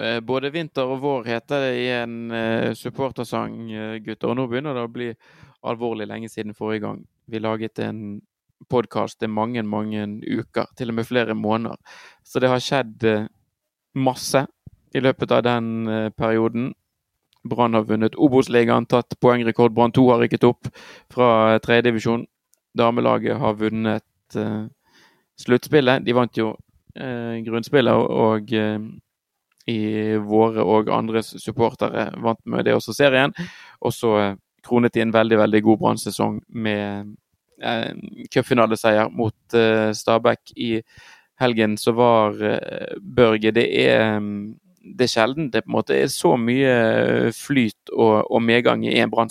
Eh, 0.00 0.20
både 0.20 0.50
vinter 0.50 0.88
og 0.88 1.00
vår 1.02 1.26
heter 1.28 1.66
det 1.66 1.72
i 1.82 1.88
en 1.92 2.16
uh, 2.32 2.72
supportersang, 2.76 3.56
uh, 3.72 3.96
gutter. 4.00 4.30
Og 4.30 4.38
nå 4.38 4.46
begynner 4.48 4.76
det 4.76 4.84
å 4.86 4.92
bli 4.92 5.08
alvorlig 5.68 6.06
lenge 6.08 6.30
siden 6.32 6.56
forrige 6.56 6.86
gang 6.86 7.02
vi 7.30 7.40
laget 7.42 7.82
en 7.84 8.20
podkast. 8.72 9.22
Er 9.22 9.32
mange, 9.32 9.62
mange 9.62 10.06
uker, 10.22 10.70
til 10.78 10.92
og 10.92 10.98
med 11.00 11.08
flere 11.08 11.36
måneder. 11.36 11.76
Så 12.24 12.40
det 12.40 12.50
har 12.50 12.62
skjedd 12.62 13.06
masse 13.98 14.46
i 14.94 15.02
løpet 15.02 15.34
av 15.34 15.44
den 15.44 16.12
perioden. 16.16 16.72
Brann 17.48 17.74
har 17.74 17.86
vunnet 17.88 18.16
Obos-ligaen, 18.16 18.86
tatt 18.86 19.18
poengrekord. 19.20 19.74
Brann 19.74 19.94
2 19.94 20.04
har 20.10 20.22
rykket 20.22 20.46
opp 20.46 20.70
fra 21.10 21.58
tredjedivisjon. 21.62 22.26
Damelaget 22.78 23.38
har 23.42 23.58
vunnet 23.58 24.38
sluttspillet. 25.42 26.04
De 26.06 26.14
vant 26.16 26.38
jo 26.38 26.52
grunnspillet 26.94 28.14
og 28.22 28.54
i 29.70 30.16
våre 30.18 30.64
og 30.64 30.90
andres 30.92 31.34
supportere 31.42 32.10
vant 32.22 32.40
med 32.44 32.66
det 32.66 32.74
også 32.76 32.94
serien. 32.96 33.34
Og 33.80 33.94
så 33.94 34.14
eh, 34.20 34.38
kronet 34.66 34.94
de 34.94 35.04
en 35.04 35.14
veldig 35.14 35.38
veldig 35.38 35.62
god 35.62 35.82
brann 35.82 36.40
med 36.48 37.14
eh, 37.62 37.92
cupfinaleseier 38.32 39.10
mot 39.10 39.58
eh, 39.58 39.92
Stabæk 39.92 40.54
i 40.56 40.72
helgen. 41.40 41.76
Så 41.78 41.92
var 41.92 42.38
eh, 42.42 42.98
Børge 43.00 43.52
Det 43.52 43.68
er 43.86 44.18
mm, 44.18 44.54
det 44.82 45.06
er 45.06 45.12
sjelden 45.12 45.50
det 45.50 45.62
på 45.64 45.70
en 45.70 45.76
måte 45.76 45.94
er 45.96 46.08
så 46.10 46.34
mye 46.40 47.30
flyt 47.36 47.92
og, 47.94 48.26
og 48.26 48.42
medgang 48.42 48.82
i 48.86 48.98
en 48.98 49.10
brann 49.10 49.30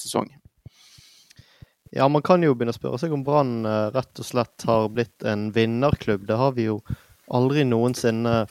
Ja, 1.91 2.07
man 2.07 2.21
kan 2.23 2.43
jo 2.43 2.53
begynne 2.55 2.71
å 2.71 2.77
spørre 2.77 2.99
seg 3.01 3.11
om 3.11 3.23
Brann 3.27 3.65
eh, 3.67 3.91
rett 3.91 4.19
og 4.19 4.25
slett 4.25 4.63
har 4.63 4.87
blitt 4.89 5.25
en 5.27 5.49
vinnerklubb. 5.51 6.23
Det 6.27 6.37
har 6.39 6.53
vi 6.55 6.69
jo 6.69 6.79
aldri 7.27 7.65
noensinne 7.67 8.45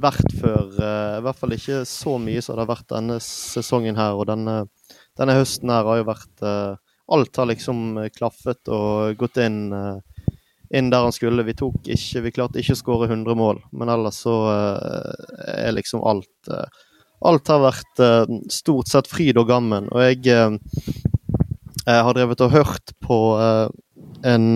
vært 0.00 0.32
før. 0.40 0.70
Uh, 0.78 1.18
I 1.18 1.24
hvert 1.24 1.40
fall 1.40 1.54
ikke 1.56 1.82
så 1.88 2.16
mye 2.22 2.42
som 2.42 2.56
det 2.56 2.64
har 2.64 2.72
vært 2.72 2.88
denne 2.92 3.18
sesongen 3.22 3.98
her. 3.98 4.16
Og 4.18 4.28
denne, 4.30 4.64
denne 5.18 5.36
høsten 5.38 5.72
her 5.72 5.86
har 5.88 6.00
jo 6.00 6.08
vært 6.10 6.46
uh, 6.46 6.80
Alt 7.12 7.36
har 7.36 7.50
liksom 7.50 7.98
klaffet 8.16 8.70
og 8.72 9.18
gått 9.20 9.36
inn, 9.44 9.68
uh, 9.76 10.32
inn 10.72 10.88
der 10.92 11.04
han 11.04 11.12
skulle. 11.12 11.44
Vi 11.44 11.56
tok 11.58 11.90
ikke 11.92 12.22
Vi 12.24 12.32
klarte 12.32 12.62
ikke 12.62 12.72
å 12.72 12.80
skåre 12.80 13.08
100 13.10 13.36
mål, 13.36 13.60
men 13.76 13.92
ellers 13.92 14.22
så 14.24 14.38
er 14.48 15.76
liksom 15.76 16.00
alt 16.00 16.54
Alt 17.24 17.48
har 17.48 17.60
vært 17.60 18.00
stort 18.52 18.90
sett 18.90 19.06
fryd 19.08 19.38
og 19.40 19.46
gammen. 19.48 19.86
Og 19.92 20.00
jeg, 20.02 20.18
jeg 21.84 22.02
har 22.08 22.16
drevet 22.16 22.42
og 22.44 22.52
hørt 22.52 22.92
på 23.04 23.16
en 24.28 24.48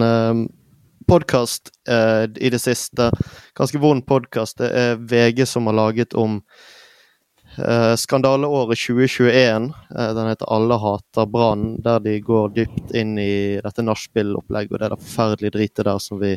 podkast 1.08 1.70
eh, 1.88 2.24
i 2.36 2.50
det 2.50 2.58
siste. 2.58 3.10
Ganske 3.56 3.78
vond 3.78 4.04
podkast. 4.06 4.58
Det 4.60 4.68
er 4.68 4.98
VG 5.00 5.46
som 5.48 5.66
har 5.66 5.76
laget 5.78 6.14
om 6.14 6.42
eh, 7.56 7.94
skandaleåret 7.96 8.78
2021. 8.78 9.70
Eh, 9.96 10.10
den 10.14 10.28
heter 10.28 10.46
'Alle 10.46 10.76
hater 10.78 11.26
Brann', 11.26 11.80
der 11.82 11.98
de 12.04 12.20
går 12.20 12.48
dypt 12.48 12.92
inn 12.94 13.18
i 13.18 13.60
dette 13.64 13.82
nachspiel-opplegget 13.82 14.72
og 14.72 14.78
det 14.78 14.86
er 14.86 14.94
det 14.94 15.02
forferdelige 15.06 15.56
dritet 15.56 15.84
der 15.88 15.98
som 15.98 16.20
vi 16.20 16.36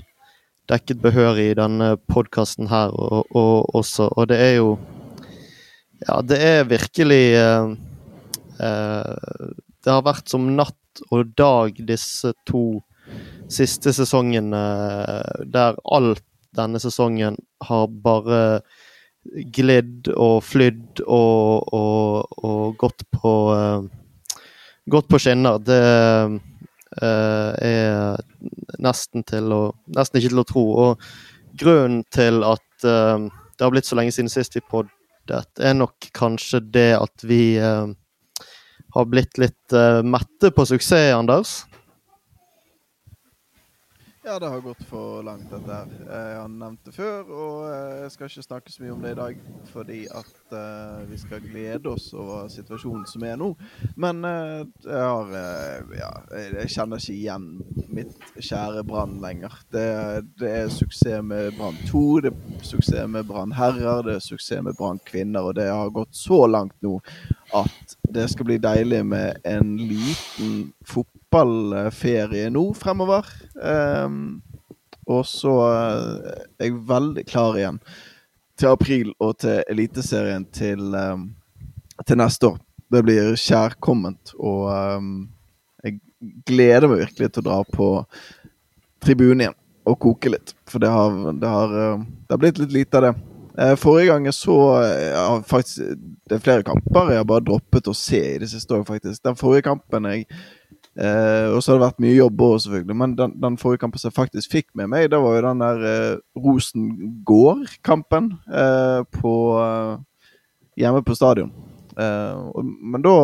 dekket 0.71 1.01
behørig 1.03 1.51
i 1.51 1.57
denne 1.59 1.97
podkasten 2.07 2.69
her 2.71 2.93
og, 2.95 3.25
og, 3.35 3.75
også. 3.75 4.07
Og 4.15 4.29
det 4.31 4.39
er 4.39 4.55
jo 4.55 4.77
Ja, 6.07 6.21
det 6.21 6.37
er 6.41 6.63
virkelig 6.65 7.25
eh, 7.37 7.75
eh, 8.59 9.51
Det 9.83 9.91
har 9.91 10.01
vært 10.01 10.29
som 10.29 10.47
natt 10.55 11.03
og 11.11 11.35
dag 11.37 11.75
disse 11.87 12.33
to 12.47 12.81
siste 13.51 13.93
sesongen 13.95 14.53
eh, 14.55 15.45
der 15.51 15.77
alt 15.83 16.23
denne 16.55 16.81
sesongen 16.83 17.37
har 17.63 17.87
bare 18.03 18.61
glidd 19.55 20.09
og 20.15 20.41
flydd 20.43 21.03
og, 21.05 21.73
og, 21.73 22.37
og 22.43 22.77
gått 22.81 23.05
på 23.13 23.33
uh, 23.55 23.89
Gått 24.91 25.05
på 25.07 25.19
skinner. 25.21 25.59
Det 25.61 25.77
uh, 25.77 27.51
er 27.61 28.17
nesten 28.81 29.21
til 29.29 29.53
å 29.53 29.59
Nesten 29.93 30.17
ikke 30.17 30.31
til 30.33 30.41
å 30.41 30.45
tro. 30.49 30.63
Og 30.87 31.05
grunnen 31.61 32.01
til 32.11 32.41
at 32.47 32.65
det 32.81 33.61
har 33.61 33.69
blitt 33.69 33.85
så 33.85 33.95
lenge 33.99 34.11
siden 34.15 34.31
sist 34.33 34.57
vi 34.57 34.63
poddet, 34.65 35.51
er 35.61 35.75
nok 35.77 36.09
kanskje 36.17 36.63
det 36.73 36.89
at 36.97 37.25
vi 37.29 37.59
har 37.61 39.05
blitt 39.11 39.37
litt 39.37 39.75
mette 40.01 40.49
på 40.49 40.65
suksess, 40.65 41.13
Anders. 41.13 41.59
Ja, 44.23 44.39
det 44.39 44.47
har 44.47 44.61
gått 44.61 44.83
for 44.83 45.23
langt, 45.23 45.47
dette 45.49 45.73
her. 45.73 45.93
Jeg 46.05 46.35
har 46.37 46.49
nevnt 46.53 46.83
det 46.85 46.91
før, 46.93 47.29
og 47.33 47.61
jeg 47.71 48.09
skal 48.13 48.27
ikke 48.29 48.43
snakke 48.45 48.73
så 48.73 48.83
mye 48.83 48.91
om 48.93 48.99
det 49.01 49.13
i 49.15 49.17
dag, 49.17 49.39
fordi 49.71 50.01
at 50.13 50.51
uh, 50.53 50.99
vi 51.09 51.17
skal 51.17 51.39
glede 51.41 51.89
oss 51.89 52.11
over 52.13 52.45
situasjonen 52.53 53.07
som 53.09 53.25
er 53.25 53.39
nå. 53.41 53.47
Men 53.97 54.21
uh, 54.21 54.61
jeg 54.85 54.99
har 55.01 55.33
uh, 55.33 55.95
Ja, 55.97 56.11
jeg 56.37 56.69
kjenner 56.69 57.01
ikke 57.01 57.15
igjen 57.15 57.47
mitt 57.89 58.27
kjære 58.37 58.83
Brann 58.85 59.17
lenger. 59.23 59.55
Det, 59.73 59.87
det, 60.37 60.51
er 60.51 60.69
suksess 60.69 61.25
med 61.25 61.57
Brann 61.57 61.81
2, 61.89 62.03
det 62.27 62.33
er 62.35 62.67
suksess 62.69 63.09
med 63.09 63.25
Brann 63.25 63.55
herrer, 63.57 64.03
det 64.05 64.19
er 64.19 64.27
suksess 64.27 64.61
med 64.61 64.77
Brann 64.77 65.01
kvinner, 65.07 65.49
og 65.49 65.57
det 65.57 65.65
har 65.71 65.89
gått 65.97 66.13
så 66.13 66.43
langt 66.45 66.77
nå 66.85 66.99
at 67.57 67.97
det 68.13 68.29
skal 68.29 68.47
bli 68.47 68.61
deilig 68.61 69.01
med 69.05 69.41
en 69.49 69.73
liten 69.81 70.69
fotball 70.85 71.20
fotballferie 71.31 72.49
nå 72.51 72.73
fremover. 72.75 73.25
Um, 73.55 74.41
og 75.07 75.25
så 75.25 75.51
eh, 75.65 76.33
er 76.59 76.67
jeg 76.67 76.81
veldig 76.87 77.23
klar 77.27 77.57
igjen 77.57 77.79
til 78.59 78.69
april 78.69 79.13
og 79.19 79.39
til 79.41 79.63
Eliteserien 79.71 80.45
til, 80.53 80.93
um, 80.93 81.31
til 82.05 82.19
neste 82.19 82.51
år. 82.51 82.59
Det 82.91 83.01
blir 83.03 83.31
kjærkomment, 83.39 84.33
og 84.37 84.67
um, 84.99 85.09
jeg 85.83 85.99
gleder 86.45 86.87
meg 86.91 87.05
virkelig 87.05 87.31
til 87.31 87.43
å 87.43 87.47
dra 87.49 87.59
på 87.65 87.89
tribunen 89.01 89.47
igjen 89.47 89.59
og 89.89 89.99
koke 90.03 90.29
litt. 90.35 90.53
For 90.69 90.83
det 90.83 90.91
har, 90.93 91.15
det 91.41 91.49
har, 91.49 91.75
det 91.97 92.35
har 92.35 92.41
blitt 92.43 92.61
litt 92.61 92.75
lite 92.75 92.99
av 92.99 93.07
det. 93.07 93.13
Eh, 93.57 93.75
forrige 93.79 94.11
gang 94.11 94.27
jeg 94.29 94.35
så 94.37 94.57
ja, 94.79 95.23
faktisk, 95.43 95.97
Det 96.29 96.37
er 96.37 96.43
flere 96.43 96.63
kamper 96.63 97.09
jeg 97.11 97.19
har 97.19 97.25
bare 97.27 97.43
droppet 97.43 97.89
å 97.91 97.95
se 97.97 98.21
i 98.35 98.39
det 98.39 98.51
siste 98.51 98.77
år, 98.77 98.85
faktisk. 98.87 99.23
Den 99.25 99.39
forrige 99.39 99.65
kampen 99.71 100.07
jeg 100.11 100.27
Eh, 100.99 101.47
og 101.55 101.61
så 101.63 101.71
har 101.71 101.77
det 101.77 101.85
vært 101.85 102.01
mye 102.03 102.17
jobb 102.17 102.41
òg, 102.43 102.55
selvfølgelig. 102.65 102.95
Men 102.99 103.17
den, 103.19 103.35
den, 103.39 103.57
forrige 103.59 103.83
kampen 103.83 104.01
som 104.01 104.11
jeg 104.11 104.17
faktisk 104.17 104.51
fikk 104.51 104.69
med 104.75 104.91
meg, 104.91 105.07
det 105.11 105.19
var 105.23 105.37
jo 105.37 105.43
den 105.45 105.61
der 105.63 105.85
eh, 105.87 106.15
Rosengård-kampen 106.45 108.31
eh, 108.51 109.03
på 109.19 109.35
hjemme 110.79 111.03
på 111.05 111.15
stadion. 111.15 111.53
Og, 112.01 112.65
men 112.65 113.03
da 113.03 113.15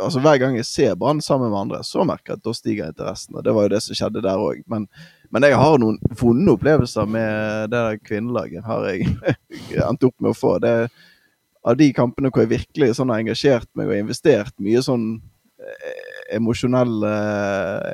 Altså 0.00 0.20
Hver 0.22 0.38
gang 0.40 0.54
jeg 0.56 0.64
ser 0.64 0.94
Brann 0.96 1.18
sammen 1.20 1.50
med 1.50 1.58
andre, 1.58 1.82
så 1.84 2.06
merker 2.08 2.32
jeg 2.32 2.38
at 2.38 2.44
da 2.46 2.52
stiger 2.56 2.88
interessen. 2.88 3.34
Og 3.36 3.42
det 3.44 3.52
var 3.52 3.66
jo 3.66 3.72
det 3.74 3.80
som 3.84 3.96
skjedde 3.98 4.22
der 4.24 4.40
òg. 4.40 4.62
Men, 4.70 4.86
men, 5.28 5.44
jeg 5.44 5.58
har 5.60 5.76
noen 5.82 5.98
vonde 6.16 6.54
opplevelser 6.54 7.10
med 7.10 7.68
det 7.68 7.82
der 7.84 7.98
kvinnelaget. 8.06 8.62
Har 8.64 8.86
jeg 8.88 9.10
endt 9.90 10.06
opp 10.08 10.14
med 10.22 10.30
å 10.30 10.38
få. 10.38 10.54
Det 10.62 10.72
av 11.60 11.76
de 11.76 11.90
kampene 11.92 12.30
hvor 12.32 12.46
jeg 12.46 12.54
virkelig 12.54 12.94
sånn 12.96 13.12
har 13.12 13.20
engasjert 13.20 13.68
meg 13.76 13.90
og 13.90 13.98
investert 13.98 14.54
mye 14.62 14.80
sånn 14.86 15.04
emosjonelle 16.36 17.10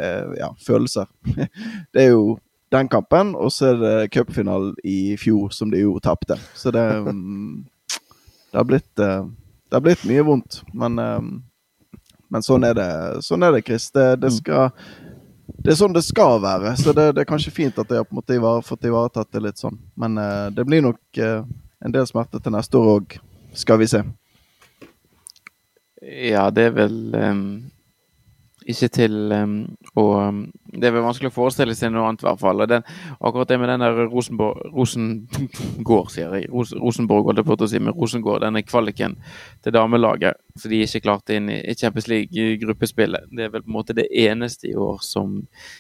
eh, 0.01 0.35
ja, 0.41 0.51
følelser. 0.67 1.07
Det 1.93 2.03
er 2.03 2.13
jo 2.13 2.37
den 2.73 2.89
kampen, 2.91 3.35
og 3.39 3.53
så 3.55 3.73
er 3.73 3.81
det 3.81 4.11
cupfinalen 4.15 4.75
i 4.85 5.17
fjor 5.21 5.53
som 5.55 5.71
de 5.71 5.85
jo 5.85 5.97
tapte. 6.03 6.39
Så 6.55 6.73
det, 6.75 6.83
mm, 7.07 7.65
det, 8.51 8.57
har 8.59 8.67
blitt, 8.67 8.99
eh, 8.99 9.27
det 9.71 9.79
har 9.79 9.85
blitt 9.85 10.07
mye 10.09 10.25
vondt. 10.27 10.61
Men, 10.75 10.99
eh, 10.99 11.21
men 12.29 12.45
sånn 12.45 12.67
er 12.67 12.75
det, 12.77 12.91
sånn 13.27 13.47
er 13.47 13.55
det 13.55 13.65
Chris. 13.69 13.89
Det, 13.95 14.09
det, 14.23 14.33
mm. 14.35 14.39
skal, 14.41 14.71
det 15.63 15.73
er 15.73 15.79
sånn 15.79 15.95
det 15.95 16.05
skal 16.07 16.43
være. 16.43 16.75
Så 16.81 16.93
det, 16.97 17.13
det 17.17 17.23
er 17.23 17.31
kanskje 17.31 17.55
fint 17.55 17.79
at 17.79 17.91
jeg 17.91 18.03
har 18.03 18.09
på 18.09 18.17
en 18.17 18.21
måte 18.21 18.37
ivar, 18.37 18.67
fått 18.67 18.91
ivaretatt 18.91 19.31
det 19.33 19.47
litt 19.47 19.63
sånn. 19.63 19.79
Men 19.95 20.19
det 20.53 20.67
blir 20.67 20.83
nok 20.85 21.23
en 21.23 21.95
del 21.95 22.09
smerte 22.09 22.43
til 22.43 22.55
neste 22.57 22.81
år 22.81 22.93
òg, 22.97 23.19
skal 23.55 23.79
vi 23.79 23.89
se. 23.95 24.03
Ja, 26.03 26.51
det 26.51 26.69
er 26.69 26.75
vel 26.77 26.99
um, 27.15 27.47
ikke 28.73 28.89
til 28.93 29.33
um, 29.33 29.55
å 29.99 30.05
um, 30.29 30.41
Det 30.67 30.89
er 30.89 30.95
vel 30.97 31.05
vanskelig 31.07 31.31
å 31.31 31.35
forestille 31.35 31.75
seg 31.77 31.93
noe 31.95 32.09
annet, 32.09 32.23
i 32.25 32.27
hvert 32.27 32.41
fall. 32.41 32.65
Den, 32.69 32.85
akkurat 33.21 33.51
det 33.51 33.59
med 33.63 33.71
den 33.71 33.85
der 33.85 34.01
Rosenborg 34.11 34.75
Rosengård, 34.75 36.11
sier 36.15 36.35
jeg. 36.37 36.51
Ros, 36.53 36.75
Rosenborg, 36.77 37.31
holdt 37.31 37.41
jeg 37.41 37.49
på 37.49 37.57
å 37.57 37.71
si, 37.71 37.81
med 37.83 37.97
Rosengård. 37.97 38.43
Denne 38.45 38.65
kvaliken 38.67 39.17
til 39.65 39.77
damelaget. 39.77 40.41
Så 40.59 40.71
de 40.73 40.83
ikke 40.85 41.05
klarte 41.07 41.39
inn 41.39 41.51
i 41.55 41.77
Champions 41.79 42.11
League-gruppespillet. 42.13 43.31
Det 43.33 43.47
er 43.47 43.53
vel 43.55 43.65
på 43.65 43.73
en 43.73 43.79
måte 43.79 43.97
det 43.97 44.09
eneste 44.11 44.71
i 44.73 44.77
år 44.77 45.01
som 45.05 45.39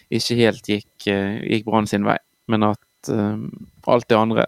ikke 0.08 0.40
helt 0.40 0.70
gikk, 0.76 0.92
uh, 1.10 1.40
gikk 1.42 1.66
Brann 1.68 1.90
sin 1.90 2.06
vei. 2.06 2.18
Men 2.52 2.70
at 2.70 3.10
um, 3.12 3.48
alt 3.90 4.08
det 4.08 4.20
andre 4.20 4.46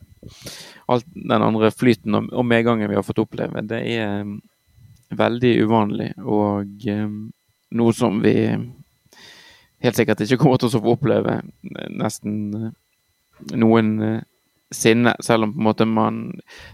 Alt 0.89 1.05
den 1.13 1.43
andre 1.45 1.69
flyten 1.71 2.17
og, 2.17 2.31
og 2.33 2.47
medgangen 2.49 2.89
vi 2.91 2.97
har 2.97 3.05
fått 3.07 3.21
oppleve, 3.23 3.61
det 3.69 3.79
er 3.93 4.23
um, 4.25 4.39
veldig 5.15 5.53
uvanlig. 5.65 6.09
Og 6.25 6.87
um, 6.89 7.19
noe 7.71 7.93
som 7.93 8.23
vi 8.23 8.35
helt 9.85 9.99
sikkert 9.99 10.25
ikke 10.25 10.41
kommer 10.41 10.61
til 10.61 10.71
å 10.71 10.81
få 10.81 10.97
oppleve 10.97 11.39
nesten 11.95 12.35
eh, 12.59 12.75
noen, 13.59 13.91
eh, 14.03 14.21
selv 14.75 15.47
om 15.47 15.53
på 15.55 15.61
en 15.61 15.65
måte 15.65 15.87
man 15.89 16.17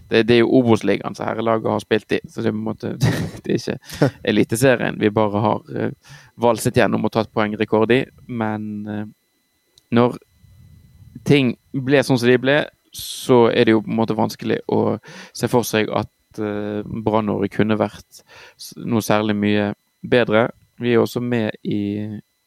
Det, 0.09 0.25
det 0.27 0.35
er 0.35 0.39
jo 0.41 0.51
Obos-ligaen 0.59 1.15
som 1.15 1.27
herrelaget 1.29 1.69
har 1.71 1.83
spilt 1.83 2.15
i, 2.17 2.19
så 2.27 2.41
det 2.41 2.49
er 2.49 2.55
på 2.55 2.61
en 2.61 2.69
måte 2.69 2.93
det 3.45 3.55
er 3.55 3.59
ikke 3.59 4.09
Eliteserien 4.31 4.99
vi 4.99 5.13
bare 5.13 5.43
har 5.43 5.93
valset 6.35 6.75
gjennom 6.75 7.05
og 7.07 7.13
tatt 7.15 7.31
poengrekord 7.31 7.93
i. 7.95 8.01
Men 8.27 9.13
når 9.95 10.17
ting 11.23 11.53
ble 11.71 12.03
sånn 12.03 12.19
som 12.19 12.27
de 12.27 12.35
ble, 12.41 12.57
så 12.95 13.45
er 13.47 13.67
det 13.67 13.77
jo 13.77 13.85
på 13.85 13.93
en 13.93 14.01
måte 14.01 14.17
vanskelig 14.17 14.59
å 14.67 14.97
se 15.31 15.47
for 15.51 15.67
seg 15.67 15.87
at 15.95 16.11
Brann-året 16.35 17.53
kunne 17.55 17.79
vært 17.79 18.25
noe 18.83 19.03
særlig 19.05 19.37
mye 19.39 19.71
bedre. 20.03 20.49
Vi 20.81 20.93
er 20.93 21.01
også 21.01 21.21
med 21.23 21.55
i 21.63 21.79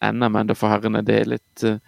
NM 0.05 0.41
ennå 0.43 0.57
for 0.59 0.73
herrene. 0.73 1.05
Det 1.07 1.17
er 1.21 1.31
litt 1.33 1.65
uh, 1.67 1.79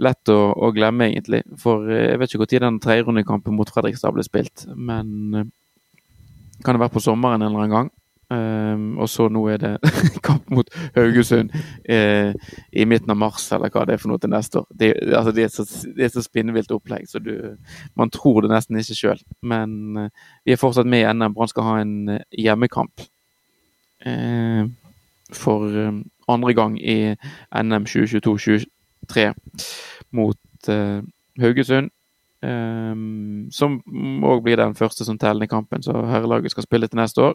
lett 0.00 0.32
å, 0.32 0.38
å, 0.52 0.72
glemme, 0.76 1.10
egentlig. 1.10 1.42
For 1.60 1.88
uh, 1.88 1.96
jeg 2.10 2.20
vet 2.20 2.34
ikke 2.34 2.44
når 2.44 2.66
den 2.66 2.82
tredjerundekampen 2.84 3.56
mot 3.56 3.72
Fredrikstad 3.72 4.14
ble 4.16 4.26
spilt, 4.26 4.66
men 4.76 5.16
uh, 5.34 5.48
kan 6.64 6.76
det 6.76 6.84
være 6.84 6.96
på 6.96 7.04
sommeren 7.04 7.40
en 7.40 7.50
eller 7.50 7.64
annen 7.64 7.76
gang. 7.78 7.90
Um, 8.30 8.92
og 9.02 9.08
så 9.10 9.24
nå 9.26 9.40
er 9.50 9.56
det 9.58 9.70
kamp 10.26 10.52
mot 10.54 10.68
Haugesund 10.94 11.50
uh, 11.50 12.30
i 12.70 12.84
midten 12.86 13.10
av 13.10 13.18
mars, 13.18 13.48
eller 13.50 13.72
hva 13.74 13.82
det 13.88 13.96
er 13.96 14.02
for 14.02 14.12
noe 14.12 14.22
til 14.22 14.30
neste 14.30 14.60
år. 14.60 14.68
Det, 14.70 14.90
altså, 15.08 15.32
det 15.34 15.46
er 15.48 15.50
så, 15.50 15.66
det 15.96 16.04
er 16.06 16.12
så 16.14 16.22
spinnvilt 16.22 16.70
opplegg, 16.76 17.08
så 17.10 17.18
du, 17.18 17.32
man 17.98 18.12
tror 18.14 18.44
det 18.44 18.52
nesten 18.52 18.78
ikke 18.78 18.98
sjøl. 19.00 19.24
Men 19.42 19.72
uh, 19.98 20.28
vi 20.46 20.54
er 20.54 20.62
fortsatt 20.62 20.86
med 20.86 21.02
i 21.02 21.10
NM. 21.10 21.34
Brann 21.34 21.50
skal 21.50 21.66
ha 21.66 21.80
en 21.82 21.96
uh, 22.20 22.20
hjemmekamp 22.38 23.08
for 25.36 25.70
andre 26.30 26.54
gang 26.54 26.76
i 26.78 27.14
NM 27.62 27.86
2022-2023 27.88 29.26
mot 30.16 30.70
Haugesund. 31.40 31.90
Um, 32.40 33.48
som 33.52 33.82
òg 34.24 34.40
blir 34.46 34.56
den 34.56 34.72
første 34.72 35.04
som 35.04 35.18
tellende 35.20 35.48
kampen, 35.48 35.82
så 35.84 35.92
herrelaget 36.08 36.54
skal 36.54 36.64
spille 36.64 36.88
til 36.88 37.00
neste 37.00 37.20
år. 37.22 37.34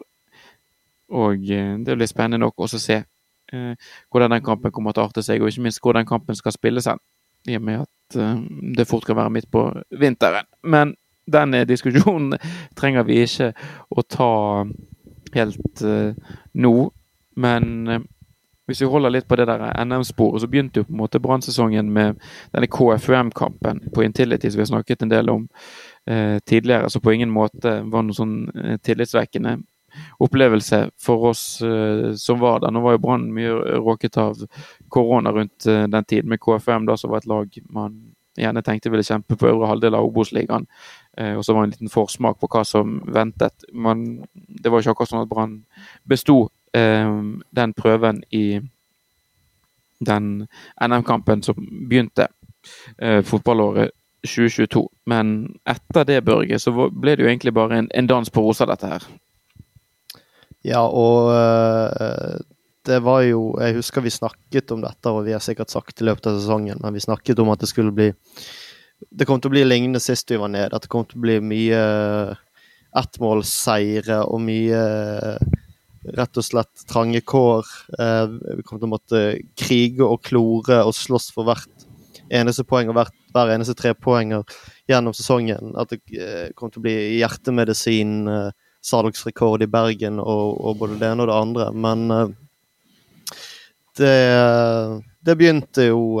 Og 1.14 1.50
eh, 1.54 1.76
det 1.86 1.94
blir 1.94 2.10
spennende 2.10 2.42
nok 2.42 2.58
også 2.58 2.80
å 2.80 2.82
se 2.82 2.96
uh, 2.98 3.74
hvordan 4.10 4.34
den 4.34 4.42
kampen 4.42 4.74
kommer 4.74 4.96
til 4.96 5.04
å 5.04 5.06
arte 5.06 5.22
seg, 5.22 5.42
og 5.42 5.52
ikke 5.52 5.62
minst 5.68 5.78
hvordan 5.78 6.02
den 6.02 6.10
kampen 6.10 6.38
skal 6.38 6.54
spilles 6.56 6.90
hen. 6.90 6.98
I 7.46 7.60
og 7.60 7.62
med 7.68 7.84
at 7.84 8.18
uh, 8.18 8.42
det 8.74 8.88
fort 8.90 9.06
kan 9.06 9.20
være 9.20 9.34
midt 9.36 9.46
på 9.54 9.62
vinteren. 9.94 10.50
Men 10.66 10.96
den 11.30 11.54
diskusjonen 11.70 12.34
trenger 12.78 13.06
vi 13.06 13.22
ikke 13.22 13.52
å 13.94 14.02
ta 14.02 14.32
helt 15.36 15.86
nå. 16.54 16.74
Men 17.36 18.06
hvis 18.66 18.82
vi 18.82 18.88
holder 18.90 19.12
litt 19.14 19.28
på 19.28 19.36
det 19.38 19.46
der 19.46 19.62
NM-sporet, 19.84 20.42
så 20.42 20.48
begynte 20.50 20.80
jo 20.80 20.88
på 20.88 20.94
en 20.94 21.02
måte 21.04 21.20
brannsesongen 21.22 21.90
med 21.92 22.18
denne 22.54 22.66
KFUM-kampen 22.66 23.84
på 23.94 24.02
Intility, 24.02 24.50
som 24.50 24.58
vi 24.58 24.64
har 24.64 24.72
snakket 24.72 25.04
en 25.04 25.12
del 25.12 25.30
om 25.30 25.46
eh, 26.10 26.38
tidligere, 26.42 26.90
som 26.90 27.02
på 27.04 27.14
ingen 27.14 27.30
måte 27.30 27.78
var 27.86 28.02
noe 28.02 28.16
sånn 28.16 28.34
eh, 28.50 28.80
tillitsvekkende 28.82 29.60
opplevelse 30.18 30.80
for 30.98 31.30
oss 31.30 31.44
eh, 31.62 32.10
som 32.18 32.42
var 32.42 32.60
der. 32.64 32.74
Nå 32.74 32.82
var 32.82 32.96
jo 32.96 33.04
Brann 33.06 33.30
mye 33.36 33.54
råket 33.78 34.18
av 34.18 34.42
korona 34.92 35.30
rundt 35.32 35.70
eh, 35.70 35.86
den 35.86 36.04
tiden, 36.04 36.34
med 36.34 36.42
KFM, 36.42 36.90
da, 36.90 36.98
som 36.98 37.14
var 37.14 37.22
et 37.22 37.30
lag 37.30 37.58
man 37.70 38.00
gjerne 38.36 38.60
tenkte 38.66 38.90
ville 38.92 39.06
kjempe 39.06 39.38
på 39.38 39.48
øvre 39.48 39.70
halvdel 39.70 39.94
av 39.96 40.10
Obos-ligaen. 40.10 40.66
Uh, 41.16 41.38
og 41.38 41.44
så 41.46 41.54
var 41.54 41.62
det 41.62 41.70
en 41.70 41.70
liten 41.72 41.92
forsmak 41.92 42.36
på 42.36 42.50
hva 42.52 42.60
som 42.68 42.98
ventet. 43.08 43.64
Men 43.72 44.26
det 44.34 44.68
var 44.68 44.82
ikke 44.82 44.92
akkurat 44.92 45.12
sånn 45.14 45.22
at 45.24 45.30
Brann 45.30 45.54
besto 46.04 46.50
den 46.72 47.72
prøven 47.76 48.18
i 48.34 48.60
den 50.06 50.26
NM-kampen 50.82 51.42
som 51.46 51.56
begynte 51.88 52.26
fotballåret 53.24 53.94
2022. 54.26 54.88
Men 55.06 55.56
etter 55.68 56.04
det, 56.04 56.20
Børge, 56.26 56.58
så 56.58 56.72
ble 56.72 57.16
det 57.16 57.24
jo 57.24 57.30
egentlig 57.30 57.54
bare 57.56 57.80
en, 57.80 57.88
en 57.94 58.10
dans 58.10 58.30
på 58.30 58.42
rosa, 58.44 58.66
dette 58.68 58.90
her. 58.90 59.06
Ja, 60.66 60.82
og 60.82 61.30
øh, 61.30 62.38
det 62.86 62.98
var 63.02 63.20
jo 63.22 63.54
Jeg 63.60 63.76
husker 63.76 64.02
vi 64.02 64.10
snakket 64.10 64.72
om 64.74 64.82
dette, 64.82 65.10
og 65.10 65.24
vi 65.26 65.34
har 65.34 65.42
sikkert 65.42 65.70
sagt 65.70 66.00
i 66.00 66.06
løpet 66.08 66.26
av 66.30 66.40
sesongen, 66.40 66.80
men 66.82 66.94
vi 66.94 67.04
snakket 67.04 67.38
om 67.42 67.52
at 67.54 67.62
det 67.62 67.70
skulle 67.70 67.94
bli 67.94 68.10
Det 69.10 69.26
kom 69.28 69.40
til 69.40 69.50
å 69.50 69.54
bli 69.54 69.64
lignende 69.66 70.00
sist 70.00 70.30
vi 70.30 70.40
var 70.40 70.48
nede. 70.48 70.72
At 70.72 70.86
det 70.86 70.90
kom 70.90 71.04
til 71.04 71.20
å 71.20 71.26
bli 71.26 71.36
mye 71.44 71.80
ettmålsseire 72.96 74.22
og 74.24 74.40
mye 74.40 74.80
rett 76.14 76.38
og 76.38 76.44
slett 76.44 76.86
trange 76.90 77.20
kår. 77.26 77.66
Uh, 77.98 78.36
vi 78.58 78.64
kom 78.66 78.78
til 78.78 78.88
å 78.88 78.94
måtte 78.94 79.22
krige 79.58 80.06
og 80.06 80.22
klore 80.26 80.82
og 80.86 80.94
slåss 80.96 81.30
for 81.34 81.48
hvert 81.48 81.86
eneste 82.32 82.64
poeng 82.66 82.90
og 82.90 82.96
hvert, 82.98 83.14
hver 83.34 83.52
eneste 83.54 83.76
trepoenger 83.78 84.44
gjennom 84.90 85.14
sesongen. 85.16 85.74
At 85.78 85.94
det 85.94 86.02
uh, 86.14 86.48
kom 86.58 86.72
til 86.72 86.82
å 86.82 86.86
bli 86.86 86.96
hjertemedisin. 87.20 88.22
eh, 88.28 88.54
salgsrekord 88.86 89.64
i 89.64 89.66
Bergen 89.66 90.20
og, 90.22 90.60
og, 90.62 90.76
både 90.78 91.00
det 91.00 91.08
ene 91.08 91.24
og 91.24 91.30
det 91.30 91.38
andre. 91.40 91.64
Men 91.74 92.04
uh, 92.12 92.28
det, 93.98 94.12
det, 95.26 95.34
begynte 95.34 95.88
jo 95.88 96.20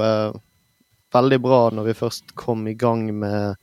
veldig 1.14 1.38
bra 1.44 1.60
når 1.70 1.86
vi 1.86 1.94
først 2.00 2.34
kom 2.34 2.66
i 2.66 2.74
gang 2.74 3.04
med 3.14 3.54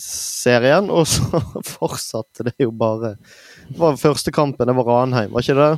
serien, 0.00 0.90
og 0.90 1.08
så 1.08 1.40
fortsatte 1.74 2.46
det 2.50 2.54
jo 2.62 2.70
bare 2.70 3.16
Det 3.70 3.78
var 3.78 3.98
første 4.00 4.32
kampen, 4.34 4.66
det 4.66 4.76
var 4.76 4.88
Ranheim, 4.88 5.32
var 5.32 5.44
ikke 5.44 5.58
det? 5.58 5.72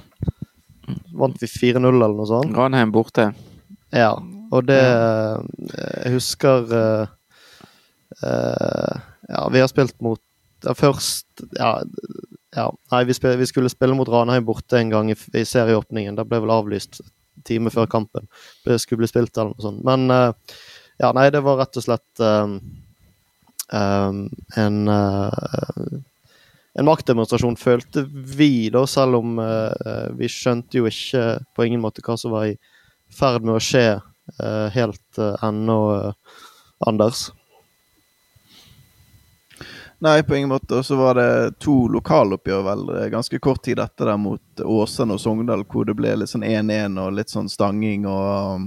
Vant 1.17 1.43
vi 1.43 1.49
4-0 1.49 1.89
eller 1.93 2.17
noe 2.17 2.29
sånt? 2.29 2.57
Ranheim 2.57 2.93
borte. 2.95 3.31
Ja, 3.93 4.15
og 4.53 4.67
det 4.69 4.81
Jeg 4.81 6.13
husker 6.15 6.65
Ja, 8.23 9.43
vi 9.53 9.61
har 9.61 9.69
spilt 9.71 9.99
mot 10.01 10.21
ja, 10.65 10.75
først 10.79 11.43
ja, 11.59 11.83
ja, 12.57 12.67
Nei, 12.93 13.05
vi, 13.09 13.17
spil, 13.17 13.37
vi, 13.41 13.49
skulle 13.49 13.73
spille 13.73 13.97
mot 13.97 14.09
Ranheim 14.09 14.45
borte 14.47 14.79
en 14.79 14.93
gang 14.93 15.11
i, 15.11 15.17
i 15.35 15.45
serieåpningen. 15.49 16.17
Det 16.19 16.27
ble 16.29 16.43
vel 16.45 16.53
avlyst 16.55 17.01
time 17.49 17.73
før 17.73 17.89
kampen. 17.91 18.29
Det 18.67 18.79
skulle 18.81 19.03
bli 19.03 19.11
spilt 19.11 19.37
eller 19.37 19.55
noe 19.55 19.65
sånt. 19.65 19.83
Men 19.87 20.07
uh, 20.13 20.31
ja, 21.01 21.13
nei, 21.17 21.29
det 21.35 21.43
var 21.45 21.59
rett 21.63 21.79
og 21.81 21.87
slett 21.87 22.23
um, 22.23 22.59
en 23.73 24.79
uh, 24.87 26.01
en 26.79 26.89
maktdemonstrasjon 26.89 27.59
følte 27.61 28.07
vi, 28.11 28.71
da, 28.73 28.87
selv 28.89 29.21
om 29.21 29.37
uh, 29.43 30.09
vi 30.17 30.31
skjønte 30.33 30.81
jo 30.81 30.89
ikke 30.89 31.43
på 31.53 31.69
ingen 31.69 31.83
måte 31.85 32.05
hva 32.05 32.17
som 32.21 32.33
var 32.35 32.49
i 32.49 32.57
ferd 33.13 33.45
med 33.45 33.59
å 33.59 33.63
skje 33.63 33.87
helt 34.73 35.19
ennå, 35.45 35.77
Anders. 36.87 37.27
Nei, 40.03 40.23
på 40.23 40.35
ingen 40.35 40.49
måte. 40.49 40.75
Og 40.75 40.87
så 40.87 40.97
var 40.99 41.15
det 41.15 41.59
to 41.63 41.85
lokaloppgjør 41.95 42.63
vel 42.67 42.89
ganske 43.13 43.39
kort 43.39 43.63
tid 43.63 43.79
etter 43.79 44.09
der 44.11 44.19
mot 44.19 44.63
Åsane 44.65 45.15
og 45.15 45.23
Sogndal, 45.23 45.63
hvor 45.71 45.87
det 45.87 45.95
ble 45.95 46.17
litt 46.19 46.33
sånn 46.33 46.43
1-1 46.43 46.99
og 46.99 47.13
litt 47.15 47.31
sånn 47.31 47.51
stanging 47.51 48.09
og 48.11 48.65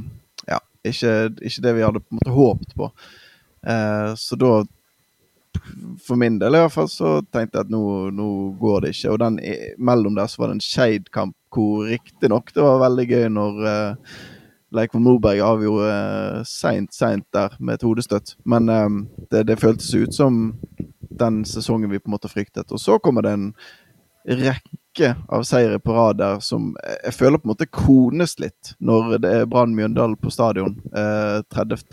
Ja, 0.48 0.62
ikke, 0.88 1.12
ikke, 1.42 1.66
det 1.66 1.74
vi 1.76 1.84
hadde 1.84 2.04
på 2.06 2.14
en 2.14 2.22
måte 2.22 2.36
håpet 2.38 2.72
på. 2.80 2.88
Eh, 3.68 4.14
så 4.16 4.40
da 4.40 4.54
for 6.06 6.20
min 6.20 6.40
del 6.42 6.56
i 6.56 6.62
hvert 6.64 6.74
fall 6.74 6.88
så 6.92 7.18
tenkte 7.34 7.60
jeg 7.60 7.68
at 7.68 7.74
nå, 7.74 7.84
nå 8.16 8.30
går 8.62 8.86
det 8.86 8.94
ikke. 8.96 9.16
Og 9.16 9.20
den 9.24 9.40
mellom 9.78 10.18
der 10.18 10.30
så 10.32 10.42
var 10.42 10.52
det 10.52 10.60
en 10.60 10.66
Skeid-kamp 10.66 11.36
hvor 11.56 11.86
riktignok 11.88 12.52
det 12.56 12.64
var 12.64 12.82
veldig 12.84 13.06
gøy 13.10 13.28
når 13.32 13.62
uh, 13.64 14.16
Leikvoll 14.76 15.04
Moberg 15.06 15.44
avgjorde 15.46 15.92
uh, 15.92 16.44
seint, 16.48 16.94
seint 16.96 17.26
der 17.34 17.56
med 17.60 17.78
et 17.78 17.86
hodestøtt. 17.88 18.36
Men 18.44 18.70
um, 18.70 19.02
det, 19.32 19.46
det, 19.48 19.60
føltes 19.62 19.94
ut 19.96 20.16
som 20.16 20.56
den 21.16 21.44
sesongen 21.48 21.92
vi 21.92 22.02
på 22.02 22.10
en 22.10 22.18
måte 22.18 22.32
fryktet. 22.32 22.72
Og 22.72 22.82
så 22.82 23.00
kommer 23.00 23.26
det 23.26 23.36
en 23.38 23.52
rekke 24.26 25.14
av 25.30 25.44
seire 25.46 25.78
på 25.80 25.94
rad 25.94 26.18
der 26.18 26.40
som 26.42 26.72
jeg 27.04 27.14
føler 27.14 27.38
på 27.38 27.46
en 27.46 27.54
måte 27.54 27.68
kones 27.70 28.40
litt 28.42 28.74
når 28.82 29.20
det 29.22 29.34
er 29.42 29.50
Brann 29.50 29.76
Mjøndalen 29.78 30.18
på 30.18 30.34
stadion 30.34 30.80
uh, 30.96 31.44
30. 31.54 31.86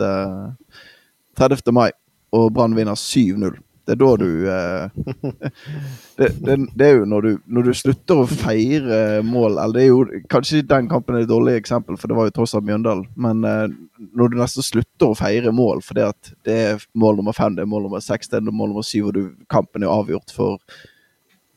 30. 1.38 1.73
mai, 1.73 1.90
og 2.33 2.49
Brann 2.57 2.77
vinner 2.77 2.99
7-0. 2.99 3.61
Det 3.83 3.97
er 3.97 3.99
da 3.99 4.11
du 4.15 4.27
eh, 4.47 5.33
det, 6.19 6.29
det, 6.39 6.55
det, 6.79 6.87
er 6.87 7.01
jo 7.01 7.07
når 7.11 7.25
du, 7.25 7.31
når 7.51 7.67
du, 7.67 7.71
slutter 7.75 8.21
å 8.23 8.29
feire 8.31 9.01
mål 9.27 9.57
Eller 9.59 9.75
det 9.75 9.83
er 9.83 9.89
jo 9.89 10.21
Kanskje 10.31 10.61
den 10.71 10.87
kampen 10.91 11.19
er 11.19 11.25
et 11.25 11.33
dårlig 11.33 11.57
eksempel, 11.59 11.99
for 11.99 12.07
det 12.07 12.19
var 12.19 12.29
jo 12.29 12.35
tross 12.37 12.55
alt 12.55 12.69
Mjøndalen. 12.69 13.09
Men 13.19 13.43
eh, 13.49 13.75
når 14.15 14.31
du 14.31 14.39
nesten 14.39 14.67
slutter 14.67 15.11
å 15.11 15.19
feire 15.19 15.51
mål 15.55 15.83
fordi 15.83 16.07
at 16.07 16.33
det 16.47 16.57
er 16.69 16.87
mål 16.95 17.19
nummer 17.19 17.35
fem, 17.37 17.57
det 17.59 17.67
er 17.67 17.73
mål 17.75 17.89
nummer 17.89 18.05
seks, 18.05 18.31
det 18.31 18.39
er 18.39 18.55
mål 18.55 18.71
nummer 18.71 18.87
syv, 18.87 19.11
og 19.11 19.19
du, 19.19 19.23
kampen 19.51 19.83
er 19.83 19.91
avgjort 19.91 20.35
for 20.35 20.62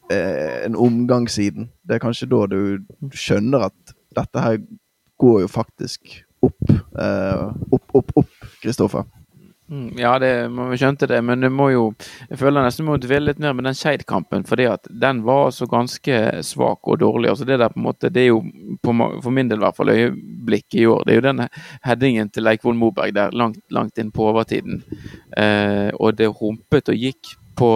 eh, 0.09 0.65
en 0.65 0.77
omgang 0.81 1.29
siden, 1.29 1.69
det 1.85 1.97
er 1.97 2.03
kanskje 2.03 2.29
da 2.33 2.45
du, 2.49 2.59
skjønner 3.13 3.69
at 3.69 3.95
dette 4.17 4.41
her 4.47 4.57
går 5.21 5.43
jo 5.45 5.51
faktisk 5.51 6.23
opp. 6.45 6.73
Eh, 6.73 7.45
opp, 7.69 7.85
opp, 8.01 8.17
opp, 8.23 8.49
Kristoffer. 8.63 9.05
Mm, 9.67 9.97
ja, 9.97 10.11
det, 10.21 10.29
vi 10.69 10.77
skjønte 10.77 11.07
det, 11.09 11.17
men 11.25 11.41
det 11.41 11.49
må 11.49 11.71
jo 11.73 11.85
Jeg 12.29 12.37
føler 12.37 12.61
nesten 12.61 12.85
må 12.85 12.99
dvele 13.01 13.31
litt 13.31 13.39
mer 13.41 13.55
med 13.57 13.65
den 13.65 13.77
Skeid-kampen, 13.77 14.43
fordi 14.45 14.67
den 15.01 15.23
var 15.25 15.47
altså 15.47 15.65
ganske 15.69 16.19
svak 16.45 16.85
og 16.85 16.99
dårlig. 17.01 17.31
altså 17.31 17.47
Det 17.49 17.57
der 17.59 17.73
på 17.73 17.79
en 17.79 17.87
måte, 17.87 18.11
det 18.13 18.21
er 18.21 18.29
jo 18.29 18.43
på, 18.83 18.93
for 19.23 19.33
min 19.33 19.49
del 19.49 19.57
i 19.57 19.65
hvert 19.65 19.77
fall 19.77 19.89
øyeblikket 19.89 20.79
i 20.83 20.85
år. 20.85 21.01
Det 21.05 21.13
er 21.13 21.19
jo 21.19 21.25
den 21.25 21.47
headingen 21.83 22.29
til 22.29 22.45
Leikvoll 22.45 22.77
Moberg 22.77 23.15
der 23.15 23.33
langt, 23.33 23.63
langt 23.71 23.97
inn 23.97 24.13
på 24.13 24.29
overtiden. 24.29 24.83
Eh, 25.37 25.89
og 25.97 26.17
det 26.19 26.29
humpet 26.29 26.93
og 26.93 27.01
gikk 27.01 27.33
på, 27.57 27.71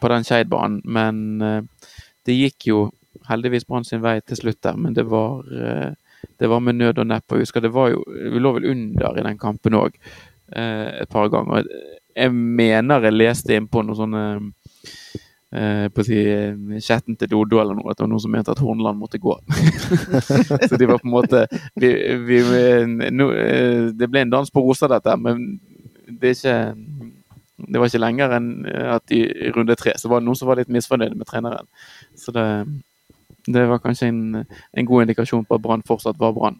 på 0.00 0.12
den 0.14 0.24
Skeid-banen, 0.24 0.80
men 0.84 1.42
eh, 1.42 1.90
det 2.24 2.38
gikk 2.38 2.70
jo 2.70 2.86
heldigvis 3.28 3.68
Brann 3.68 3.84
sin 3.84 4.02
vei 4.04 4.20
til 4.24 4.40
slutt 4.40 4.62
der, 4.64 4.80
men 4.80 4.96
det 4.96 5.04
var 5.10 5.44
eh, 5.52 5.92
det 6.38 6.48
var 6.48 6.60
med 6.60 6.74
nød 6.74 6.98
og 6.98 7.06
neppe. 7.06 7.36
og 7.36 8.04
Vi 8.32 8.38
lå 8.38 8.52
vel 8.52 8.70
under 8.70 9.18
i 9.18 9.22
den 9.22 9.38
kampen 9.38 9.74
òg 9.74 9.92
eh, 9.94 10.33
et 10.54 11.10
par 11.10 11.30
ganger. 11.32 11.66
Jeg 12.14 12.32
mener 12.34 13.04
jeg 13.04 13.16
leste 13.16 13.56
inn 13.56 13.66
på 13.70 13.82
noen 13.82 13.98
sånne 13.98 14.22
eh, 15.54 15.86
på 15.90 16.02
å 16.02 16.06
si 16.06 16.20
chatten 16.86 17.18
til 17.18 17.30
Dodo 17.32 17.60
eller 17.62 17.78
noe, 17.78 17.90
at 17.90 17.98
det 17.98 18.06
var 18.06 18.12
noen 18.12 18.22
som 18.22 18.34
mente 18.34 18.54
at 18.54 18.62
Hornland 18.62 19.00
måtte 19.00 19.22
gå. 19.22 19.34
så 20.68 20.78
de 20.78 20.90
var 20.90 21.02
på 21.02 21.08
en 21.08 21.16
måte 21.16 21.44
vi, 21.74 21.90
vi, 22.28 22.40
no, 23.10 23.30
eh, 23.34 23.90
Det 23.94 24.10
ble 24.10 24.24
en 24.24 24.34
dans 24.36 24.54
på 24.54 24.62
roser, 24.62 24.92
dette, 24.94 25.18
men 25.20 25.58
det 26.08 26.36
ikke 26.38 26.58
det 27.54 27.78
var 27.78 27.88
ikke 27.88 28.02
lenger 28.02 28.32
enn 28.34 28.48
at 28.66 29.12
i 29.14 29.20
runde 29.54 29.76
tre 29.78 29.94
så 29.96 30.10
var 30.10 30.20
det 30.20 30.26
noen 30.26 30.38
som 30.38 30.48
var 30.50 30.58
litt 30.58 30.72
misfornøyde 30.74 31.16
med 31.16 31.28
treneren. 31.28 31.68
Så 32.18 32.34
det, 32.34 32.44
det 33.46 33.62
var 33.70 33.82
kanskje 33.82 34.10
en, 34.10 34.22
en 34.42 34.88
god 34.88 35.04
indikasjon 35.04 35.46
på 35.46 35.58
at 35.58 35.62
Brann 35.62 35.84
fortsatt 35.86 36.18
var 36.20 36.34
Brann. 36.36 36.58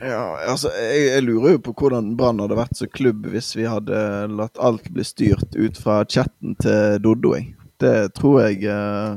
Ja, 0.00 0.36
altså, 0.48 0.70
jeg, 0.76 1.06
jeg, 1.08 1.24
lurer 1.26 1.56
jo 1.56 1.62
på 1.66 1.74
hvordan 1.78 2.14
Brann 2.18 2.42
hadde 2.42 2.58
vært 2.58 2.78
som 2.78 2.90
klubb 2.92 3.26
hvis 3.32 3.52
vi 3.56 3.66
hadde 3.68 3.98
latt 4.32 4.60
alt 4.62 4.86
bli 4.94 5.04
styrt 5.06 5.56
ut 5.56 5.78
fra 5.80 6.02
chatten 6.10 6.56
til 6.62 7.00
Doddo. 7.04 7.34
Det 7.82 8.14
tror 8.18 8.44
jeg 8.44 8.64
eh, 8.70 9.16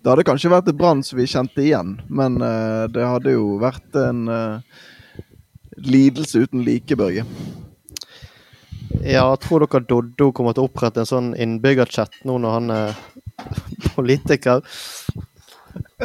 Det 0.00 0.10
hadde 0.10 0.26
kanskje 0.26 0.52
vært 0.52 0.70
et 0.70 0.78
Brann 0.78 1.02
som 1.06 1.20
vi 1.20 1.28
kjente 1.30 1.64
igjen, 1.64 1.96
men 2.08 2.40
eh, 2.42 2.86
det 2.92 3.06
hadde 3.06 3.36
jo 3.36 3.58
vært 3.62 3.98
en 4.00 4.24
eh, 4.32 4.80
lidelse 5.82 6.46
uten 6.46 6.64
like, 6.66 6.96
Børge. 6.98 7.26
Ja, 9.02 9.24
tror 9.40 9.64
dere 9.64 9.84
Doddo 9.88 10.30
kommer 10.36 10.54
til 10.54 10.66
å 10.66 10.70
opprette 10.70 11.02
en 11.02 11.08
sånn 11.08 11.32
innbyggerchat 11.38 12.22
nå 12.28 12.36
når 12.42 12.58
han 12.58 12.74
er 12.74 12.98
politiker? 13.96 14.62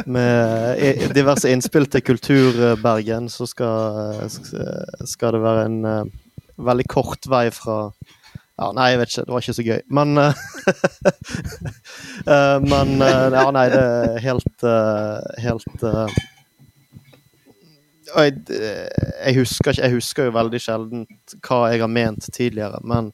Med 0.06 0.78
eh, 0.78 1.08
diverse 1.14 1.50
innspill 1.50 1.86
til 1.90 2.04
Kulturbergen, 2.04 3.28
så 3.32 3.46
skal, 3.48 4.28
skal 5.08 5.34
det 5.34 5.42
være 5.42 5.66
en 5.66 5.78
uh, 5.86 6.06
veldig 6.58 6.86
kort 6.90 7.28
vei 7.30 7.48
fra 7.54 7.88
ja, 8.58 8.72
Nei, 8.74 8.88
jeg 8.90 8.98
vet 8.98 9.12
ikke. 9.12 9.24
Det 9.26 9.34
var 9.34 9.44
ikke 9.44 9.54
så 9.54 9.66
gøy. 9.66 9.80
Men 9.94 10.18
uh, 10.18 10.32
Men 12.72 12.96
Ja, 12.98 13.44
nei, 13.54 13.68
det 13.70 13.82
er 13.84 14.18
helt 14.24 14.66
Helt 15.38 15.84
jeg, 18.08 18.38
jeg, 18.48 19.34
husker 19.36 19.70
ikke 19.70 19.82
Jeg 19.84 19.94
husker 19.94 20.26
jo 20.26 20.34
veldig 20.34 20.60
sjelden 20.64 21.04
hva 21.44 21.58
jeg 21.70 21.82
har 21.84 21.92
ment 21.92 22.24
tidligere, 22.32 22.80
men 22.88 23.12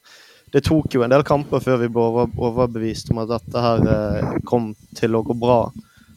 det 0.55 0.61
tok 0.63 0.93
jo 0.95 1.03
en 1.03 1.11
del 1.11 1.25
kamper 1.27 1.59
før 1.59 1.81
vi 1.81 1.89
ble 1.91 2.05
overbevist 2.31 3.11
om 3.11 3.19
at 3.25 3.33
dette 3.33 3.59
her 3.59 4.39
kom 4.47 4.69
til 4.95 5.17
å 5.19 5.23
gå 5.27 5.35
bra 5.35 5.65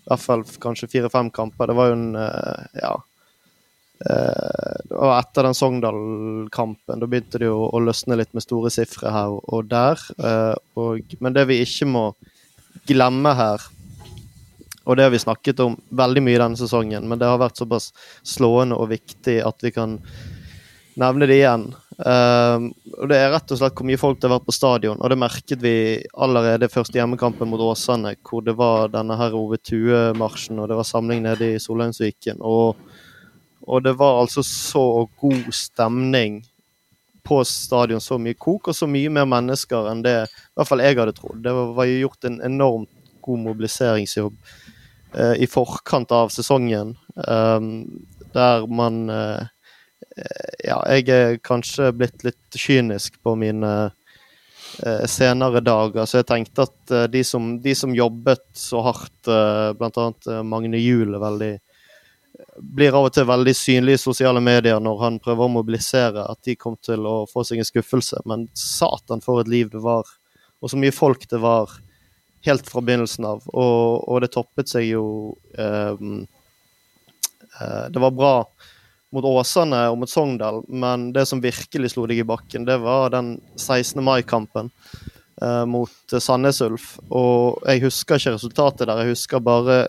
hvert 0.09 0.25
fall 0.25 0.45
kanskje 0.63 0.91
fire-fem 0.91 1.31
kamper. 1.35 1.71
Det 1.71 1.79
var 1.79 1.93
jo 1.93 1.99
en 1.99 2.11
eh, 2.17 2.83
Ja. 2.83 2.97
Eh, 3.99 4.75
det 4.89 5.11
etter 5.19 5.49
den 5.49 5.57
Sogndal-kampen. 5.59 7.01
Da 7.01 7.07
begynte 7.07 7.41
det 7.43 7.49
jo 7.49 7.65
å 7.67 7.81
løsne 7.83 8.19
litt 8.19 8.35
med 8.37 8.47
store 8.47 8.71
sifre 8.71 9.11
her 9.15 9.35
og 9.39 9.71
der. 9.71 10.03
Eh, 10.19 10.55
og, 10.79 11.17
men 11.21 11.35
det 11.35 11.49
vi 11.51 11.63
ikke 11.65 11.89
må 11.91 12.05
glemme 12.89 13.35
her, 13.37 13.65
og 14.89 14.97
det 14.97 15.05
har 15.05 15.13
vi 15.13 15.21
snakket 15.21 15.61
om 15.61 15.75
veldig 15.93 16.23
mye 16.25 16.39
denne 16.41 16.57
sesongen, 16.57 17.05
men 17.11 17.21
det 17.21 17.29
har 17.29 17.41
vært 17.43 17.61
såpass 17.61 17.91
slående 18.25 18.79
og 18.79 18.89
viktig 18.95 19.37
at 19.45 19.61
vi 19.61 19.75
kan 19.75 19.99
nevne 20.99 21.29
det 21.29 21.43
igjen. 21.43 21.67
Uh, 21.99 22.71
og 22.95 23.09
Det 23.11 23.17
er 23.19 23.33
rett 23.33 23.51
og 23.51 23.59
slett 23.59 23.75
hvor 23.75 23.87
mye 23.89 23.99
folk 23.99 24.21
det 24.21 24.29
har 24.29 24.37
vært 24.37 24.47
på 24.47 24.55
stadion. 24.55 25.01
og 25.03 25.11
Det 25.11 25.19
merket 25.19 25.63
vi 25.63 25.75
allerede 26.15 26.71
første 26.71 26.99
hjemmekampen 26.99 27.51
mot 27.51 27.63
Åsane, 27.65 28.15
hvor 28.23 28.45
det 28.47 28.55
var 28.59 28.93
denne 28.93 29.17
her 29.19 29.35
Ove 29.35 29.59
Tue-marsjen 29.59 30.63
og 30.63 30.71
det 30.71 30.79
var 30.79 30.87
samling 30.87 31.25
nede 31.27 31.55
i 31.57 31.63
Solheimsviken. 31.63 32.39
Og, 32.39 32.79
og, 33.67 33.83
det 33.83 33.97
var 33.99 34.23
altså 34.23 34.47
så 34.47 35.09
god 35.19 35.51
stemning 35.51 36.45
på 37.27 37.43
stadion. 37.45 38.01
Så 38.01 38.21
mye 38.23 38.39
kok 38.39 38.71
og 38.71 38.79
så 38.79 38.87
mye 38.87 39.11
mer 39.11 39.27
mennesker 39.29 39.91
enn 39.91 40.07
det 40.07 40.17
i 40.23 40.55
hvert 40.55 40.71
fall 40.71 40.85
jeg 40.87 41.01
hadde 41.03 41.19
trodd. 41.19 41.43
Det 41.43 41.59
var, 41.59 41.85
gjort 41.91 42.31
en 42.31 42.41
enormt 42.47 42.95
god 43.27 43.43
mobiliseringsjobb 43.51 44.39
uh, 45.19 45.35
i 45.35 45.51
forkant 45.51 46.15
av 46.15 46.31
sesongen, 46.33 46.95
um, 47.27 47.73
der 48.33 48.65
man 48.71 49.09
uh, 49.11 49.51
ja, 50.65 50.79
jeg 50.95 51.09
er 51.15 51.39
kanskje 51.45 51.93
blitt 51.97 52.25
litt 52.27 52.59
kynisk 52.59 53.21
på 53.23 53.35
mine 53.39 53.73
eh, 54.83 55.07
senere 55.11 55.63
dager. 55.65 56.07
Så 56.07 56.21
jeg 56.21 56.29
tenkte 56.31 56.67
at 56.69 56.95
eh, 56.95 57.07
de, 57.13 57.25
som, 57.25 57.55
de, 57.63 57.75
som, 57.79 57.95
jobbet 57.95 58.45
så 58.57 58.83
hardt, 58.87 59.31
eh, 59.31 59.73
bl.a. 59.79 60.11
Magne 60.43 60.81
Juel, 60.83 61.19
veldig 61.23 61.57
blir 62.59 62.95
av 62.95 63.09
og 63.09 63.15
til 63.15 63.27
veldig 63.29 63.55
synlige 63.57 63.99
i 63.99 64.03
sosiale 64.03 64.41
medier 64.43 64.81
når 64.83 65.03
han 65.03 65.19
prøver 65.23 65.47
å 65.47 65.53
mobilisere, 65.59 66.23
at 66.23 66.41
de 66.47 66.57
kom 66.59 66.77
til 66.83 67.07
å 67.07 67.17
få 67.31 67.45
seg 67.47 67.61
en 67.61 67.69
skuffelse. 67.69 68.23
Men 68.31 68.47
satan 68.59 69.23
for 69.25 69.43
et 69.43 69.51
liv 69.51 69.71
det 69.73 69.83
var, 69.85 70.09
og 70.63 70.71
så 70.71 70.81
mye 70.81 70.95
folk 70.95 71.27
det 71.31 71.41
var 71.43 71.73
helt 72.47 72.69
fra 72.71 72.83
begynnelsen 72.85 73.27
av. 73.29 73.45
Og, 73.51 74.09
og 74.09 74.23
det 74.23 74.33
toppet 74.35 74.71
seg 74.71 74.89
jo 74.93 75.05
eh, 75.59 75.95
eh, 77.61 77.87
Det 77.93 78.03
var 78.03 78.15
bra 78.15 78.35
mot 79.15 79.25
Åsane 79.25 79.87
og 79.93 80.01
mot 80.03 80.11
Sogndal, 80.11 80.63
men 80.69 81.11
det 81.17 81.25
som 81.31 81.43
virkelig 81.43 81.95
slo 81.95 82.07
deg 82.09 82.23
i 82.23 82.29
bakken, 82.29 82.67
det 82.69 82.79
var 82.83 83.15
den 83.15 83.37
16. 83.57 84.03
mai-kampen 84.05 84.69
eh, 85.43 85.65
mot 85.71 86.17
Sandnes 86.21 86.61
Ulf. 86.65 86.97
Og 87.09 87.63
jeg 87.65 87.87
husker 87.87 88.21
ikke 88.21 88.37
resultatet 88.37 88.87
der, 88.87 89.03
jeg 89.03 89.17
husker 89.17 89.45
bare 89.45 89.81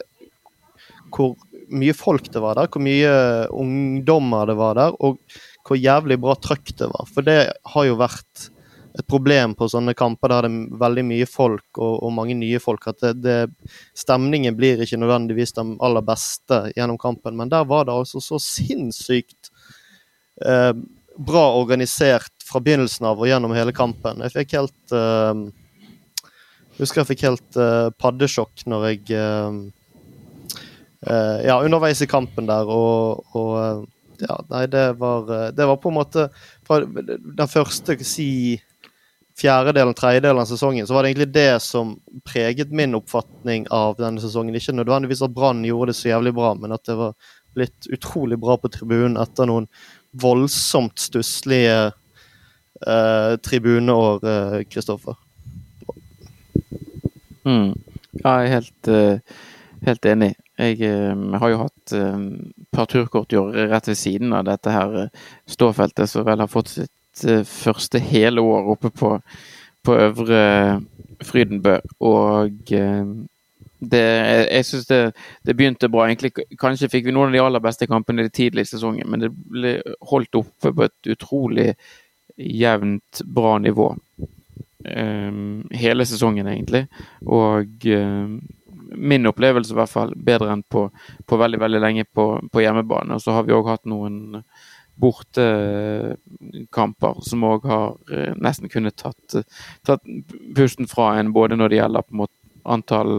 hvor 1.10 1.36
mye 1.70 1.94
folk 1.98 2.30
det 2.34 2.42
var 2.42 2.58
der, 2.58 2.70
hvor 2.72 2.84
mye 2.86 3.12
ungdommer 3.54 4.50
det 4.50 4.58
var 4.60 4.78
der, 4.78 4.96
og 5.04 5.20
hvor 5.68 5.78
jævlig 5.78 6.18
bra 6.22 6.36
trøkk 6.40 6.74
det 6.80 6.90
var. 6.90 7.10
For 7.10 7.26
det 7.26 7.40
har 7.74 7.86
jo 7.90 8.00
vært 8.00 8.50
et 8.98 9.06
problem 9.08 9.54
på 9.56 9.68
sånne 9.70 9.94
kamper 9.98 10.32
der 10.34 10.48
det 10.48 10.50
er 10.50 10.80
veldig 10.82 11.04
mye 11.12 11.28
folk 11.30 11.78
og, 11.78 12.00
og 12.08 12.14
mange 12.16 12.36
nye 12.38 12.60
folk. 12.62 12.88
At 12.90 13.04
det, 13.04 13.14
det, 13.22 13.72
stemningen 13.98 14.58
blir 14.58 14.82
ikke 14.82 15.00
nødvendigvis 15.00 15.54
den 15.58 15.76
aller 15.86 16.06
beste 16.06 16.64
gjennom 16.76 16.98
kampen. 17.02 17.38
Men 17.38 17.52
der 17.52 17.68
var 17.70 17.86
det 17.86 17.94
altså 17.94 18.22
så 18.24 18.40
sinnssykt 18.42 19.52
eh, 20.46 20.74
bra 21.20 21.46
organisert 21.60 22.34
fra 22.48 22.62
begynnelsen 22.64 23.06
av 23.12 23.22
og 23.22 23.30
gjennom 23.30 23.54
hele 23.54 23.76
kampen. 23.76 24.24
Jeg 24.26 24.36
fikk 24.40 24.56
helt 24.58 24.96
eh, 24.96 25.44
husker 26.80 27.04
jeg 27.04 27.12
fikk 27.12 27.28
helt 27.28 27.60
eh, 27.60 27.90
paddesjokk 28.00 28.66
når 28.72 28.88
jeg 28.90 29.20
eh, 29.20 29.60
eh, 31.06 31.38
Ja, 31.46 31.60
underveis 31.60 32.02
i 32.02 32.10
kampen 32.10 32.50
der 32.50 32.72
og, 32.74 33.26
og 33.38 33.54
eh, 33.62 33.86
ja, 34.20 34.36
nei, 34.50 34.66
det 34.68 34.88
var, 35.00 35.30
det 35.56 35.64
var 35.64 35.78
på 35.80 35.94
en 35.94 35.96
måte 35.96 36.26
den 36.68 37.48
første 37.48 37.96
si 38.04 38.58
fjerdedelen, 39.40 39.96
tredjedelen 39.96 40.42
av 40.42 40.50
sesongen, 40.50 40.88
så 40.88 40.94
var 40.94 41.04
det 41.04 41.14
egentlig 41.14 41.34
det 41.34 41.60
som 41.64 41.94
preget 42.28 42.72
min 42.76 42.96
oppfatning 42.98 43.68
av 43.72 43.96
denne 44.00 44.22
sesongen. 44.22 44.56
Ikke 44.56 44.76
nødvendigvis 44.76 45.24
at 45.26 45.36
Brann 45.36 45.64
gjorde 45.68 45.94
det 45.94 46.00
så 46.00 46.12
jævlig 46.12 46.34
bra, 46.36 46.54
men 46.60 46.76
at 46.76 46.84
det 46.90 46.98
var 47.00 47.16
blitt 47.58 47.90
utrolig 47.94 48.40
bra 48.40 48.58
på 48.60 48.72
tribunen 48.74 49.18
etter 49.22 49.50
noen 49.50 49.70
voldsomt 50.20 51.00
stusslige 51.00 51.78
eh, 52.88 53.34
tribuneår, 53.46 54.28
Kristoffer. 54.70 55.18
Eh, 57.46 57.50
mm. 57.50 57.74
Ja, 58.20 58.36
jeg 58.42 58.46
er 58.46 58.54
helt, 58.58 58.88
uh, 58.90 59.42
helt 59.86 60.06
enig. 60.10 60.34
Jeg 60.60 60.82
uh, 60.82 61.38
har 61.40 61.52
jo 61.54 61.60
hatt 61.62 61.94
uh, 61.96 62.24
par 62.76 62.90
turkort 62.90 63.32
i 63.32 63.38
år 63.40 63.54
rett 63.72 63.88
ved 63.88 63.96
siden 63.96 64.34
av 64.36 64.48
dette 64.50 64.74
her 64.74 64.98
ståfeltet, 65.48 66.10
som 66.10 66.26
vel 66.28 66.42
har 66.42 66.50
fått 66.52 66.74
sitt 66.74 66.92
Eh, 66.92 66.99
første 67.48 68.00
hele 68.04 68.42
år 68.42 68.72
oppe 68.76 68.92
på, 68.92 69.16
på 69.86 69.98
Øvre 70.08 70.42
Frydenbø. 71.26 71.78
Og 72.00 72.74
eh, 72.76 73.12
det, 73.80 74.04
jeg 74.52 74.66
syns 74.68 74.90
det, 74.90 75.00
det, 75.48 75.56
begynte 75.56 75.90
bra. 75.92 76.08
Egentlig, 76.08 76.34
kanskje 76.60 76.92
fikk 76.92 77.08
vi 77.08 77.16
noen 77.16 77.32
av 77.32 77.38
de 77.38 77.44
aller 77.44 77.64
beste 77.64 77.88
kampene 77.88 78.28
tidlig 78.30 78.68
i 78.68 78.72
sesongen, 78.74 79.08
men 79.10 79.24
det 79.24 79.32
ble 79.32 79.78
holdt 80.12 80.36
oppe 80.42 80.74
på 80.76 80.88
et 80.88 81.12
utrolig 81.16 81.72
jevnt 82.36 83.24
bra 83.26 83.58
nivå. 83.60 83.94
Um, 84.80 85.68
hele 85.76 86.06
sesongen, 86.08 86.48
egentlig. 86.48 86.86
Og 87.28 87.88
min 88.96 89.26
opplevelse 89.30 89.74
i 89.74 89.78
hvert 89.78 89.92
fall 89.92 90.14
bedre 90.16 90.54
enn 90.54 90.64
på, 90.64 90.86
på 91.26 91.40
veldig 91.40 91.60
veldig 91.62 91.82
lenge 91.84 92.06
på, 92.06 92.26
på 92.52 92.64
hjemmebane. 92.64 93.16
Og 93.16 93.24
så 93.24 93.36
har 93.36 93.48
vi 93.48 93.56
òg 93.56 93.70
hatt 93.70 93.90
noen 93.90 94.42
bortekamper 95.00 97.16
som 97.26 97.44
òg 97.48 97.62
har 97.70 97.90
eh, 98.12 98.34
nesten 98.38 98.70
kunnet 98.72 98.96
tatt, 99.00 99.28
tatt 99.88 100.04
pusten 100.56 100.88
fra 100.92 101.06
en, 101.20 101.34
både 101.36 101.56
når 101.60 101.68
det 101.70 101.80
gjelder 101.82 102.02
på 102.08 102.14
en 102.16 102.22
måte 102.24 102.38
antall 102.70 103.14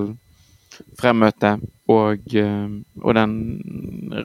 fremmøte 1.00 1.50
og, 1.90 2.34
eh, 2.38 2.68
og, 3.02 3.10
den 3.16 3.32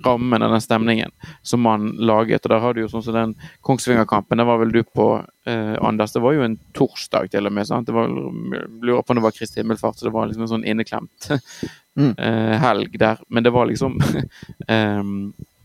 rammen 0.06 0.46
og 0.46 0.54
den 0.54 0.64
stemningen 0.64 1.14
som 1.46 1.64
man 1.66 1.88
laget. 1.98 2.46
Og 2.46 2.54
der 2.54 2.64
har 2.64 2.76
du 2.76 2.84
jo 2.84 2.92
sånn 2.92 3.06
som 3.06 3.18
den 3.18 3.34
Kongsvinger-kampen, 3.66 4.40
det 4.40 4.48
var 4.48 4.62
vel 4.62 4.74
du 4.76 4.82
på, 4.86 5.08
eh, 5.50 5.74
Anders. 5.82 6.14
Det 6.14 6.24
var 6.24 6.38
jo 6.38 6.46
en 6.46 6.60
torsdag 6.78 7.32
til 7.34 7.50
og 7.50 7.54
med. 7.54 7.68
sant? 7.68 7.88
Det 7.88 7.96
var, 7.96 8.08
lurer 8.08 9.02
på 9.02 9.16
om 9.16 9.20
det 9.20 9.26
var 9.26 9.36
Kristi 9.36 9.62
himmelfart, 9.62 9.98
så 9.98 10.08
det 10.08 10.16
var 10.16 10.30
liksom 10.30 10.46
en 10.46 10.54
sånn 10.54 10.68
inneklemt 10.68 11.32
mm. 12.00 12.14
eh, 12.18 12.56
helg 12.62 13.00
der. 13.02 13.24
Men 13.30 13.44
det 13.44 13.56
var 13.56 13.72
liksom 13.72 14.00
eh, 14.68 15.04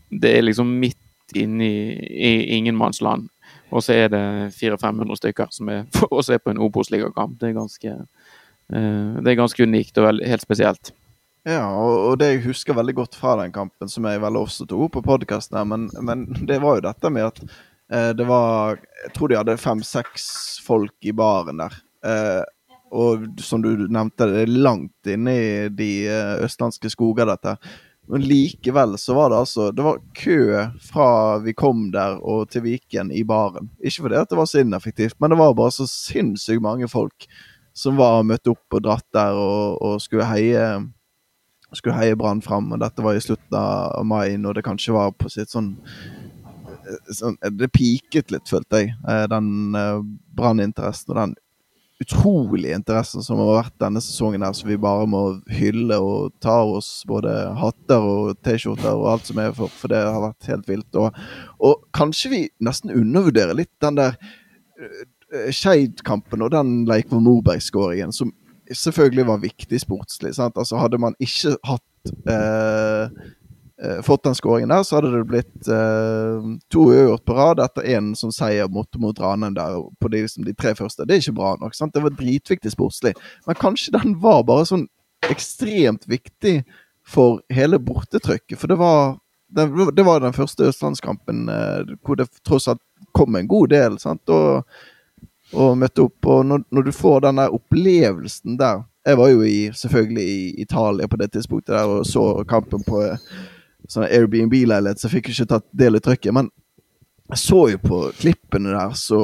Det 0.09 0.37
er 0.37 0.43
liksom 0.43 0.79
midt 0.79 0.99
inne 1.39 1.67
i, 1.67 1.93
i 1.95 2.31
ingenmannsland. 2.57 3.29
Og 3.71 3.83
så 3.83 3.95
er 3.95 4.11
det 4.11 4.23
400-500 4.57 5.19
stykker 5.19 5.51
som 5.55 5.69
er, 5.71 5.85
også 6.11 6.35
er 6.35 6.43
på 6.43 6.51
en 6.51 6.59
Obos-ligakamp. 6.61 7.39
Det 7.39 7.51
er 7.51 7.59
ganske 7.59 7.95
Eh, 8.71 9.21
det 9.23 9.33
er 9.33 9.39
ganske 9.39 9.67
unikt 9.67 9.99
og 9.99 10.21
helt 10.23 10.43
spesielt. 10.43 10.93
Ja, 11.47 11.65
og, 11.73 12.19
det 12.21 12.29
jeg 12.29 12.43
husker 12.45 12.77
veldig 12.77 12.95
godt 12.99 13.17
fra 13.17 13.33
den 13.39 13.53
kampen, 13.53 13.89
som 13.89 14.05
jeg 14.05 14.21
vel 14.21 14.37
også 14.37 14.67
tok 14.69 14.85
opp 14.85 14.95
på 14.99 15.05
podkasten 15.07 15.57
men, 15.67 15.87
men, 16.05 16.27
det 16.49 16.61
var 16.61 16.77
jo 16.77 16.85
dette 16.85 17.11
med 17.13 17.31
at 17.31 17.41
eh, 17.41 18.11
det 18.15 18.27
var 18.29 18.77
Jeg 19.01 19.13
tror 19.15 19.31
de 19.31 19.39
hadde 19.39 19.59
fem-seks 19.59 20.25
folk 20.65 20.95
i 21.01 21.15
baren 21.17 21.63
der. 21.63 21.79
Eh, 22.05 22.41
og 22.91 23.23
som 23.39 23.63
du 23.63 23.69
nevnte, 23.87 24.27
det 24.27 24.43
er 24.43 24.57
langt 24.67 25.07
inne 25.07 25.31
i 25.31 25.51
de 25.71 25.91
østlandske 26.43 26.89
skoger, 26.91 27.29
dette. 27.29 27.53
Men 28.11 28.25
likevel 28.27 28.97
så 28.99 29.15
var 29.15 29.29
det 29.31 29.37
altså 29.39 29.69
Det 29.71 29.83
var 29.85 30.01
kø 30.19 30.39
fra 30.83 31.37
vi 31.45 31.53
kom 31.55 31.85
der 31.93 32.17
og 32.19 32.49
til 32.51 32.65
Viken 32.65 33.11
i 33.15 33.23
baren. 33.23 33.69
Ikke 33.79 34.07
fordi 34.07 34.23
det 34.29 34.37
var 34.37 34.49
så 34.51 34.63
ineffektivt, 34.65 35.15
men 35.19 35.31
det 35.31 35.39
var 35.39 35.55
bare 35.55 35.71
så 35.71 35.87
sinnssykt 35.87 36.63
mange 36.63 36.89
folk 36.91 37.27
som 37.73 37.95
var 37.95 38.25
møtt 38.27 38.49
opp 38.51 38.75
og 38.75 38.83
dratt 38.83 39.07
der 39.15 39.37
og, 39.39 39.77
og 39.79 40.01
skulle 40.03 40.27
heie 40.27 40.65
skulle 41.71 41.95
heie 41.95 42.17
Brann 42.19 42.41
fram. 42.43 42.67
Og 42.75 42.81
dette 42.81 43.03
var 43.05 43.15
i 43.15 43.23
slutten 43.23 43.55
av 43.55 44.03
mai, 44.03 44.35
når 44.35 44.59
det 44.59 44.65
kanskje 44.67 44.95
var 44.97 45.13
på 45.15 45.31
sitt 45.31 45.53
sånn, 45.53 45.77
sånn 47.15 47.39
Det 47.55 47.71
piket 47.71 48.35
litt, 48.35 48.49
følte 48.51 48.83
jeg. 48.83 48.91
Eh, 49.07 49.23
den 49.31 49.71
Brann-interessen 50.35 51.15
og 51.15 51.21
den 51.21 51.37
utrolige 52.01 52.75
interessen 52.75 53.23
som 53.25 53.39
har 53.43 53.51
vært 53.61 53.77
denne 53.83 54.01
sesongen 54.03 54.43
her, 54.45 54.55
som 54.57 54.69
vi 54.69 54.79
bare 54.81 55.07
må 55.09 55.21
hylle 55.53 55.99
og 56.01 56.33
ta 56.43 56.59
oss 56.65 57.03
både 57.09 57.31
hatter 57.61 58.01
og 58.01 58.35
T-skjorter 58.45 58.91
og 58.91 59.09
alt 59.13 59.29
som 59.29 59.41
er 59.43 59.55
for, 59.55 59.71
for 59.71 59.93
det 59.93 60.01
har 60.01 60.21
vært 60.25 60.51
helt 60.51 60.69
vilt. 60.69 60.99
Og, 60.99 61.17
og 61.61 61.87
kanskje 61.95 62.33
vi 62.33 62.43
nesten 62.63 62.93
undervurderer 62.95 63.57
litt 63.57 63.73
den 63.83 63.99
der 64.01 64.17
Eh, 65.31 65.51
Skeid-kampen 65.55 66.43
og 66.43 66.51
den 66.51 66.83
Leikvoll 66.89 67.23
Moberg-skåringen, 67.23 68.11
som 68.11 68.33
selvfølgelig 68.71 69.27
var 69.27 69.43
viktig 69.43 69.79
sportslig. 69.79 70.33
Sant? 70.35 70.57
Altså 70.57 70.79
Hadde 70.81 70.99
man 70.99 71.15
ikke 71.23 71.55
hatt 71.67 72.11
eh, 72.27 72.35
eh, 72.35 73.31
fått 74.05 74.23
den 74.23 74.35
skåringen 74.37 74.69
der, 74.69 74.83
så 74.85 74.97
hadde 74.97 75.11
det 75.15 75.23
blitt 75.29 75.69
eh, 75.71 76.49
to 76.69 76.83
uavgjort 76.91 77.25
på 77.25 77.37
rad 77.37 77.61
etter 77.63 77.87
én 77.95 78.11
som 78.17 78.33
seier 78.33 78.69
mot, 78.69 78.89
mot 79.01 79.19
Ranheim 79.19 79.55
der 79.57 79.79
på 80.01 80.11
de, 80.13 80.21
liksom, 80.25 80.45
de, 80.45 80.53
tre 80.53 80.75
første. 80.77 81.07
Det 81.07 81.15
er 81.15 81.23
ikke 81.23 81.39
bra 81.39 81.55
nok. 81.61 81.75
sant? 81.77 81.95
Det 81.95 82.03
var 82.03 82.13
dritviktig 82.19 82.75
sportslig. 82.75 83.15
Men 83.47 83.57
kanskje 83.57 83.95
den 83.97 84.15
var 84.21 84.45
bare 84.45 84.67
sånn 84.69 84.85
ekstremt 85.29 86.05
viktig 86.09 86.61
for 87.07 87.41
hele 87.53 87.81
bortetrykket. 87.81 88.59
For 88.61 88.69
det 88.69 88.77
var, 88.81 89.17
det, 89.49 89.67
det 89.97 90.05
var 90.05 90.21
den 90.21 90.37
første 90.37 90.69
østlandskampen 90.69 91.47
eh, 91.49 91.97
hvor 92.05 92.21
det 92.21 92.29
tross 92.45 92.69
alt 92.71 92.83
kom 93.17 93.35
en 93.35 93.49
god 93.49 93.73
del. 93.73 94.01
sant? 94.01 94.29
Og 94.29 94.65
og 95.57 95.75
møtte 95.79 96.05
opp. 96.05 96.27
Og 96.31 96.45
når, 96.47 96.63
når, 96.71 96.87
du 96.87 96.95
får 96.95 97.21
den 97.25 97.41
der 97.41 97.55
opplevelsen 97.55 98.57
der 98.59 98.87
Jeg 99.05 99.17
var 99.17 99.31
jo 99.31 99.41
i, 99.41 99.71
selvfølgelig 99.73 100.23
i 100.23 100.61
Italia 100.61 101.07
på 101.09 101.17
det 101.17 101.31
tidspunktet 101.33 101.73
der 101.73 101.89
og 101.89 102.05
så 102.05 102.43
kampen 102.45 102.83
på 102.85 102.99
sånn 103.91 104.07
Airbnb-leilighet, 104.07 104.99
så 104.99 105.09
jeg 105.09 105.17
fikk 105.17 105.31
ikke 105.33 105.49
tatt 105.53 105.67
del 105.75 105.99
i 105.99 106.03
trykket. 106.03 106.35
Men 106.35 106.51
jeg 107.31 107.43
så 107.43 107.61
jo 107.73 107.79
på 107.83 108.03
klippene 108.19 108.73
der 108.75 108.97
så 108.99 109.21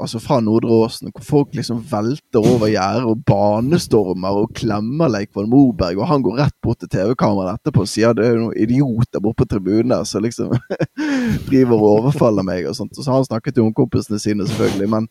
altså 0.00 0.20
fra 0.22 0.38
Nordre 0.40 0.70
Åsen, 0.84 1.10
hvor 1.14 1.24
folk 1.26 1.56
liksom 1.56 1.80
velter 1.90 2.38
over 2.38 2.70
gjerdet 2.70 3.08
og 3.08 3.22
banestormer 3.26 4.38
og 4.42 4.52
klemmer 4.56 5.10
Leikvoll 5.10 5.48
Moberg, 5.50 5.98
og 5.98 6.08
han 6.10 6.24
går 6.24 6.38
rett 6.38 6.56
bort 6.64 6.80
til 6.82 6.90
TV-kameraet 6.92 7.60
etterpå 7.60 7.84
og 7.84 7.90
sier 7.90 8.14
det 8.16 8.28
er 8.28 8.38
noen 8.38 8.56
idioter 8.58 9.22
borte 9.22 9.42
på 9.42 9.48
tribunen 9.50 9.94
der 9.94 10.06
som 10.08 10.24
liksom 10.24 10.54
driver 11.48 11.76
og 11.78 11.88
overfaller 11.96 12.46
meg 12.46 12.68
og 12.70 12.78
sånt. 12.78 12.94
Og 12.96 13.02
så 13.02 13.10
har 13.10 13.20
han 13.20 13.28
snakket 13.28 13.58
til 13.58 13.66
ungkompisene 13.66 14.20
sine, 14.22 14.46
selvfølgelig, 14.48 14.90
men 14.94 15.10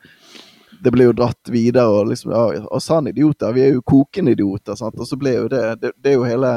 det 0.81 0.93
ble 0.93 1.09
jo 1.09 1.17
dratt 1.17 1.51
videre, 1.53 1.89
og 1.91 2.09
liksom 2.09 2.31
ja, 2.33 2.45
og 2.63 2.81
sann 2.81 3.11
idioter, 3.11 3.53
vi 3.53 3.65
er 3.65 3.75
jo 3.75 3.85
kokende 3.85 4.33
idioter, 4.33 4.77
sant, 4.79 4.97
og 4.97 5.09
så 5.09 5.19
ble 5.19 5.35
jo 5.35 5.51
det 5.51 5.61
Det, 5.81 5.91
det 6.01 6.13
er 6.13 6.17
jo 6.17 6.25
hele 6.25 6.53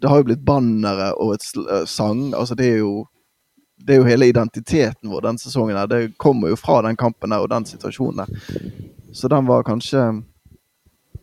Det 0.00 0.08
har 0.08 0.20
jo 0.20 0.28
blitt 0.30 0.44
bannere 0.44 1.12
og 1.20 1.34
et 1.36 1.44
sang, 1.88 2.30
altså 2.34 2.56
det 2.56 2.70
er 2.74 2.78
jo 2.80 3.06
det 3.80 3.94
er 3.94 4.02
jo 4.02 4.08
hele 4.08 4.26
identiteten 4.28 5.08
vår 5.08 5.22
den 5.24 5.38
sesongen. 5.40 5.76
her, 5.76 5.86
Det 5.86 6.18
kommer 6.18 6.48
jo 6.48 6.56
fra 6.56 6.82
den 6.82 6.96
kampen 6.96 7.30
der 7.30 7.40
og 7.40 7.48
den 7.48 7.64
situasjonen 7.64 8.24
der. 8.24 8.28
Så 9.12 9.28
den 9.28 9.46
var 9.46 9.64
kanskje 9.64 10.22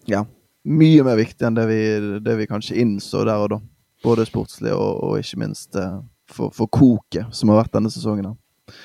ja, 0.06 0.26
mye 0.64 1.04
mer 1.04 1.20
viktig 1.20 1.48
enn 1.48 1.58
det 1.58 1.66
vi, 1.70 1.82
det 2.24 2.36
vi 2.40 2.48
kanskje 2.50 2.80
innså 2.82 3.24
der 3.28 3.44
og 3.44 3.50
da. 3.56 3.62
Både 4.04 4.26
sportslig 4.26 4.74
og, 4.74 5.04
og 5.04 5.20
ikke 5.20 5.40
minst 5.42 5.76
eh, 5.76 6.00
for, 6.30 6.54
for, 6.54 6.70
koket 6.70 7.34
som 7.34 7.50
har 7.50 7.64
vært 7.64 7.74
denne 7.78 7.92
sesongen. 7.94 8.30
her. 8.30 8.76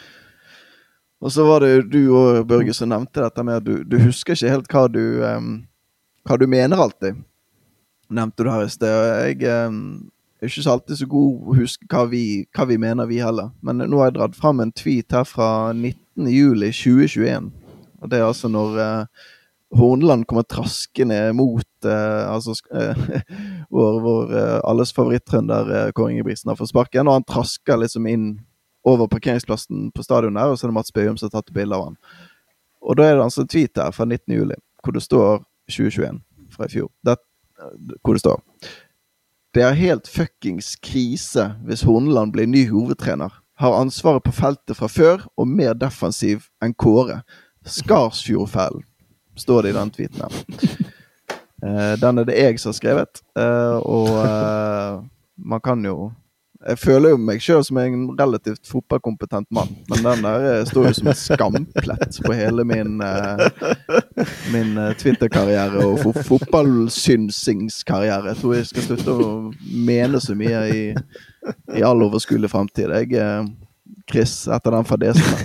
Og 1.23 1.33
så 1.33 1.45
var 1.47 1.63
det 1.63 1.91
du 1.93 2.01
og 2.17 2.47
Børge 2.49 2.75
som 2.75 2.91
nevnte 2.91 3.23
dette 3.23 3.45
med 3.47 3.61
at 3.61 3.67
du, 3.67 3.85
du 3.85 3.99
husker 4.03 4.35
ikke 4.35 4.55
helt 4.55 4.73
hva 4.73 4.87
du, 4.91 5.05
um, 5.23 5.53
hva 6.27 6.39
du 6.41 6.49
mener 6.51 6.81
alltid. 6.83 7.21
Nevnte 8.13 8.45
du 8.45 8.51
her 8.53 8.67
i 8.67 8.73
sted. 8.73 9.07
Jeg 9.27 9.43
eh, 9.49 9.77
er 10.43 10.51
ikke 10.51 10.65
så 10.65 10.77
alltid 10.77 10.99
så 11.01 11.09
god 11.11 11.49
å 11.49 11.57
huske 11.57 11.89
hva 11.91 12.07
vi, 12.11 12.25
hva 12.57 12.67
vi, 12.69 12.79
mener, 12.81 13.09
vi 13.11 13.21
heller. 13.23 13.53
Men 13.65 13.85
nå 13.85 14.01
har 14.01 14.11
jeg 14.11 14.19
dratt 14.19 14.39
fram 14.39 14.63
en 14.63 14.73
tweet 14.77 15.15
her 15.15 15.25
fra 15.29 15.49
19.07.2021. 15.73 17.53
Og 18.03 18.11
det 18.11 18.19
er 18.19 18.27
altså 18.27 18.51
når 18.51 18.81
eh, 18.83 19.29
Horneland 19.79 20.27
kommer 20.29 20.45
traskende 20.45 21.33
mot 21.39 21.87
eh, 21.89 22.25
altså, 22.29 22.57
eh, 22.75 23.05
vår, 23.75 24.01
vår 24.05 24.35
eh, 24.37 24.59
alles 24.69 24.93
favoritt-trønder 24.97 25.71
eh, 25.77 25.93
Kåre 25.97 26.13
Ingebrigtsen 26.13 26.53
har 26.53 26.59
fått 26.59 26.73
sparken. 26.75 27.09
Og 27.09 27.21
han 27.21 27.29
trasker 27.29 27.81
liksom 27.81 28.09
inn 28.11 28.27
over 28.85 29.07
parkeringsplassen 29.07 29.93
på 29.95 30.03
stadion 30.03 30.35
der, 30.35 30.51
og 30.51 30.59
så 30.59 30.67
er 30.67 30.73
det 30.73 30.77
Mats 30.81 30.93
Bøhum 30.93 31.17
som 31.17 31.31
har 31.31 31.39
tatt 31.39 31.55
bilde 31.55 31.79
av 31.79 31.87
han. 31.87 31.99
Og 32.83 32.99
da 32.99 33.07
er 33.07 33.17
det 33.17 33.25
altså 33.29 33.45
en 33.45 33.53
tweet 33.53 33.79
her 33.79 33.95
fra 33.95 34.09
19.07, 34.09 34.57
hvor 34.83 34.97
det 34.97 35.05
står 35.05 35.45
2021 35.71 36.19
fra 36.53 36.67
i 36.67 36.73
fjor. 36.73 36.91
Det, 37.07 37.15
hvor 38.03 38.17
det 38.17 38.25
står 38.25 38.41
det 39.55 39.63
er 39.63 39.77
helt 39.77 40.09
fuckings 40.09 40.77
krise 40.81 41.51
hvis 41.67 41.85
Horneland 41.85 42.33
blir 42.33 42.49
ny 42.49 42.65
hovedtrener. 42.71 43.33
Har 43.61 43.77
ansvaret 43.77 44.25
på 44.25 44.33
feltet 44.33 44.79
fra 44.79 44.89
før, 44.89 45.27
og 45.37 45.49
mer 45.49 45.77
defensiv 45.77 46.49
enn 46.65 46.73
Kåre. 46.75 47.21
Skarsfjordfellen, 47.69 48.83
står 49.37 49.63
det 49.63 49.75
i 49.75 49.77
den 49.77 49.93
tweeten 49.93 50.25
her. 50.25 50.41
Uh, 51.63 51.93
den 52.01 52.19
er 52.19 52.27
det 52.27 52.39
jeg 52.41 52.59
som 52.59 52.73
har 52.73 52.79
skrevet, 52.81 53.21
uh, 53.39 53.79
og 53.87 54.09
uh, 54.19 55.05
man 55.37 55.63
kan 55.63 55.85
jo 55.87 56.11
jeg 56.63 56.79
føler 56.79 57.11
jo 57.13 57.19
meg 57.19 57.41
sjøl 57.43 57.65
som 57.67 57.79
en 57.83 58.05
relativt 58.19 58.69
fotballkompetent 58.71 59.49
mann, 59.55 59.69
men 59.91 60.05
den 60.05 60.23
der 60.25 60.41
eh, 60.47 60.65
står 60.69 60.83
jo 60.89 60.93
som 60.99 61.09
en 61.11 61.19
skamplett 61.19 62.19
på 62.23 62.33
hele 62.39 62.65
min, 62.69 63.03
uh, 63.03 63.07
min 64.55 64.79
uh, 64.79 64.93
Twitter-karriere 64.99 65.87
og 65.87 65.99
fo 66.05 66.13
fotballsynsingskarriere. 66.31 68.29
Jeg 68.31 68.39
tror 68.43 68.53
jeg 68.57 68.67
skal 68.71 68.87
slutte 68.87 69.11
å 69.17 69.19
mene 69.63 70.19
så 70.23 70.33
mye 70.39 70.61
i, 70.71 70.83
i 71.75 71.81
all 71.87 72.03
overskuelig 72.07 72.51
framtid. 72.53 72.89
Jeg 72.95 73.09
Chris, 74.11 74.49
etter 74.51 74.71
den 74.75 74.87
fadesen 74.87 75.25
der. 75.25 75.39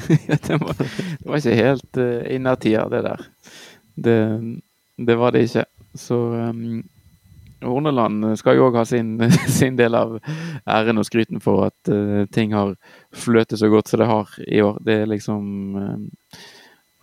det, 0.47 0.58
var, 0.62 0.73
det 0.77 1.25
var 1.25 1.38
ikke 1.41 1.58
helt 1.58 1.93
uh, 2.01 2.21
innertier, 2.34 2.86
det 2.93 3.01
der. 3.08 3.19
Det, 3.97 4.19
det, 5.01 5.15
var 5.17 5.30
det 5.34 5.41
ikke. 5.47 5.65
Så 5.97 6.15
um 6.51 6.86
Horneland 7.62 8.36
skal 8.38 8.58
jo 8.58 8.67
òg 8.67 8.78
ha 8.78 8.84
sin, 8.86 9.15
sin, 9.60 9.78
del 9.80 9.98
av 9.98 10.17
æren 10.70 11.02
og 11.02 11.08
skryten 11.08 11.41
for 11.43 11.67
at 11.70 11.91
uh, 11.91 12.26
ting 12.34 12.54
har 12.54 12.76
fløtet 13.15 13.60
så 13.62 13.70
godt 13.72 13.89
som 13.89 14.04
det 14.04 14.10
har 14.12 14.36
i 14.46 14.62
år. 14.62 14.78
Det 14.86 15.00
er 15.02 15.10
liksom 15.10 15.41
uh, 15.78 16.43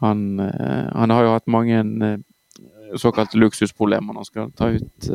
han, 0.04 0.22
uh, 0.38 0.86
han, 0.94 1.10
har 1.10 1.26
jo 1.26 1.34
hatt 1.34 1.50
mange 1.50 1.82
såkalte 3.00 3.40
luksusproblemer 3.40 4.14
når 4.14 4.20
han 4.20 4.28
skal 4.28 4.50
ta 4.54 4.68
ut 4.70 5.06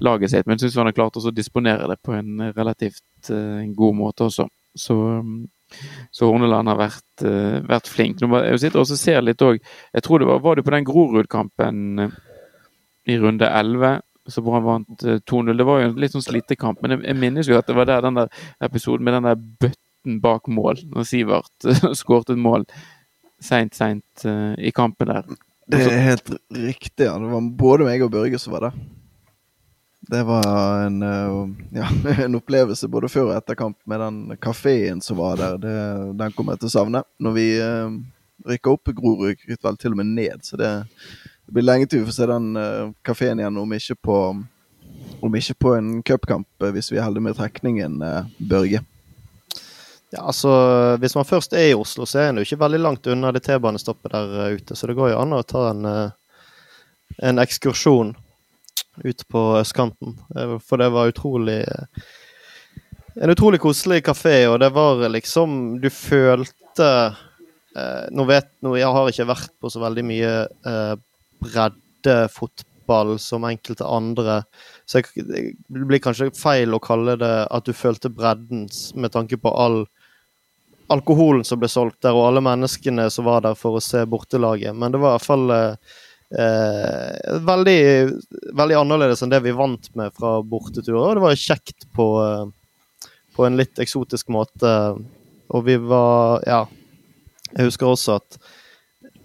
laget 0.00 0.30
sitt, 0.32 0.46
men 0.48 0.60
syns 0.60 0.78
han 0.78 0.88
har 0.88 0.96
klart 0.96 1.18
å 1.20 1.32
disponere 1.34 1.88
det 1.90 1.98
på 2.00 2.14
en 2.16 2.46
relativt 2.56 3.28
god 3.76 3.96
måte 3.98 4.24
også. 4.30 4.46
Så, 4.78 4.94
um, 4.94 5.42
så 6.14 6.30
Horneland 6.30 6.70
har 6.70 6.78
vært, 6.78 7.24
vært 7.68 7.90
flink. 7.90 8.22
Nå, 8.22 8.30
jeg 8.46 8.62
sitter 8.62 8.80
og 8.80 8.88
ser 8.88 9.20
litt 9.26 9.42
òg 9.44 9.58
Jeg 9.58 10.04
tror 10.06 10.22
det 10.22 10.30
var, 10.30 10.40
var 10.46 10.56
du 10.56 10.64
på 10.64 10.72
den 10.72 10.86
Grorud-kampen 10.88 12.06
i 13.10 13.18
runde 13.20 13.50
11 13.50 14.00
så 14.32 14.42
Brann 14.44 14.64
vant 14.66 15.02
2-0. 15.02 15.50
Eh, 15.50 15.56
det 15.58 15.66
var 15.66 15.80
jo 15.80 15.88
en 15.88 15.98
litt 16.00 16.14
sånn 16.14 16.26
slitekamp, 16.26 16.80
men 16.82 16.96
jeg, 16.96 17.04
jeg, 17.08 17.18
minnes 17.20 17.50
jo 17.50 17.58
at 17.58 17.68
det 17.68 17.76
var 17.78 17.88
der 17.90 18.04
den 18.06 18.20
der 18.20 18.30
episoden 18.66 19.06
med 19.06 19.18
den 19.18 19.28
der 19.28 19.40
bøtten 19.64 20.20
bak 20.24 20.48
mål 20.48 20.80
når 20.88 21.08
Sivert 21.08 21.68
skåret 22.00 22.32
et 22.32 22.40
mål 22.40 22.64
seint, 23.40 23.76
seint 23.76 24.24
uh, 24.28 24.54
i 24.58 24.72
kampen 24.74 25.12
der. 25.12 25.28
Det 25.70 25.84
er 25.86 26.00
helt 26.02 26.32
riktig. 26.50 27.06
ja. 27.06 27.14
Det 27.20 27.30
var 27.30 27.52
både 27.60 27.86
meg 27.86 28.02
og 28.02 28.10
Børge 28.12 28.40
som 28.42 28.56
var 28.56 28.68
der. 28.68 28.80
Det 30.10 30.22
var 30.26 30.86
en, 30.88 30.96
ja, 31.76 31.86
en 32.24 32.38
opplevelse 32.40 32.88
både 32.90 33.10
før 33.12 33.28
og 33.28 33.36
etter 33.36 33.54
kamp 33.54 33.76
med 33.86 34.00
den 34.02 34.40
kafeen 34.42 35.04
som 35.04 35.20
var 35.20 35.38
der. 35.38 35.60
Det, 35.62 35.76
den 36.18 36.34
kommer 36.34 36.56
jeg 36.56 36.64
til 36.64 36.72
å 36.72 36.74
savne. 36.74 37.04
Når 37.22 37.36
vi 37.36 37.46
uh, 37.62 38.00
rykker 38.48 38.74
opp, 38.74 38.90
Grorud 38.96 39.28
rykket 39.28 39.62
vel 39.64 39.78
til 39.80 39.94
og 39.94 40.00
med 40.00 40.10
ned. 40.16 40.42
Så 40.46 40.58
det, 40.60 40.70
det 41.50 41.56
blir 41.56 41.66
lenge 41.66 41.90
til 41.90 42.04
vi 42.04 42.06
får 42.06 42.14
se 42.14 42.30
den 42.30 42.52
uh, 42.54 42.92
kafeen 43.02 43.42
igjen, 43.42 43.58
om 43.58 43.72
ikke 43.74 43.96
på, 43.98 44.20
om 45.26 45.36
ikke 45.42 45.56
på 45.66 45.74
en 45.74 45.88
cupkamp, 46.06 46.48
hvis 46.62 46.92
vi 46.92 47.00
er 47.00 47.08
heldige 47.08 47.26
med 47.26 47.38
trekningen, 47.38 47.98
Børge. 48.38 48.84
Ja, 50.10 50.22
altså, 50.26 50.50
Hvis 50.96 51.14
man 51.14 51.24
først 51.24 51.52
er 51.52 51.70
i 51.70 51.74
Oslo, 51.74 52.06
så 52.06 52.18
er 52.18 52.30
en 52.30 52.42
ikke 52.42 52.58
veldig 52.58 52.80
langt 52.80 53.06
unna 53.06 53.30
det 53.34 53.44
T-banestoppet 53.46 54.14
der 54.14 54.32
uh, 54.34 54.54
ute. 54.54 54.76
Så 54.76 54.86
det 54.86 54.96
går 54.98 55.12
jo 55.12 55.20
an 55.20 55.36
å 55.36 55.44
ta 55.46 55.68
en, 55.70 55.86
uh, 55.86 56.40
en 57.22 57.42
ekskursjon 57.42 58.16
ut 59.04 59.22
på 59.30 59.42
østkanten. 59.60 60.16
For 60.66 60.82
det 60.82 60.90
var 60.92 61.12
utrolig 61.12 61.64
En 63.20 63.30
utrolig 63.30 63.58
koselig 63.60 64.04
kafé, 64.06 64.46
og 64.46 64.60
det 64.60 64.68
var 64.70 65.00
liksom 65.08 65.80
Du 65.82 65.88
følte 65.90 66.88
uh, 67.10 68.04
nå, 68.10 68.24
vet, 68.26 68.50
nå 68.62 68.74
Jeg 68.78 68.90
har 68.94 69.10
ikke 69.10 69.30
vært 69.30 69.54
på 69.60 69.70
så 69.70 69.82
veldig 69.82 70.04
mye 70.06 70.32
breddefotball 71.40 73.16
som 73.22 73.46
enkelte 73.48 73.86
andre. 73.86 74.42
Så 74.86 75.02
det 75.14 75.54
blir 75.68 76.02
kanskje 76.02 76.32
feil 76.36 76.74
å 76.74 76.82
kalle 76.82 77.16
det 77.20 77.34
at 77.50 77.66
du 77.66 77.72
følte 77.76 78.12
bredden 78.12 78.68
med 78.94 79.14
tanke 79.14 79.38
på 79.40 79.54
all 79.54 79.84
alkoholen 80.90 81.44
som 81.46 81.60
ble 81.60 81.68
solgt 81.70 82.02
der, 82.02 82.16
og 82.16 82.26
alle 82.26 82.42
menneskene 82.44 83.06
som 83.14 83.28
var 83.28 83.44
der 83.44 83.58
for 83.58 83.78
å 83.78 83.84
se 83.84 84.02
bortelaget. 84.10 84.74
Men 84.76 84.92
det 84.92 85.00
var 85.00 85.14
i 85.14 85.18
hvert 85.18 85.28
fall 85.28 85.52
eh, 85.54 87.36
veldig, 87.46 87.80
veldig, 88.58 88.78
annerledes 88.80 89.22
enn 89.22 89.30
det 89.30 89.42
vi 89.44 89.54
vant 89.54 89.86
med 89.98 90.14
fra 90.16 90.40
borteturer. 90.42 90.98
Og 91.04 91.18
det 91.18 91.24
var 91.28 91.38
kjekt 91.38 91.86
på, 91.94 92.08
eh, 92.24 93.10
på 93.36 93.46
en 93.46 93.58
litt 93.60 93.78
eksotisk 93.82 94.32
måte. 94.34 94.74
Og 95.50 95.66
vi 95.68 95.78
var 95.78 96.42
Ja. 96.46 96.66
Jeg 97.50 97.66
husker 97.66 97.88
også 97.90 98.20
at 98.20 98.36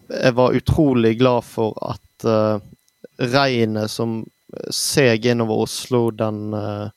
jeg 0.10 0.34
var 0.34 0.56
utrolig 0.58 1.12
glad 1.20 1.44
for 1.46 1.78
at 1.86 2.02
uh, 2.24 2.62
regnet 3.20 3.92
som 3.92 4.22
seg 4.72 5.26
innover 5.28 5.66
Oslo 5.66 6.08
den 6.16 6.54
uh, 6.56 6.88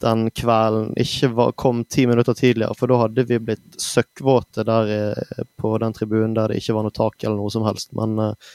den 0.00 0.30
kvelden 0.30 0.94
ikke 0.96 1.28
var, 1.36 1.52
kom 1.52 1.84
ti 1.84 2.06
minutter 2.08 2.34
tidligere, 2.34 2.74
for 2.74 2.88
da 2.88 3.02
hadde 3.02 3.24
vi 3.28 3.38
blitt 3.50 3.76
søkkvåte 3.80 4.64
der 4.64 4.92
eh, 4.94 5.42
på 5.60 5.74
den 5.82 5.92
tribunen 5.92 6.34
der 6.36 6.48
det 6.48 6.60
ikke 6.62 6.76
var 6.76 6.86
noe 6.86 6.96
tak 6.96 7.20
eller 7.24 7.36
noe 7.36 7.52
som 7.52 7.66
helst. 7.68 7.92
Men 7.96 8.16
uh, 8.16 8.54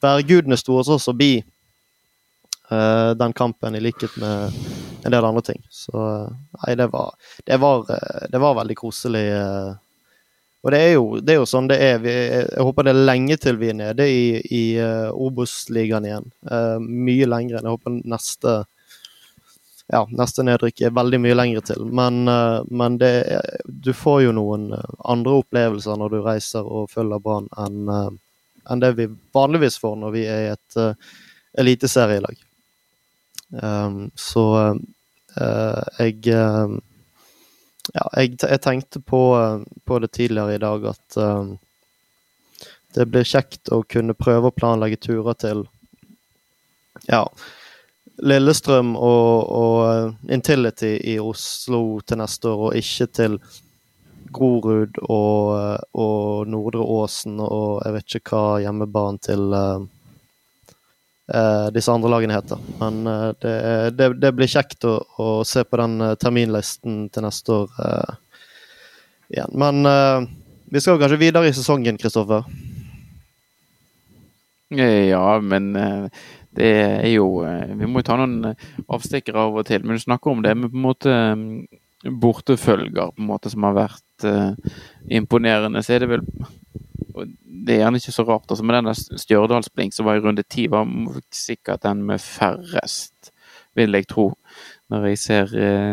værgudene 0.00 0.56
sto 0.56 0.78
oss 0.80 0.88
også 0.92 1.12
bi 1.18 1.34
uh, 2.72 3.12
den 3.20 3.36
kampen, 3.36 3.76
i 3.76 3.82
likhet 3.84 4.16
med 4.16 4.56
en 5.04 5.12
del 5.12 5.28
andre 5.28 5.44
ting. 5.50 5.60
Så 5.68 5.92
nei, 6.00 6.72
det 6.80 6.88
var, 6.94 7.12
det 7.44 7.60
var, 7.60 7.84
det 8.32 8.40
var 8.40 8.56
veldig 8.62 8.78
koselig. 8.80 9.26
Uh, 9.36 9.76
og 10.64 10.72
det 10.74 10.78
er, 10.82 10.92
jo, 10.96 11.20
det 11.22 11.34
er 11.34 11.38
jo 11.38 11.46
sånn 11.46 11.68
det 11.70 11.76
er. 11.82 12.00
Vi, 12.02 12.10
jeg 12.10 12.64
håper 12.66 12.88
det 12.88 12.94
er 12.94 13.04
lenge 13.12 13.36
til 13.38 13.60
vi 13.60 13.70
er 13.70 13.76
nede 13.78 14.08
i, 14.10 14.24
i 14.42 14.62
uh, 14.82 15.14
Obos-ligaen 15.14 16.08
igjen. 16.08 16.26
mye 16.82 17.28
lenger 17.30 17.60
enn 17.60 17.68
jeg 17.68 17.76
håper 17.76 18.00
neste 18.02 18.56
ja, 19.88 20.02
neste 20.12 20.44
nedrykk 20.44 20.82
er 20.84 20.96
veldig 20.96 21.20
mye 21.24 21.36
lengre 21.36 21.62
til. 21.64 21.86
Men, 22.00 22.20
uh, 22.28 22.60
men 22.68 22.98
det, 23.00 23.12
du 23.64 23.92
får 23.96 24.22
jo 24.26 24.34
noen 24.36 24.70
andre 25.04 25.38
opplevelser 25.42 25.96
når 26.00 26.12
du 26.12 26.18
reiser 26.26 26.66
og 26.66 26.90
følger 26.92 27.22
Brann, 27.24 27.48
enn 27.58 27.88
uh, 27.88 28.10
en 28.68 28.82
det 28.84 28.92
vi 28.98 29.08
vanligvis 29.32 29.78
får 29.80 29.96
når 29.96 30.12
vi 30.12 30.26
er 30.28 30.44
i 30.44 30.52
et 30.52 30.78
uh, 30.80 31.16
eliteserielag. 31.58 32.36
Um, 33.48 34.10
så 34.12 34.44
jeg 35.38 36.34
Ja, 37.94 38.04
jeg, 38.20 38.36
jeg 38.42 38.60
tenkte 38.64 39.00
på, 39.00 39.22
på, 39.84 39.98
det 40.02 40.10
tidligere 40.12 40.58
i 40.58 40.60
dag 40.62 40.84
at 40.90 41.16
det 42.96 43.06
blir 43.08 43.24
kjekt 43.24 43.70
å 43.72 43.82
kunne 43.88 44.16
prøve 44.16 44.50
å 44.50 44.54
planlegge 44.54 45.00
turer 45.08 45.36
til 45.40 45.64
ja, 47.08 47.22
Lillestrøm 48.18 48.96
og, 48.96 49.50
og 49.54 49.76
eh, 49.88 50.34
Intility 50.34 50.96
i 51.12 51.18
Oslo 51.22 52.00
til 52.02 52.18
neste 52.18 52.50
år, 52.50 52.64
og 52.68 52.78
ikke 52.78 53.06
til 53.14 53.38
Grorud 54.34 54.98
og, 55.04 55.52
eh, 55.54 55.84
og 56.02 56.50
Nordre 56.50 56.82
Åsen 56.82 57.38
og 57.44 57.84
jeg 57.84 57.94
vet 57.94 58.18
ikke 58.18 58.34
hva 58.34 58.58
hjemmebanen 58.64 59.22
til 59.22 59.54
uh, 59.54 59.86
disse 61.74 61.92
andre 61.92 62.08
lagene 62.08 62.38
heter. 62.38 62.60
Men 62.78 63.02
uh, 63.04 63.34
det, 63.42 63.54
det, 63.98 64.06
det, 64.22 64.30
blir 64.32 64.48
kjekt 64.48 64.86
å, 64.88 64.94
å, 65.20 65.26
se 65.44 65.60
på 65.68 65.76
den 65.76 65.98
terminlisten 66.16 67.02
til 67.12 67.26
neste 67.26 67.52
år 67.52 67.74
igjen. 69.28 69.52
Men 69.60 69.84
vi 70.72 70.80
skal 70.80 70.96
kanskje 71.02 71.20
videre 71.20 71.50
i 71.50 71.52
sesongen, 71.52 72.00
Kristoffer? 72.00 72.48
Ja, 74.72 75.36
men 75.44 75.76
det 76.58 76.70
er 76.74 77.10
jo 77.12 77.42
eh, 77.46 77.74
Vi 77.78 77.88
må 77.88 78.02
jo 78.02 78.08
ta 78.08 78.16
noen 78.18 78.52
eh, 78.52 78.68
avstikkere 78.90 79.46
av 79.46 79.60
og 79.60 79.68
til, 79.68 79.84
men 79.84 79.98
du 79.98 80.04
snakker 80.04 80.32
om 80.32 80.42
det 80.44 80.56
med 80.58 80.72
på 80.72 80.78
en 80.78 80.86
måte 80.86 81.14
mm, 81.38 81.52
bortefølger 82.22 83.12
på 83.14 83.22
en 83.22 83.28
måte 83.28 83.52
som 83.52 83.66
har 83.66 83.76
vært 83.76 84.26
imponerende. 85.14 85.82
Så 85.82 85.94
er 85.94 86.02
det 86.02 86.08
vel 86.10 86.22
Det 87.24 87.74
er 87.74 87.82
gjerne 87.82 88.00
ikke 88.00 88.14
så 88.14 88.24
rart. 88.28 88.50
altså 88.50 88.64
Med 88.64 88.78
den 88.78 88.94
Stjørdalsblink 88.94 89.96
som 89.96 90.08
var 90.08 90.18
i 90.18 90.24
runde 90.24 90.44
ti, 90.44 90.68
var 90.70 90.88
sikkert 91.34 91.82
den 91.82 92.04
med 92.06 92.22
færrest, 92.22 93.32
vil 93.78 93.94
jeg 93.94 94.08
tro. 94.10 94.32
Når 94.88 95.04
jeg 95.10 95.18
ser, 95.20 95.50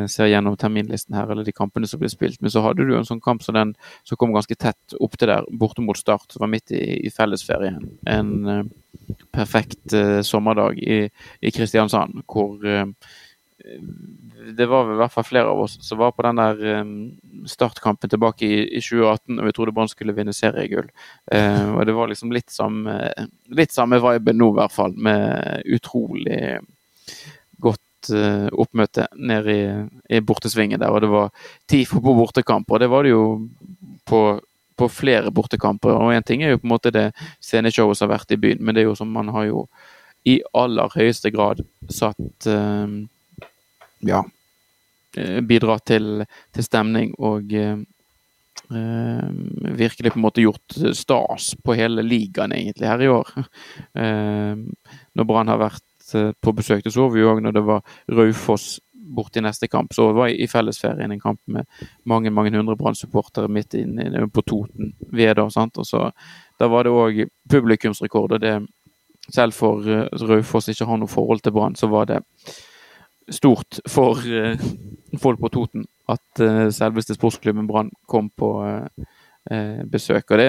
ser, 0.07 0.29
gjennom 0.31 0.55
terminlisten 0.57 1.17
her, 1.17 1.27
eller 1.27 1.43
de 1.43 1.51
kampene 1.51 1.87
som 1.87 1.99
ble 1.99 2.07
spilt. 2.09 2.39
Men 2.41 2.53
så 2.53 2.63
hadde 2.63 2.85
du 2.87 2.93
en 2.95 3.07
sånn 3.07 3.19
kamp 3.23 3.43
som 3.43 3.57
den 3.57 3.73
som 4.07 4.17
kom 4.17 4.31
ganske 4.33 4.55
tett 4.55 4.95
opp 5.03 5.17
til 5.19 5.27
der, 5.27 5.47
borte 5.51 5.83
mot 5.83 5.99
Start, 5.99 6.29
som 6.31 6.45
var 6.45 6.53
midt 6.53 6.71
i, 6.71 7.01
i 7.03 7.11
fellesferien. 7.11 7.83
En 8.07 8.31
uh, 8.47 8.63
perfekt 9.35 9.91
uh, 9.93 10.21
sommerdag 10.23 10.79
i, 10.79 11.01
i, 11.41 11.51
Kristiansand, 11.51 12.23
hvor 12.31 12.55
uh, 12.63 12.87
det 14.57 14.65
var 14.65 14.91
i 14.91 14.97
hvert 14.99 15.13
fall 15.13 15.25
flere 15.25 15.49
av 15.49 15.61
oss 15.63 15.77
som 15.81 15.97
var 15.97 16.11
på 16.11 16.25
den 16.25 16.39
der 16.39 16.81
um, 16.81 16.89
startkampen 17.47 18.11
tilbake 18.11 18.45
i, 18.45 18.57
i 18.77 18.81
2018 18.83 19.39
og 19.39 19.47
vi 19.47 19.53
trodde 19.55 19.73
Brann 19.75 19.91
skulle 19.91 20.15
vinne 20.17 20.35
seriegull. 20.35 20.89
Uh, 21.31 21.77
og 21.77 21.85
det 21.87 21.95
var 21.95 22.11
liksom 22.11 22.33
litt 22.35 22.51
samme, 22.53 22.97
litt 23.55 23.73
samme 23.73 24.01
vibe 24.03 24.35
nå, 24.35 24.51
i 24.51 24.59
hvert 24.59 24.75
fall, 24.75 24.97
med 25.07 25.63
utrolig 25.77 26.41
godt 27.63 28.11
uh, 28.11 28.51
oppmøte 28.51 29.07
nede 29.15 29.55
i, 29.55 29.63
i 30.17 30.21
bortesvingen 30.21 30.83
der. 30.83 30.91
Og 30.91 31.05
det 31.05 31.13
var 31.13 31.31
TIFO 31.71 32.03
på 32.03 32.17
bortekamp, 32.19 32.69
og 32.69 32.83
det 32.83 32.91
var 32.91 33.07
det 33.07 33.15
jo 33.15 33.25
på 34.05 34.25
på 34.75 34.89
flere 34.91 35.31
bortekamper. 35.31 35.95
Og 35.95 36.11
én 36.11 36.23
ting 36.27 36.41
er 36.43 36.49
jo 36.51 36.57
på 36.59 36.67
en 36.67 36.73
måte 36.73 36.91
det 36.91 37.05
sceneshowet 37.39 37.95
som 37.95 38.09
har 38.09 38.17
vært 38.17 38.33
i 38.35 38.37
byen, 38.43 38.59
men 38.59 38.75
det 38.75 38.81
er 38.83 38.89
jo 38.89 38.95
som 38.99 39.07
man 39.07 39.29
har 39.31 39.45
jo 39.47 39.61
i 40.27 40.41
aller 40.57 40.91
høyeste 40.91 41.31
grad 41.31 41.61
satt 41.87 42.49
uh, 42.49 42.89
Ja. 44.05 44.23
Bidra 45.47 45.77
til, 45.79 46.25
til, 46.51 46.65
stemning 46.65 47.13
og 47.23 47.53
uh, 47.55 47.77
virkelig 49.79 50.11
på 50.11 50.19
en 50.19 50.25
måte 50.25 50.43
gjort 50.43 50.75
stas 50.97 51.53
på 51.63 51.75
hele 51.77 52.03
ligaen, 52.03 52.51
egentlig, 52.51 52.89
her 52.89 53.03
i 53.05 53.11
år. 53.13 53.29
når 55.15 55.27
Brann 55.29 55.51
har 55.53 55.61
vært 55.61 55.85
på 56.41 56.53
besøk. 56.53 56.83
Det 56.83 56.93
så 56.93 57.07
vi 57.09 57.21
jo 57.21 57.31
òg 57.31 57.41
når 57.41 57.55
det 57.55 57.63
var 57.65 57.95
Raufoss 58.11 58.79
borti 59.05 59.41
neste 59.41 59.67
kamp. 59.67 59.93
Så 59.93 60.09
var 60.13 60.29
jeg 60.29 60.43
i 60.43 60.49
fellesferien 60.49 61.11
en 61.11 61.21
kamp 61.21 61.39
med 61.45 61.65
mange 62.03 62.31
mange 62.33 62.55
hundre 62.55 62.75
Brann-supportere 62.75 63.49
midt 63.51 63.77
inne 63.77 64.27
på 64.33 64.41
Toten. 64.41 64.93
Vedå, 65.11 65.49
sant? 65.53 65.77
Og 65.77 65.87
så, 65.87 66.09
da 66.59 66.69
var 66.71 66.85
det 66.85 66.93
òg 66.93 67.25
publikumsrekord. 67.51 68.37
og 68.37 68.41
det 68.41 68.59
Selv 69.29 69.53
for 69.53 69.81
uh, 69.81 70.05
Raufoss 70.29 70.69
ikke 70.69 70.85
har 70.85 70.97
noe 71.01 71.09
forhold 71.09 71.41
til 71.41 71.51
Brann, 71.51 71.75
så 71.75 71.87
var 71.87 72.05
det 72.05 72.21
stort 73.31 73.79
for 73.89 74.21
uh, 74.25 74.65
folk 75.21 75.39
på 75.41 75.51
Toten 75.53 75.85
at 76.11 76.43
uh, 76.43 76.67
selveste 76.73 77.17
sportsklubben 77.17 77.69
Brann 77.69 77.93
kom 78.09 78.29
på 78.29 78.51
besøk. 79.91 80.31
Og 80.33 80.39
det 80.39 80.47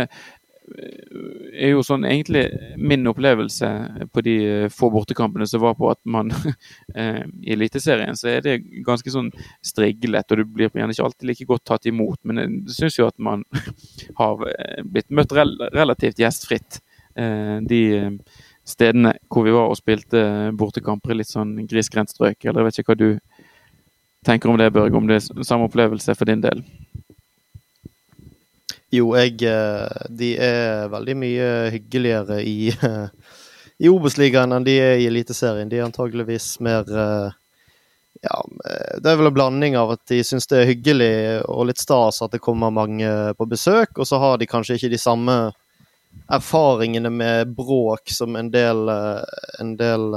er 0.67 1.71
jo 1.71 1.83
sånn 1.87 2.05
egentlig 2.09 2.43
min 2.81 3.07
opplevelse 3.07 3.69
på 4.13 4.23
de 4.27 4.35
eh, 4.47 4.73
få 4.73 4.91
bortekampene 4.91 5.47
som 5.47 5.63
var 5.63 5.77
på 5.79 5.89
at 5.93 6.01
man 6.11 6.33
eh, 6.99 7.23
I 7.23 7.55
Eliteserien 7.55 8.19
så 8.19 8.33
er 8.35 8.43
det 8.45 8.57
ganske 8.87 9.13
sånn 9.13 9.31
striglet, 9.65 10.27
og 10.31 10.43
du 10.43 10.45
blir 10.57 10.71
gjerne 10.71 10.95
ikke 10.95 11.07
alltid 11.07 11.31
like 11.31 11.49
godt 11.49 11.67
tatt 11.71 11.87
imot. 11.91 12.19
Men 12.27 12.43
jeg 12.43 12.77
syns 12.81 12.99
jo 12.99 13.07
at 13.09 13.19
man 13.23 13.47
har 14.21 14.47
eh, 14.51 14.83
blitt 14.83 15.13
møtt 15.15 15.35
relativt 15.37 16.23
gjestfritt 16.23 16.83
de 17.17 17.79
stedene 18.67 19.15
hvor 19.31 19.47
vi 19.47 19.55
var 19.55 19.71
og 19.71 19.79
spilte 19.79 20.23
bortekamper 20.59 21.15
i 21.15 21.21
litt 21.21 21.31
sånn 21.31 21.55
grisgrendt 21.71 22.13
strøk. 22.15 22.41
Eller 22.45 22.63
jeg 22.63 22.69
vet 22.69 22.81
ikke 22.83 22.95
hva 22.95 22.99
du 23.01 23.09
tenker 24.27 24.51
om 24.51 24.59
det, 24.59 24.73
Børge, 24.75 24.99
om 24.99 25.07
det 25.07 25.21
er 25.21 25.47
samme 25.47 25.69
opplevelse 25.71 26.17
for 26.19 26.29
din 26.29 26.43
del? 26.43 26.65
Jo, 28.95 29.11
jeg 29.19 29.39
De 30.11 30.35
er 30.41 30.87
veldig 30.91 31.17
mye 31.19 31.49
hyggeligere 31.75 32.41
i, 32.43 32.71
i 33.83 33.91
Obos-ligaen 33.91 34.55
enn 34.57 34.67
de 34.67 34.79
er 34.83 35.03
i 35.03 35.09
Eliteserien. 35.11 35.71
De 35.71 35.81
er 35.81 35.87
antageligvis 35.87 36.57
mer 36.65 36.87
ja, 38.25 38.37
det 39.03 39.11
er 39.11 39.19
vel 39.19 39.29
en 39.29 39.35
blanding 39.35 39.77
av 39.79 39.93
at 39.97 40.03
de 40.11 40.23
syns 40.25 40.49
det 40.51 40.61
er 40.63 40.71
hyggelig 40.71 41.13
og 41.53 41.69
litt 41.69 41.83
stas 41.83 42.23
at 42.25 42.33
det 42.35 42.43
kommer 42.43 42.73
mange 42.75 43.11
på 43.37 43.47
besøk, 43.49 43.99
og 43.99 44.09
så 44.09 44.19
har 44.23 44.41
de 44.41 44.49
kanskje 44.49 44.79
ikke 44.79 44.93
de 44.95 45.01
samme 45.01 45.37
erfaringene 46.33 47.11
med 47.11 47.53
bråk 47.55 48.11
som 48.11 48.37
en 48.37 48.51
del, 48.51 48.89
en 49.61 49.77
del 49.79 50.15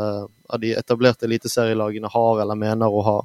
av 0.50 0.60
de 0.60 0.74
etablerte 0.74 1.28
eliteserielagene 1.28 2.10
har 2.10 2.42
eller 2.42 2.58
mener 2.58 2.90
å 2.90 3.04
ha. 3.06 3.20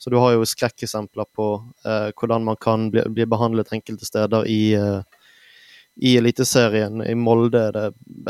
Så 0.00 0.10
du 0.10 0.16
har 0.16 0.32
jo 0.32 0.46
skrekkeksempler 0.48 1.26
på 1.36 1.46
eh, 1.84 2.08
hvordan 2.16 2.44
man 2.46 2.56
kan 2.56 2.86
bli, 2.92 3.02
bli, 3.12 3.26
behandlet 3.28 3.72
enkelte 3.76 4.06
steder 4.08 4.46
i, 4.48 4.72
eh, 4.72 5.02
i 6.00 6.14
Eliteserien. 6.16 7.02
I 7.04 7.12
Molde 7.20 7.60
er 7.66 7.76
det 7.76 7.82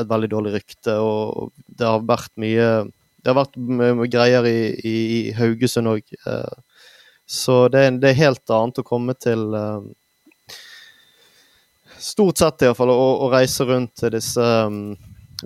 et 0.03 0.09
veldig 0.11 0.31
dårlig 0.33 0.57
rykte, 0.57 0.97
og 0.99 1.53
det 1.69 1.87
har 1.87 2.03
vært 2.09 2.33
mye 2.43 2.73
Det 3.21 3.29
har 3.29 3.37
vært 3.37 3.57
greier 4.11 4.47
i, 4.49 4.59
i, 4.83 4.97
i 5.29 5.33
Haugesund 5.37 5.93
òg. 5.93 6.11
Eh, 6.27 6.85
så 7.31 7.69
det, 7.69 7.85
det, 8.03 8.11
er 8.11 8.23
helt 8.25 8.51
annet 8.51 8.81
å 8.83 8.87
komme 8.91 9.15
til 9.15 9.55
eh, 9.55 9.87
Stort 12.01 12.41
sett 12.41 12.65
iallfall 12.65 12.93
å, 12.93 12.99
å 13.27 13.31
reise 13.33 13.67
rundt 13.69 13.95
til 14.01 14.15
disse 14.15 14.41
um, 14.41 14.97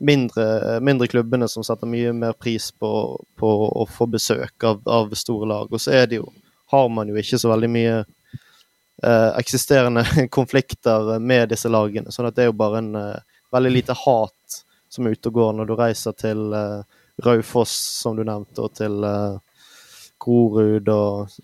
mindre, 0.01 0.79
mindre, 0.81 1.09
klubbene 1.11 1.49
som 1.51 1.65
setter 1.67 1.91
mye 1.91 2.13
mer 2.15 2.37
pris 2.39 2.71
på, 2.73 2.91
på 3.39 3.53
å 3.67 3.87
få 3.91 4.07
besøk 4.11 4.67
av, 4.67 4.83
av, 4.87 5.15
store 5.19 5.49
lag. 5.51 5.73
Og 5.73 5.83
så 5.83 5.95
er 5.99 6.11
det 6.11 6.21
jo, 6.21 6.29
har 6.71 6.91
man 6.93 7.11
jo 7.11 7.19
ikke 7.19 7.41
så 7.43 7.51
veldig 7.51 7.71
mye 7.75 7.97
uh, 8.05 9.31
eksisterende 9.39 10.07
konflikter 10.37 11.19
med 11.19 11.51
disse 11.55 11.71
lagene. 11.71 12.15
sånn 12.15 12.31
at 12.31 12.39
det 12.39 12.47
er 12.47 12.53
jo 12.53 12.61
bare 12.63 12.83
en 12.83 12.93
uh, 12.99 13.41
veldig 13.55 13.75
lite 13.75 13.99
hat 14.05 14.61
som 14.95 15.07
er 15.07 15.17
ute 15.17 15.31
og 15.31 15.41
går 15.41 15.59
når 15.59 15.71
du 15.71 15.75
reiser 15.79 16.15
til 16.19 16.55
uh, 16.55 16.87
Raufoss, 17.25 17.75
som 18.03 18.17
du 18.19 18.25
nevnte, 18.27 18.63
og 18.63 18.75
til 18.79 19.03
uh, 19.07 19.39
Grorud 20.23 20.89
og 20.91 21.35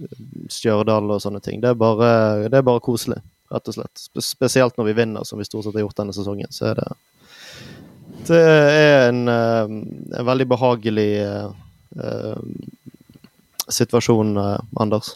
Stjørdal 0.51 1.11
og 1.11 1.23
sånne 1.23 1.43
ting. 1.45 1.61
Det 1.63 1.73
er 1.73 1.79
bare, 1.79 2.11
det 2.49 2.59
er 2.59 2.67
bare 2.67 2.83
koselig, 2.85 3.21
rett 3.51 3.71
og 3.71 3.77
slett. 3.77 4.05
Spesielt 4.23 4.79
når 4.79 4.91
vi 4.91 4.99
vinner, 5.03 5.27
som 5.27 5.41
vi 5.41 5.49
stort 5.49 5.67
sett 5.67 5.77
har 5.77 5.87
gjort 5.87 5.99
denne 6.03 6.17
sesongen. 6.17 6.53
så 6.55 6.73
er 6.73 6.83
det 6.83 6.91
det 8.31 8.37
er 8.37 9.09
en, 9.09 9.29
eh, 9.29 9.71
en 10.19 10.27
veldig 10.27 10.47
behagelig 10.47 11.11
eh, 11.25 12.37
situasjon, 13.69 14.37
Anders. 14.77 15.15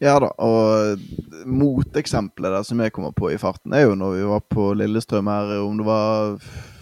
Ja 0.00 0.14
da, 0.22 0.30
og 0.40 1.02
moteksempelet 1.44 2.54
der 2.54 2.64
som 2.64 2.80
jeg 2.80 2.94
kommer 2.96 3.12
på 3.16 3.28
i 3.32 3.38
farten, 3.40 3.74
er 3.76 3.84
jo 3.88 3.98
når 3.98 4.16
vi 4.16 4.28
var 4.30 4.44
på 4.54 4.70
Lillestrøm 4.78 5.28
her, 5.28 5.52
om 5.60 5.76
det 5.80 5.86
var 5.88 6.38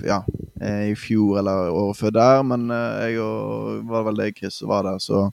ja, 0.06 0.20
i 0.62 0.94
fjor 0.98 1.40
eller 1.40 1.72
året 1.72 1.98
før 1.98 2.14
der, 2.14 2.42
men 2.46 2.70
jeg 2.70 3.18
og 3.24 3.82
var 3.90 4.06
vel 4.06 4.22
det 4.22 4.34
Chris 4.38 4.60
som 4.60 4.70
var 4.70 4.86
der, 4.86 5.02
så 5.02 5.28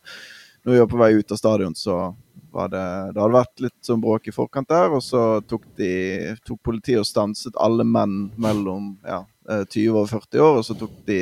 når 0.66 0.74
vi 0.74 0.82
var 0.82 0.90
på 0.90 1.02
vei 1.04 1.12
ut 1.20 1.36
av 1.36 1.42
stadion, 1.42 1.78
så 1.78 2.00
var 2.56 2.72
det 2.72 2.82
hadde 3.20 3.28
vært 3.36 3.64
litt 3.66 3.78
sånn 3.86 4.02
bråk 4.04 4.30
i 4.30 4.34
forkant 4.36 4.70
der, 4.72 4.94
og 4.96 5.04
så 5.04 5.24
tok, 5.48 5.68
de, 5.80 5.92
tok 6.48 6.62
politiet 6.66 7.02
og 7.02 7.08
stanset 7.10 7.58
alle 7.62 7.86
menn 7.88 8.30
mellom 8.42 8.94
ja, 9.06 9.22
20 9.50 9.82
eh, 9.84 10.00
og 10.02 10.10
40 10.12 10.46
år, 10.46 10.60
og 10.60 10.68
så 10.68 10.78
tok 10.80 10.94
de 11.08 11.20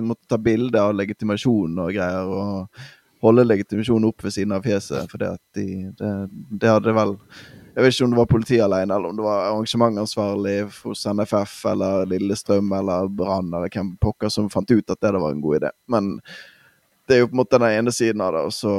måtte 0.00 0.30
ta 0.30 0.38
bilde 0.40 0.80
av 0.80 0.94
legitimasjonen 0.96 1.82
og 1.84 1.90
greier, 1.96 2.30
og 2.30 3.26
holde 3.26 3.46
legitimasjonen 3.46 4.08
opp 4.08 4.24
ved 4.24 4.34
siden 4.34 4.54
av 4.56 4.64
fjeset, 4.66 5.10
for 5.10 5.22
det, 5.22 5.34
det, 5.56 5.66
det 6.62 6.70
hadde 6.70 6.94
vel 6.96 7.18
jeg 7.72 7.86
vet 7.86 7.94
ikke 7.94 8.04
om 8.04 8.12
det 8.12 8.18
var 8.18 8.28
politiet 8.28 8.62
alene, 8.66 8.92
eller 8.92 9.08
om 9.08 9.16
det 9.16 9.24
var 9.24 9.46
arrangementansvarlig 9.46 10.56
hos 10.82 11.06
NFF 11.08 11.54
eller 11.70 12.02
Lillestrøm 12.10 12.72
eller 12.76 13.06
Brann 13.08 13.48
eller 13.48 13.72
hvem 13.72 13.94
pokker 13.96 14.28
som 14.28 14.50
fant 14.52 14.68
ut 14.68 14.92
at 14.92 15.00
det 15.00 15.12
var 15.16 15.32
en 15.32 15.40
god 15.40 15.62
idé. 15.62 15.70
Men 15.88 16.18
det 17.08 17.16
er 17.16 17.22
jo 17.22 17.30
på 17.30 17.36
en 17.38 17.40
måte 17.40 17.60
den 17.62 17.78
ene 17.78 17.94
siden 17.94 18.20
av 18.20 18.36
det. 18.36 18.42
Og 18.50 18.52
så 18.52 18.74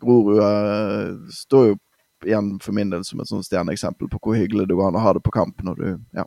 Grorud 0.00 0.38
uh, 0.38 1.30
står 1.32 1.72
jo 1.72 1.78
igjen 2.26 2.52
for 2.62 2.76
min 2.76 2.92
del 2.92 3.02
som 3.04 3.20
et 3.20 3.30
sånn 3.30 3.42
stjerneeksempel 3.42 4.08
på 4.10 4.20
hvor 4.22 4.38
hyggelig 4.38 4.68
det 4.70 4.76
går 4.78 4.92
an 4.92 4.98
å 5.00 5.02
ha 5.02 5.14
det 5.16 5.24
på 5.26 5.34
kamp 5.34 5.64
når 5.66 5.80
du 5.80 5.86
ja, 6.14 6.24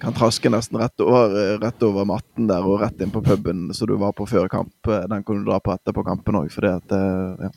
kan 0.00 0.14
traske 0.14 0.52
nesten 0.52 0.78
rett 0.78 1.02
over, 1.02 1.34
rett 1.60 1.82
over 1.82 2.06
matten 2.08 2.46
der 2.48 2.66
og 2.66 2.84
rett 2.84 3.02
inn 3.02 3.10
på 3.10 3.22
puben 3.26 3.68
som 3.74 3.90
du 3.90 3.96
var 4.00 4.14
på 4.16 4.28
før 4.30 4.46
kamp. 4.48 4.72
Den 4.86 5.24
kan 5.26 5.40
du 5.40 5.48
dra 5.48 5.58
på 5.60 5.74
etterpå 5.74 6.04
kampen 6.06 6.38
òg, 6.40 6.54
det 6.62 6.76
at 6.78 6.94
ja. 6.94 7.50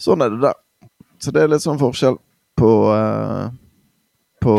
Sånn 0.00 0.24
er 0.24 0.32
det 0.32 0.40
der. 0.46 0.56
Så 1.22 1.34
det 1.34 1.42
er 1.42 1.50
litt 1.52 1.66
sånn 1.66 1.82
forskjell 1.82 2.16
på 2.58 2.70
på 4.42 4.54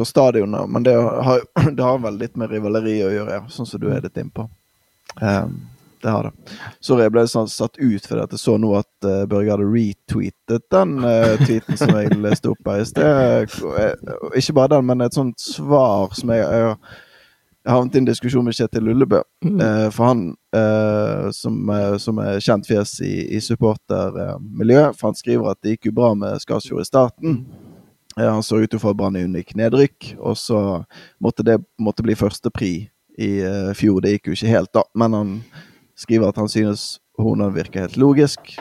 på 0.00 0.04
stadionet, 0.04 0.68
men 0.68 0.82
det 0.82 0.94
har, 0.96 1.40
det 1.76 1.82
har 1.82 1.98
vel 2.00 2.16
litt 2.16 2.36
med 2.40 2.48
rivaleri 2.48 2.96
å 3.04 3.10
gjøre, 3.12 3.42
sånn 3.52 3.68
som 3.68 3.82
du 3.82 3.90
er 3.92 4.00
litt 4.00 4.16
innpå. 4.16 4.46
Um, 5.20 5.58
det 6.02 6.10
har 6.10 6.22
det. 6.22 6.56
Sorry, 6.80 7.04
jeg 7.04 7.12
ble 7.14 7.24
sånn 7.28 7.50
satt 7.50 7.78
ut 7.80 8.06
fordi 8.06 8.24
at 8.24 8.34
jeg 8.34 8.42
så 8.42 8.56
nå 8.60 8.72
at 8.78 9.06
uh, 9.06 9.26
Børge 9.28 9.52
hadde 9.52 9.68
retweetet 9.68 10.66
den 10.72 10.96
uh, 11.04 11.36
tweeten 11.44 11.78
som 11.80 11.92
jeg 11.96 12.18
leste 12.20 12.52
opp 12.52 12.70
her 12.70 12.82
i 12.82 12.88
sted. 12.88 13.54
Uh, 13.60 14.34
ikke 14.38 14.56
bare 14.56 14.74
den, 14.76 14.88
men 14.88 15.04
et 15.04 15.16
sånt 15.16 15.40
svar 15.42 16.14
som 16.16 16.32
jeg, 16.34 16.44
jeg, 16.44 16.74
jeg 17.60 17.74
havnet 17.76 17.96
i 17.96 18.02
en 18.02 18.10
diskusjon 18.10 18.46
med 18.46 18.56
Kjetil 18.56 18.86
Lullebø. 18.88 19.22
Mm. 19.44 19.60
for 19.92 20.04
han, 20.04 20.22
som, 21.36 21.70
som, 22.00 22.18
er 22.20 22.42
kjent 22.44 22.66
fjes 22.68 22.94
i, 23.04 23.14
i 23.36 23.40
supportermiljøet, 23.44 24.96
for 24.98 25.10
han 25.10 25.18
skriver 25.18 25.52
at 25.52 25.60
det 25.62 25.76
gikk 25.76 25.90
jo 25.90 25.96
bra 26.00 26.10
med 26.18 26.40
Skarsfjord 26.42 26.82
i 26.84 26.88
starten. 26.88 27.42
han 28.16 28.42
så 28.44 28.60
ut 28.60 28.70
til 28.70 28.80
å 28.80 28.82
få 28.82 28.94
Brann 28.96 29.16
i 29.20 29.26
unik 29.28 29.54
nedrykk, 29.60 30.14
og 30.18 30.36
så 30.40 30.60
måtte 31.20 31.46
det 31.46 31.60
måtte 31.80 32.04
bli 32.04 32.16
førstepri 32.16 32.74
i 33.20 33.30
fjor. 33.76 34.00
Det 34.00 34.16
gikk 34.16 34.30
jo 34.30 34.38
ikke 34.38 34.54
helt, 34.56 34.72
da, 34.76 34.86
men 34.96 35.18
han 35.18 35.34
skriver 36.00 36.30
at 36.30 36.40
han 36.40 36.50
synes 36.50 36.98
hornene 37.20 37.54
virker 37.54 37.84
helt 37.84 37.98
logisk, 38.00 38.54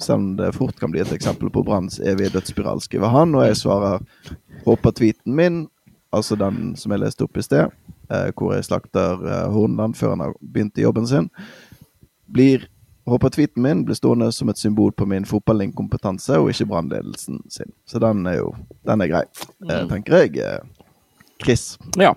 selv 0.00 0.18
om 0.18 0.28
det 0.36 0.52
fort 0.56 0.76
kan 0.80 0.92
bli 0.92 1.00
et 1.00 1.12
eksempel 1.12 1.50
på 1.52 1.64
Branns 1.64 1.98
evige 2.00 2.34
dødsspiral, 2.34 2.80
skriver 2.84 3.12
han. 3.12 3.34
Og 3.36 3.46
jeg 3.46 3.60
svarer 3.62 4.04
håper 4.66 4.96
tweeten 4.96 5.36
min, 5.36 5.66
altså 6.12 6.36
den 6.40 6.74
som 6.76 6.92
jeg 6.92 7.04
leste 7.04 7.24
opp 7.24 7.36
i 7.36 7.44
sted, 7.44 7.72
eh, 8.10 8.30
hvor 8.36 8.56
jeg 8.56 8.68
slakter 8.68 9.22
eh, 9.24 9.44
hornene 9.52 9.96
før 9.96 10.16
han 10.16 10.24
har 10.26 10.34
begynt 10.40 10.80
i 10.80 10.88
jobben 10.88 11.08
sin, 11.08 11.30
blir 12.32 12.66
Håper 13.06 13.30
tweeten 13.30 13.62
min 13.62 13.84
blir 13.86 13.94
stående 13.94 14.32
som 14.34 14.48
et 14.50 14.58
symbol 14.58 14.90
på 14.92 15.06
min 15.06 15.22
fotballinkompetanse, 15.24 16.40
og 16.42 16.48
ikke 16.50 16.66
brannledelsen 16.66 17.38
sin. 17.48 17.70
Så 17.86 18.00
den 18.02 18.26
er 18.26 18.40
jo 18.40 18.48
den 18.82 19.04
er 19.04 19.10
grei, 19.12 19.20
eh, 19.68 19.84
mm. 19.84 19.92
tenker 19.92 20.16
jeg. 20.24 20.40
Eh, 20.42 20.88
Chris? 21.44 21.78
Ja. 21.94 22.16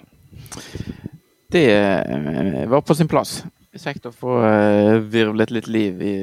Det 1.54 1.62
eh, 1.76 2.66
var 2.70 2.82
på 2.82 2.98
sin 2.98 3.08
plass. 3.08 3.44
Kjekt 3.78 4.08
å 4.10 4.12
få 4.16 4.40
uh, 4.42 4.98
virvlet 4.98 5.52
litt 5.54 5.68
liv 5.70 6.02
i 6.02 6.16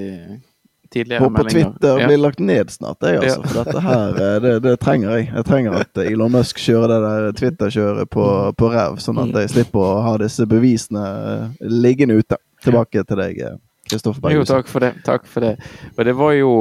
tidligere 0.91 1.23
Håper 1.23 1.45
meldinger. 1.45 1.71
Twitter 1.71 2.01
ja. 2.01 2.07
blir 2.07 2.17
lagt 2.17 2.39
ned 2.39 2.71
snart, 2.71 3.03
jeg, 3.03 3.21
altså. 3.21 3.41
Ja. 3.41 3.49
For 3.49 3.59
dette 3.61 3.83
her, 3.85 4.17
eh, 4.17 4.41
det, 4.43 4.55
det, 4.65 4.75
trenger 4.83 5.15
jeg. 5.17 5.29
Jeg 5.35 5.47
trenger 5.49 5.79
at 5.81 6.01
Elon 6.03 6.35
Musk 6.35 6.61
kjører 6.63 6.93
det 6.93 6.99
der 7.05 7.37
Twitter-kjøret 7.41 8.11
på, 8.11 8.27
mm. 8.27 8.57
på 8.59 8.71
ræv, 8.73 8.99
sånn 9.03 9.21
at 9.23 9.31
mm. 9.31 9.39
jeg 9.45 9.53
slipper 9.55 9.83
å 9.83 10.03
ha 10.07 10.17
disse 10.23 10.47
bevisene 10.51 11.05
eh, 11.07 11.71
liggende 11.71 12.19
ute. 12.21 12.41
Tilbake 12.65 13.05
til 13.07 13.21
deg, 13.21 13.43
Kristoffer 13.87 14.25
Berghusen. 14.25 14.41
Jo, 14.41 14.49
takk 14.49 14.71
for 14.71 14.83
det. 14.83 14.93
Takk 15.07 15.29
for 15.31 15.45
det. 15.45 15.55
Og 15.95 16.05
det 16.09 16.17
var 16.19 16.33
jo 16.35 16.53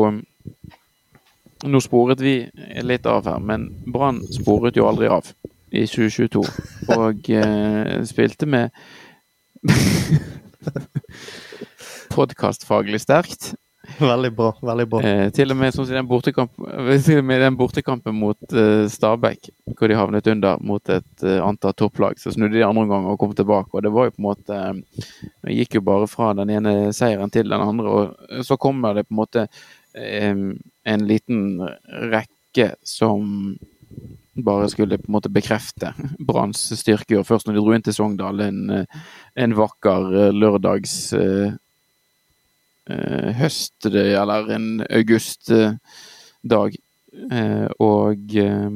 Nå 1.65 1.79
sporet 1.81 2.19
vi 2.21 2.33
litt 2.85 3.07
av 3.09 3.25
her, 3.25 3.39
men 3.41 3.69
Brann 3.89 4.19
sporet 4.35 4.75
jo 4.77 4.85
aldri 4.85 5.07
av 5.09 5.31
i 5.73 5.85
2022. 5.89 6.43
Og 6.93 7.29
eh, 7.33 8.03
spilte 8.05 8.45
med 8.45 8.75
Podkastfaglig 12.15 13.01
sterkt. 13.01 13.53
Veldig 13.99 14.31
bra. 14.33 14.53
veldig 14.61 14.87
bra. 14.89 15.01
Eh, 15.03 15.29
til, 15.33 15.51
og 15.51 15.57
med, 15.57 15.73
som 15.73 15.85
den 15.85 16.07
bortekamp, 16.09 16.51
til 17.05 17.19
og 17.21 17.27
med 17.27 17.41
den 17.43 17.57
bortekampen 17.57 18.15
mot 18.17 18.53
eh, 18.53 18.85
Stabæk, 18.91 19.49
hvor 19.77 19.91
de 19.91 19.97
havnet 19.97 20.27
under 20.31 20.61
mot 20.65 20.89
et 20.89 21.25
eh, 21.25 21.41
antall 21.43 21.75
topplag, 21.77 22.19
så 22.19 22.33
snudde 22.33 22.57
de 22.57 22.65
andre 22.65 22.85
omgang 22.85 23.09
og 23.11 23.19
kom 23.21 23.35
tilbake. 23.37 23.69
og 23.73 23.85
Det 23.85 23.93
var 23.93 24.09
jo 24.09 24.15
på 24.15 24.23
en 24.23 24.29
måte 24.29 24.61
Det 25.45 25.57
gikk 25.59 25.79
jo 25.79 25.85
bare 25.85 26.09
fra 26.09 26.33
den 26.37 26.53
ene 26.57 26.75
seieren 26.95 27.33
til 27.33 27.49
den 27.49 27.61
andre. 27.61 27.89
og 27.89 28.45
Så 28.45 28.57
kommer 28.57 28.97
det 28.97 29.07
på 29.07 29.13
en 29.13 29.21
måte 29.21 29.47
eh, 29.93 30.33
en 30.85 31.07
liten 31.07 31.61
rekke 32.11 32.73
som 32.83 33.57
bare 34.35 34.69
skulle 34.69 34.97
på 34.99 35.07
en 35.07 35.15
måte 35.15 35.31
bekrefte 35.31 35.93
Branns 36.19 36.67
styrke. 36.79 37.19
Og 37.19 37.27
først 37.27 37.47
når 37.47 37.55
de 37.55 37.63
dro 37.63 37.75
inn 37.75 37.85
til 37.85 37.95
Sogndal 37.95 38.41
en, 38.43 38.69
eh, 38.69 38.85
en 39.35 39.55
vakker 39.55 40.15
eh, 40.15 40.33
lørdags 40.35 40.95
eh, 41.13 41.53
høst, 43.39 43.85
eller 43.89 44.51
en 44.53 44.67
augustdag. 44.89 46.75
eh, 47.31 47.67
og 47.79 48.35
eh, 48.35 48.69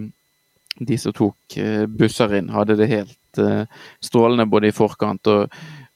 de 0.79 0.97
som 0.97 1.13
tok 1.13 1.59
busser 1.91 2.37
inn, 2.37 2.49
hadde 2.55 2.77
det 2.79 2.87
helt 2.87 3.39
strålende 4.01 4.45
både 4.49 4.69
i 4.71 4.73
forkant 4.73 5.27
og, 5.27 5.51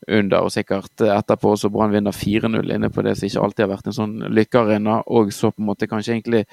under, 0.08 0.44
og 0.44 0.52
sikkert 0.54 1.02
etterpå 1.02 1.54
så 1.60 1.70
Brann 1.72 1.94
vinner 1.94 2.16
4-0 2.16 2.74
inne 2.76 2.90
på 2.94 3.04
det 3.06 3.16
som 3.18 3.28
ikke 3.28 3.44
alltid 3.46 3.66
har 3.66 3.72
vært 3.74 3.90
en 3.90 3.98
sånn 3.98 4.16
lykkearena. 4.34 5.00
Og 5.08 5.34
så 5.36 5.52
på 5.52 5.64
en 5.64 5.70
måte 5.70 5.90
kanskje 5.92 6.16
egentlig 6.18 6.44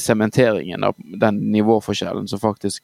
sementeringen 0.00 0.86
av 0.88 0.96
den 0.98 1.42
nivåforskjellen 1.52 2.28
som 2.30 2.42
faktisk 2.42 2.82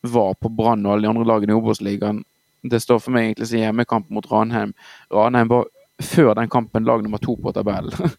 var 0.00 0.34
på 0.34 0.48
Brann 0.48 0.86
og 0.86 0.92
alle 0.92 1.06
de 1.06 1.12
andre 1.12 1.26
lagene 1.26 1.54
i 1.54 1.58
Obos-ligaen. 1.58 2.22
Det 2.62 2.80
står 2.82 3.00
for 3.02 3.14
meg 3.14 3.28
egentlig 3.28 3.48
som 3.50 3.62
hjemmekamp 3.62 4.10
mot 4.14 4.26
Ranheim. 4.30 4.74
Ranheim 5.14 5.50
var 5.50 5.66
før 6.02 6.34
den 6.38 6.50
kampen 6.50 6.86
lag 6.86 7.02
nummer 7.02 7.18
to 7.22 7.36
på 7.36 7.52
tabellen. 7.54 8.14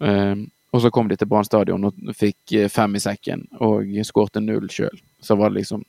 um, 0.00 0.50
og 0.72 0.80
så 0.80 0.90
kom 0.90 1.08
de 1.08 1.16
til 1.20 1.28
Brann 1.28 1.44
stadion 1.44 1.84
og 1.84 2.12
fikk 2.16 2.54
fem 2.72 2.96
i 2.96 3.02
sekken 3.02 3.44
og 3.60 3.90
skårte 4.08 4.40
null 4.40 4.70
sjøl. 4.72 4.94
Så 5.20 5.36
var 5.36 5.52
det 5.52 5.62
liksom 5.62 5.84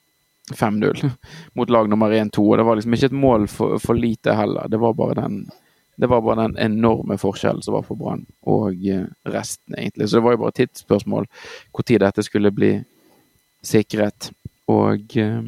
5-0 0.51 1.09
mot 1.53 1.69
lag 1.69 1.89
nummer 1.89 2.11
1-2. 2.11 2.43
Og 2.51 2.57
det 2.57 2.65
var 2.67 2.79
liksom 2.79 2.93
ikke 2.97 3.11
et 3.11 3.21
mål 3.25 3.47
for, 3.47 3.77
for 3.79 3.99
lite 3.99 4.35
heller. 4.35 4.67
Det 4.67 4.81
var 4.81 5.15
den 5.19 5.45
det 5.95 6.07
var 6.07 6.21
bare 6.21 6.41
den 6.41 6.57
enorme 6.57 7.17
forskjellen 7.17 7.61
som 7.61 7.75
var 7.75 7.83
for 7.85 7.95
Brann 7.95 8.25
og 8.49 8.85
eh, 8.89 9.05
resten, 9.29 9.75
egentlig. 9.77 10.09
Så 10.09 10.17
det 10.17 10.23
var 10.25 10.33
jo 10.33 10.39
bare 10.41 10.53
et 10.55 10.61
tidsspørsmål 10.63 11.27
når 11.73 11.99
dette 12.01 12.23
skulle 12.25 12.51
bli 12.51 12.71
sikret. 13.61 14.31
Og 14.73 15.17
eh, 15.21 15.43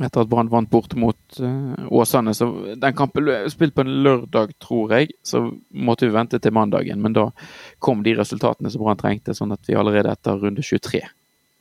etter 0.00 0.20
at 0.20 0.28
Brann 0.28 0.50
vant 0.52 0.70
bort 0.70 0.92
mot 0.98 1.38
uh, 1.40 1.86
Åsane. 1.88 2.34
Så 2.34 2.74
den 2.76 2.96
kampen 2.98 3.30
spilt 3.48 3.74
på 3.74 3.86
en 3.86 3.94
lørdag, 4.04 4.52
tror 4.60 4.92
jeg. 4.92 5.14
Så 5.22 5.46
måtte 5.70 6.06
vi 6.06 6.12
vente 6.12 6.38
til 6.42 6.52
mandagen. 6.52 7.00
Men 7.00 7.14
da 7.16 7.30
kom 7.78 8.02
de 8.04 8.16
resultatene 8.18 8.70
som 8.72 8.82
Brann 8.84 9.00
trengte, 9.00 9.34
sånn 9.38 9.54
at 9.54 9.64
vi 9.70 9.78
allerede 9.78 10.12
etter 10.12 10.42
runde 10.42 10.66
23 10.66 11.00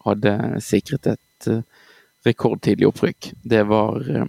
hadde 0.06 0.36
sikret 0.62 1.08
et 1.14 1.48
rekordtidlig 2.26 2.88
opprykk. 2.90 3.32
Det 3.44 3.64
var 3.70 4.02
uh, 4.02 4.26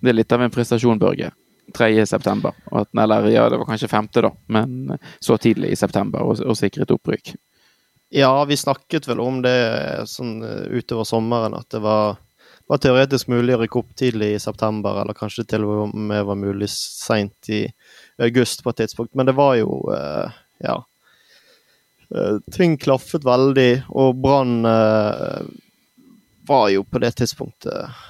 Det 0.00 0.10
er 0.10 0.18
litt 0.18 0.32
av 0.34 0.42
en 0.42 0.50
prestasjon, 0.50 0.98
Børge. 0.98 1.30
3. 1.72 2.06
september. 2.06 2.52
Eller 2.98 3.28
ja, 3.30 3.46
det 3.48 3.60
var 3.60 3.68
kanskje 3.68 3.88
5., 3.88 4.08
da, 4.18 4.32
men 4.52 4.98
så 5.22 5.38
tidlig 5.40 5.72
i 5.72 5.78
september 5.78 6.26
og, 6.26 6.42
og 6.42 6.58
sikret 6.58 6.90
opprykk. 6.90 7.32
Ja, 8.12 8.32
vi 8.44 8.58
snakket 8.60 9.06
vel 9.08 9.22
om 9.24 9.38
det 9.40 9.54
sånn 10.10 10.42
utover 10.44 11.06
sommeren, 11.08 11.54
at 11.56 11.70
det 11.72 11.80
var 11.80 12.18
var 12.72 12.80
teoretisk 12.80 13.28
mulig 13.28 13.56
å 13.56 13.60
rykke 13.60 13.80
opp 13.82 13.90
tidlig 13.98 14.30
i 14.36 14.40
september, 14.40 15.02
eller 15.02 15.16
kanskje 15.16 15.44
til 15.50 15.66
og 15.68 15.92
med 15.92 16.24
var 16.24 16.38
mulig 16.38 16.70
seint 16.72 17.50
i 17.52 17.66
august 18.22 18.62
på 18.64 18.72
et 18.72 18.82
tidspunkt. 18.84 19.14
Men 19.14 19.28
det 19.28 19.36
var 19.36 19.56
jo 19.60 19.82
Ja. 20.62 20.82
Ting 22.52 22.76
klaffet 22.76 23.24
veldig, 23.24 23.84
og 23.88 24.16
Brann 24.20 24.66
var 26.46 26.68
jo 26.72 26.84
på 26.84 26.98
det 27.02 27.12
tidspunktet 27.18 28.02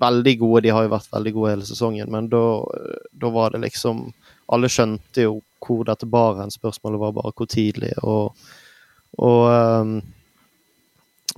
veldig 0.00 0.38
gode. 0.38 0.62
De 0.66 0.74
har 0.74 0.86
jo 0.86 0.92
vært 0.92 1.12
veldig 1.12 1.32
gode 1.36 1.54
hele 1.54 1.68
sesongen, 1.68 2.10
men 2.12 2.28
da 2.30 3.30
var 3.32 3.54
det 3.54 3.64
liksom 3.66 4.10
Alle 4.46 4.68
skjønte 4.70 5.24
jo 5.24 5.40
hvor 5.58 5.82
dette 5.88 6.06
bar 6.06 6.36
hen. 6.38 6.52
Spørsmålet 6.54 7.00
var 7.00 7.14
bare 7.16 7.32
hvor 7.34 7.48
tidlig. 7.50 7.88
Og, 8.06 8.36
og 9.18 9.40
um, 9.50 9.96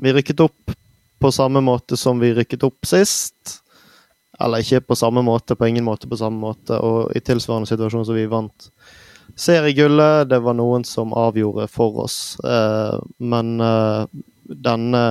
vi 0.04 0.12
rykket 0.12 0.42
opp 0.44 0.74
på 1.18 1.30
samme 1.32 1.62
måte 1.64 1.96
som 1.96 2.20
vi 2.20 2.34
rykket 2.36 2.66
opp 2.68 2.84
sist. 2.84 3.62
Eller 4.38 4.60
ikke 4.60 4.90
på 4.90 4.98
samme 5.00 5.22
måte, 5.24 5.56
på 5.56 5.70
ingen 5.70 5.88
måte 5.88 6.10
på 6.10 6.18
samme 6.20 6.36
måte. 6.36 6.76
Og 6.76 7.16
i 7.16 7.22
tilsvarende 7.24 7.70
situasjon 7.70 8.04
som 8.10 8.18
vi 8.18 8.28
vant 8.28 8.68
seriegullet. 9.40 10.28
Det 10.28 10.42
var 10.44 10.58
noen 10.60 10.84
som 10.84 11.16
avgjorde 11.16 11.64
for 11.72 12.04
oss. 12.04 12.36
uh, 12.44 13.00
men 13.16 13.56
uh, 13.64 14.04
denne 14.44 15.04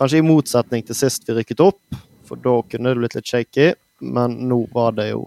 Kanskje 0.00 0.22
i 0.22 0.24
motsetning 0.24 0.80
til 0.88 0.96
sist 0.96 1.26
vi 1.28 1.34
rykket 1.36 1.60
opp, 1.60 1.96
for 2.24 2.40
da 2.40 2.54
kunne 2.64 2.88
det 2.88 3.02
blitt 3.02 3.16
litt 3.18 3.28
shaky. 3.28 3.66
Men 4.00 4.38
nå 4.48 4.62
var 4.72 4.94
det 4.96 5.10
jo 5.10 5.26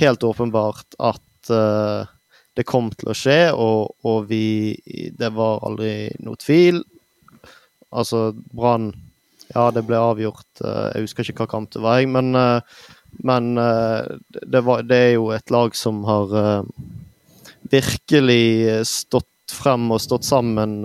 helt 0.00 0.24
åpenbart 0.24 0.96
at 1.04 1.50
uh, 1.52 2.08
det 2.56 2.64
kom 2.64 2.88
til 2.96 3.12
å 3.12 3.16
skje, 3.18 3.52
og, 3.52 3.92
og 4.08 4.30
vi 4.30 4.72
Det 5.12 5.28
var 5.36 5.60
aldri 5.68 6.08
noe 6.24 6.40
tvil. 6.40 6.80
Altså, 7.92 8.30
Brann 8.56 8.94
ja, 9.52 9.68
det 9.68 9.84
ble 9.84 10.00
avgjort. 10.00 10.48
uh, 10.64 10.88
jeg 10.94 11.04
husker 11.04 11.28
ikke 11.28 11.44
hva 11.44 11.52
kamp 11.58 11.76
det 11.76 11.84
var, 11.84 12.00
jeg, 12.00 12.08
men, 12.08 12.32
uh, 12.32 12.64
men 13.20 13.52
det, 13.54 14.64
var, 14.64 14.80
det, 14.88 14.96
er 14.96 15.12
jo 15.18 15.28
et 15.36 15.52
lag 15.52 15.76
som 15.76 16.00
har 16.08 16.32
virkelig 17.70 18.80
stått 18.88 19.52
frem 19.52 19.92
og 19.92 20.00
stått 20.02 20.24
sammen 20.26 20.80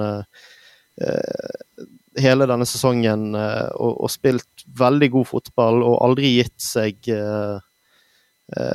hele 2.21 2.47
denne 2.49 2.67
sesongen 2.67 3.31
og, 3.35 3.93
og, 3.93 4.09
spilt 4.11 4.65
veldig 4.79 5.09
god 5.13 5.27
fotball 5.29 5.83
og 5.83 5.97
aldri 6.05 6.35
gitt 6.37 6.57
seg 6.61 7.09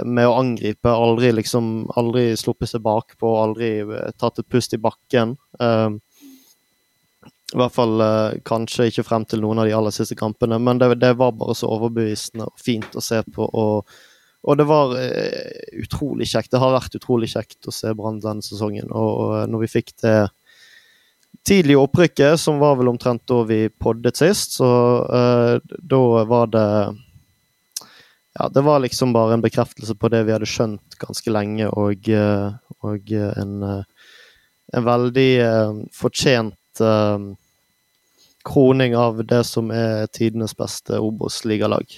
med 0.06 0.28
å 0.28 0.36
angripe. 0.38 0.86
Aldri 0.86 1.32
liksom 1.34 1.88
aldri 1.98 2.36
sluppet 2.38 2.70
seg 2.70 2.84
bakpå, 2.84 3.32
aldri 3.42 3.70
tatt 4.20 4.38
et 4.38 4.50
pust 4.50 4.76
i 4.76 4.80
bakken. 4.82 5.34
I 7.54 7.58
hvert 7.60 7.74
fall 7.74 8.00
eh, 8.02 8.40
kanskje 8.46 8.88
ikke 8.90 9.04
frem 9.06 9.24
til 9.30 9.42
noen 9.44 9.60
av 9.62 9.68
de 9.68 9.74
aller 9.76 9.94
siste 9.94 10.16
kampene, 10.18 10.58
men 10.58 10.80
det, 10.80 10.88
det 11.02 11.12
var 11.20 11.36
bare 11.38 11.54
så 11.54 11.68
overbevisende 11.70 12.48
og 12.48 12.58
fint 12.60 12.96
å 12.98 13.02
se 13.04 13.20
på. 13.36 13.46
Og, 13.46 13.92
og 14.42 14.58
det 14.58 14.66
var 14.66 14.94
eh, 14.98 15.60
utrolig 15.84 16.26
kjekt. 16.32 16.50
Det 16.54 16.62
har 16.62 16.74
vært 16.74 16.96
utrolig 16.98 17.30
kjekt 17.30 17.68
å 17.70 17.74
se 17.74 17.92
Brann 17.94 18.18
denne 18.24 18.42
sesongen. 18.42 18.90
Og, 18.90 19.10
og 19.12 19.36
eh, 19.38 19.46
når 19.52 19.66
vi 19.66 19.70
fikk 19.76 19.94
det 20.02 20.16
tidlige 21.42 21.80
opprykket, 21.80 22.40
som 22.40 22.58
var 22.62 22.76
vel 22.78 22.88
omtrent 22.88 23.24
da 23.28 23.40
vi 23.48 23.66
poddet 23.68 24.16
sist, 24.16 24.58
så 24.60 24.68
uh, 25.04 25.74
da 25.82 26.04
var 26.28 26.52
det 26.52 26.68
ja, 28.38 28.48
det 28.48 28.60
var 28.60 28.78
liksom 28.78 29.12
bare 29.12 29.34
en 29.34 29.40
bekreftelse 29.40 29.94
på 29.94 30.08
det 30.10 30.24
vi 30.26 30.32
hadde 30.34 30.48
skjønt 30.50 30.96
ganske 30.98 31.30
lenge, 31.30 31.68
og, 31.70 32.08
uh, 32.10 32.56
og 32.82 33.12
en, 33.14 33.52
en, 34.74 34.86
veldig 34.88 35.30
uh, 35.46 35.76
fortjent 35.94 36.82
uh, 36.82 37.30
kroning 38.44 38.96
av 38.98 39.22
det 39.24 39.44
som 39.46 39.70
er 39.70 40.10
tidenes 40.10 40.56
beste 40.58 40.98
Obos-ligalag. 40.98 41.94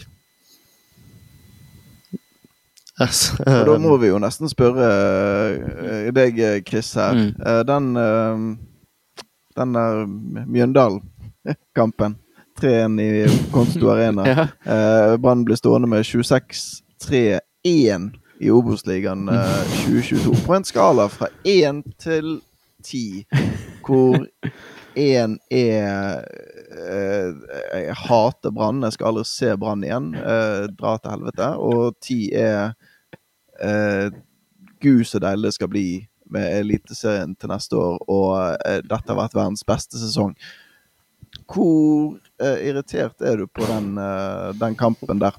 Yes. 3.00 3.32
Da 3.40 3.78
må 3.86 3.96
vi 4.00 4.12
jo 4.12 4.20
nesten 4.20 4.52
spørre 4.52 4.92
deg, 6.16 6.44
Chris, 6.68 6.92
her. 7.00 7.16
Mm. 7.16 7.32
Den, 7.72 7.90
uh, 7.96 8.75
den 9.56 9.74
der 9.74 10.06
Mjøndalen-kampen, 10.46 12.16
3-1 12.60 13.00
i 13.00 13.10
Konsto 13.52 13.90
Arena. 13.92 14.26
ja. 14.32 14.46
Brann 15.20 15.44
blir 15.44 15.56
stående 15.60 15.88
med 15.90 16.04
26-3-1 16.06 17.40
i 18.40 18.50
Obos-ligaen 18.52 19.28
2022. 19.28 20.36
På 20.46 20.54
en 20.56 20.64
skala 20.64 21.08
fra 21.12 21.26
1 21.44 21.82
til 22.00 22.40
10, 22.84 23.26
hvor 23.86 24.26
1 24.96 25.38
er 25.50 26.24
eh, 26.72 27.30
Jeg 27.74 27.96
hater 27.96 28.50
Brann, 28.50 28.82
jeg 28.82 28.96
skal 28.96 29.10
aldri 29.10 29.24
se 29.28 29.56
Brann 29.60 29.84
igjen. 29.84 30.12
Uh, 30.16 30.66
dra 30.72 30.96
til 30.98 31.12
helvete. 31.12 31.48
Og 31.60 31.96
10 32.02 32.20
er 32.32 32.72
uh, 33.60 34.08
Gud, 34.82 35.04
så 35.04 35.20
deilig 35.22 35.50
det 35.50 35.56
skal 35.58 35.72
bli 35.72 35.86
med 36.32 36.60
Eliteserien 36.60 37.34
til 37.38 37.52
neste 37.52 37.78
år, 37.78 37.98
og 38.08 38.66
dette 38.86 39.12
har 39.12 39.18
vært 39.18 39.36
verdens 39.36 39.66
beste 39.66 40.00
sesong. 40.00 40.34
Hvor 41.46 42.16
irritert 42.40 43.22
er 43.22 43.38
du 43.40 43.46
på 43.46 43.66
den, 43.68 43.94
den 44.58 44.76
kampen 44.78 45.22
der? 45.22 45.38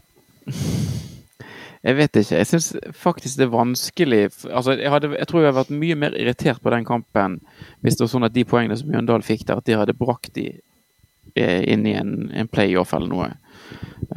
Jeg 1.87 1.95
vet 1.95 2.19
ikke. 2.19 2.39
Jeg 2.41 2.49
syns 2.49 2.67
faktisk 2.97 3.37
det 3.39 3.45
er 3.45 3.53
vanskelig 3.53 4.21
altså, 4.49 4.73
jeg, 4.75 4.89
hadde, 4.91 5.11
jeg, 5.13 5.27
tror 5.29 5.41
jeg 5.41 5.47
hadde 5.47 5.59
vært 5.59 5.75
mye 5.83 5.97
mer 5.99 6.15
irritert 6.17 6.61
på 6.63 6.73
den 6.73 6.87
kampen 6.87 7.37
hvis 7.85 7.97
det 7.97 8.03
var 8.03 8.11
sånn 8.11 8.27
at 8.27 8.35
de 8.35 8.45
poengene 8.49 8.77
som 8.79 8.89
Mjøndalen 8.91 9.25
fikk 9.25 9.45
der, 9.47 9.61
at 9.61 9.67
de 9.69 9.77
hadde 9.77 9.95
brakt 9.97 10.33
de 10.35 10.49
eh, 11.37 11.61
inn 11.69 11.85
i 11.87 11.93
en, 11.95 12.31
en 12.33 12.49
playoff 12.51 12.95
eller 12.97 13.11
noe. 13.11 13.29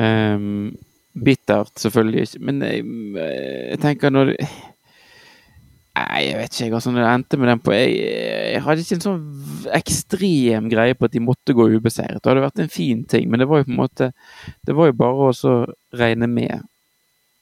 Um, 0.00 0.72
bittert, 1.14 1.74
selvfølgelig. 1.78 2.40
Men 2.40 2.62
jeg, 2.64 2.85
jeg 3.20 3.80
tenker 3.83 4.14
når 4.14 4.35
Nei, 6.00 6.20
jeg 6.28 6.36
vet 6.38 6.56
ikke. 6.56 6.76
Altså, 6.78 6.92
når 6.94 7.02
det 7.02 7.12
endte 7.12 7.38
med 7.40 7.50
den 7.50 7.62
på 7.64 7.72
jeg, 7.74 7.94
jeg, 8.54 8.60
hadde 8.64 8.84
ikke 8.84 8.96
en 8.96 9.04
sånn 9.04 9.24
ekstrem 9.76 10.68
greie 10.72 10.96
på 10.96 11.08
at 11.08 11.14
de 11.14 11.22
måtte 11.24 11.56
gå 11.56 11.66
ubeseiret. 11.74 12.20
Det 12.20 12.30
hadde 12.30 12.44
vært 12.44 12.62
en 12.62 12.72
fin 12.72 13.02
ting, 13.10 13.26
men 13.30 13.42
det 13.42 13.48
var 13.50 13.60
jo 13.60 13.68
på 13.68 13.74
en 13.74 13.80
måte 13.80 14.12
Det 14.66 14.76
var 14.76 14.90
jo 14.90 14.96
bare 15.00 15.30
å 15.32 15.56
regne 16.00 16.28
med 16.30 16.54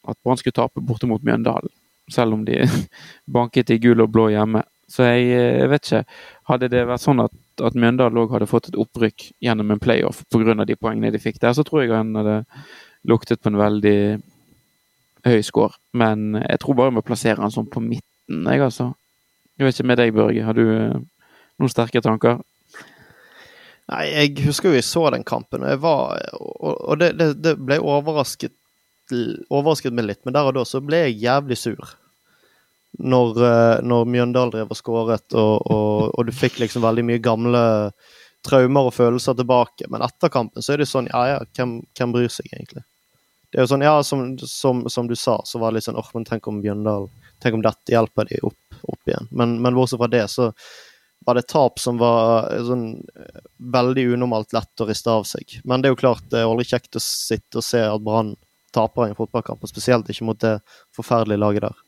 at 0.08 0.18
Brann 0.24 0.40
skulle 0.40 0.56
tape 0.56 0.82
borte 0.84 1.08
mot 1.10 1.22
Mjøndalen. 1.22 1.70
Selv 2.10 2.38
om 2.38 2.44
de 2.46 2.62
banket 3.36 3.74
i 3.74 3.78
gul 3.82 4.00
og 4.02 4.10
blå 4.14 4.28
hjemme. 4.32 4.64
Så 4.88 5.04
jeg, 5.04 5.28
jeg 5.36 5.70
vet 5.70 5.84
ikke. 5.84 6.02
Hadde 6.48 6.70
det 6.72 6.86
vært 6.88 7.04
sånn 7.04 7.22
at, 7.22 7.34
at 7.60 7.76
Mjøndalen 7.76 8.22
òg 8.22 8.32
hadde 8.34 8.50
fått 8.50 8.70
et 8.72 8.80
opprykk 8.80 9.28
gjennom 9.44 9.74
en 9.74 9.82
playoff 9.82 10.24
pga. 10.32 10.56
de 10.64 10.78
poengene 10.80 11.12
de 11.14 11.22
fikk 11.22 11.42
der, 11.44 11.54
så 11.54 11.66
tror 11.66 11.84
jeg 11.84 11.92
han 11.92 12.16
hadde 12.16 12.40
luktet 13.08 13.42
på 13.42 13.52
en 13.52 13.60
veldig 13.60 13.98
høy 15.28 15.42
score. 15.44 15.76
Men 15.92 16.40
jeg 16.40 16.62
tror 16.62 16.78
bare 16.78 16.90
vi 16.90 16.98
må 16.98 17.04
plassere 17.06 17.44
han 17.44 17.52
sånn 17.52 17.68
på 17.70 17.84
midten, 18.28 18.52
jeg, 18.52 18.62
altså. 18.62 18.92
Jeg 19.58 19.66
vet 19.66 19.78
ikke 19.78 19.88
med 19.88 19.98
deg, 19.98 20.14
Børge. 20.14 20.44
Har 20.44 20.54
du 20.54 20.64
eh, 20.70 21.00
noen 21.58 21.72
sterke 21.72 22.00
tanker? 22.00 22.38
Nei, 23.88 24.04
jeg 24.12 24.44
husker 24.44 24.68
jo 24.68 24.76
vi 24.76 24.84
så 24.84 25.08
den 25.10 25.24
kampen, 25.24 25.64
og 25.64 25.70
jeg 25.70 25.80
var 25.80 26.18
Og, 26.60 26.98
det, 27.00 27.14
det, 27.16 27.30
det 27.40 27.56
ble 27.56 27.80
overrasket 27.80 28.54
overrasket 29.48 29.94
meg 29.96 30.04
litt, 30.04 30.20
men 30.26 30.34
der 30.36 30.44
og 30.44 30.52
da 30.58 30.66
så 30.68 30.82
ble 30.84 30.98
jeg 31.06 31.22
jævlig 31.22 31.56
sur. 31.56 31.94
Når, 33.00 33.38
eh, 33.40 33.80
når 33.80 34.04
Mjøndalen 34.04 34.52
drev 34.52 34.74
og 34.74 34.76
skåret, 34.76 35.24
og, 35.32 35.64
og, 35.64 36.10
og 36.12 36.26
du 36.28 36.32
fikk 36.36 36.58
liksom 36.60 36.84
veldig 36.84 37.06
mye 37.08 37.22
gamle 37.24 37.62
traumer 38.44 38.90
og 38.90 38.94
følelser 38.94 39.36
tilbake. 39.38 39.88
Men 39.88 40.04
etter 40.04 40.28
kampen 40.32 40.64
så 40.64 40.74
er 40.74 40.82
det 40.82 40.90
sånn, 40.90 41.08
ja 41.08 41.24
ja, 41.32 41.40
hvem, 41.56 41.78
hvem 41.96 42.14
bryr 42.14 42.32
seg 42.32 42.52
egentlig? 42.52 42.84
Det 43.48 43.60
er 43.60 43.64
jo 43.64 43.70
sånn, 43.70 43.86
ja, 43.86 43.94
som, 44.04 44.24
som, 44.44 44.84
som 44.92 45.08
du 45.08 45.16
sa, 45.16 45.38
så 45.48 45.60
var 45.60 45.72
det 45.72 45.78
litt 45.78 45.88
sånn 45.88 45.98
åh, 45.98 46.10
men 46.14 46.26
tenk 46.28 46.46
om 46.50 46.60
Bjøndal 46.64 47.08
Tenk 47.38 47.54
om 47.54 47.62
dette 47.62 47.92
hjelper 47.92 48.26
de 48.26 48.40
opp, 48.42 48.78
opp 48.82 49.06
igjen. 49.10 49.28
Men, 49.30 49.52
men 49.62 49.76
bortsett 49.76 50.00
fra 50.00 50.08
det, 50.10 50.24
så 50.32 50.48
var 51.26 51.36
det 51.38 51.42
tap 51.42 51.78
som 51.78 51.98
var 52.00 52.48
eh, 52.54 52.64
sånn 52.66 52.86
eh, 53.14 53.40
veldig 53.74 54.04
unormalt 54.14 54.54
lett 54.56 54.82
å 54.82 54.88
riste 54.88 55.12
av 55.12 55.26
seg. 55.28 55.58
Men 55.62 55.82
det 55.82 55.90
er 55.90 55.94
jo 55.94 56.00
klart, 56.02 56.24
det 56.32 56.40
er 56.40 56.48
aldri 56.50 56.66
kjekt 56.66 56.98
å 56.98 57.02
sitte 57.04 57.60
og 57.60 57.66
se 57.66 57.82
at 57.84 58.04
Brann 58.04 58.34
taper 58.74 59.06
i 59.06 59.12
en 59.12 59.18
fotballkamp, 59.18 59.62
og 59.62 59.70
spesielt 59.70 60.10
ikke 60.10 60.26
mot 60.28 60.40
det 60.42 60.56
forferdelige 60.96 61.42
laget 61.42 61.68
der. 61.68 61.82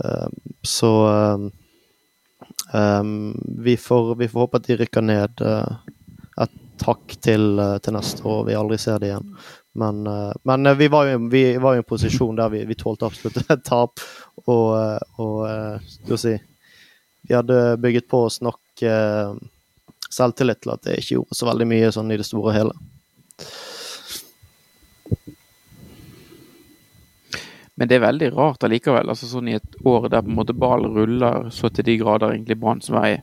Eh, 0.00 0.38
så 0.66 0.92
eh, 1.10 1.48
eh, 2.80 3.02
vi, 3.68 3.76
får, 3.80 4.14
vi 4.18 4.30
får 4.30 4.46
håpe 4.46 4.62
at 4.62 4.70
de 4.70 4.78
rykker 4.82 5.06
ned 5.12 5.44
eh, 5.46 5.92
et 6.44 6.88
hakk 6.88 7.18
til, 7.22 7.60
til 7.86 7.94
neste 7.94 8.24
år, 8.26 8.40
og 8.42 8.48
vi 8.48 8.58
aldri 8.58 8.80
ser 8.82 8.98
det 8.98 9.12
igjen. 9.12 9.28
Men, 9.74 10.06
eh, 10.06 10.32
men 10.42 10.66
eh, 10.66 10.76
vi, 10.78 10.88
var 10.88 11.08
jo, 11.10 11.20
vi 11.28 11.44
var 11.58 11.74
jo 11.74 11.82
i 11.82 11.84
en 11.84 11.88
posisjon 11.88 12.36
der 12.38 12.52
vi, 12.52 12.64
vi 12.68 12.78
tålte 12.78 13.08
absolutt 13.08 13.42
et 13.50 13.64
tap, 13.66 14.02
og, 14.46 14.66
eh, 14.78 15.22
og 15.22 15.86
skal 15.98 16.20
si 16.20 16.34
vi 17.24 17.34
hadde 17.34 17.76
bygget 17.80 18.08
på 18.08 18.18
oss 18.26 18.42
nok 18.44 18.82
uh, 18.84 19.32
selvtillit 20.12 20.60
til 20.60 20.72
at 20.74 20.82
det 20.84 20.98
ikke 21.00 21.14
gjorde 21.14 21.38
så 21.38 21.46
veldig 21.48 21.66
mye 21.70 21.92
sånn 21.94 22.12
i 22.12 22.18
det 22.20 22.26
store 22.28 22.50
og 22.50 22.56
hele. 22.58 22.74
Men 27.74 27.88
det 27.88 27.96
er 27.96 28.04
veldig 28.04 28.28
rart 28.36 28.66
allikevel. 28.68 29.08
altså 29.08 29.26
sånn 29.30 29.48
I 29.48 29.56
et 29.56 29.80
år 29.88 30.10
der 30.12 30.20
på 30.20 30.30
en 30.30 30.36
måte 30.36 30.52
ballen 30.52 30.92
ruller 30.94 31.48
så 31.48 31.72
til 31.72 31.88
de 31.88 31.96
grader 32.02 32.36
egentlig 32.36 32.60
Branns 32.60 32.92
vei. 32.92 33.16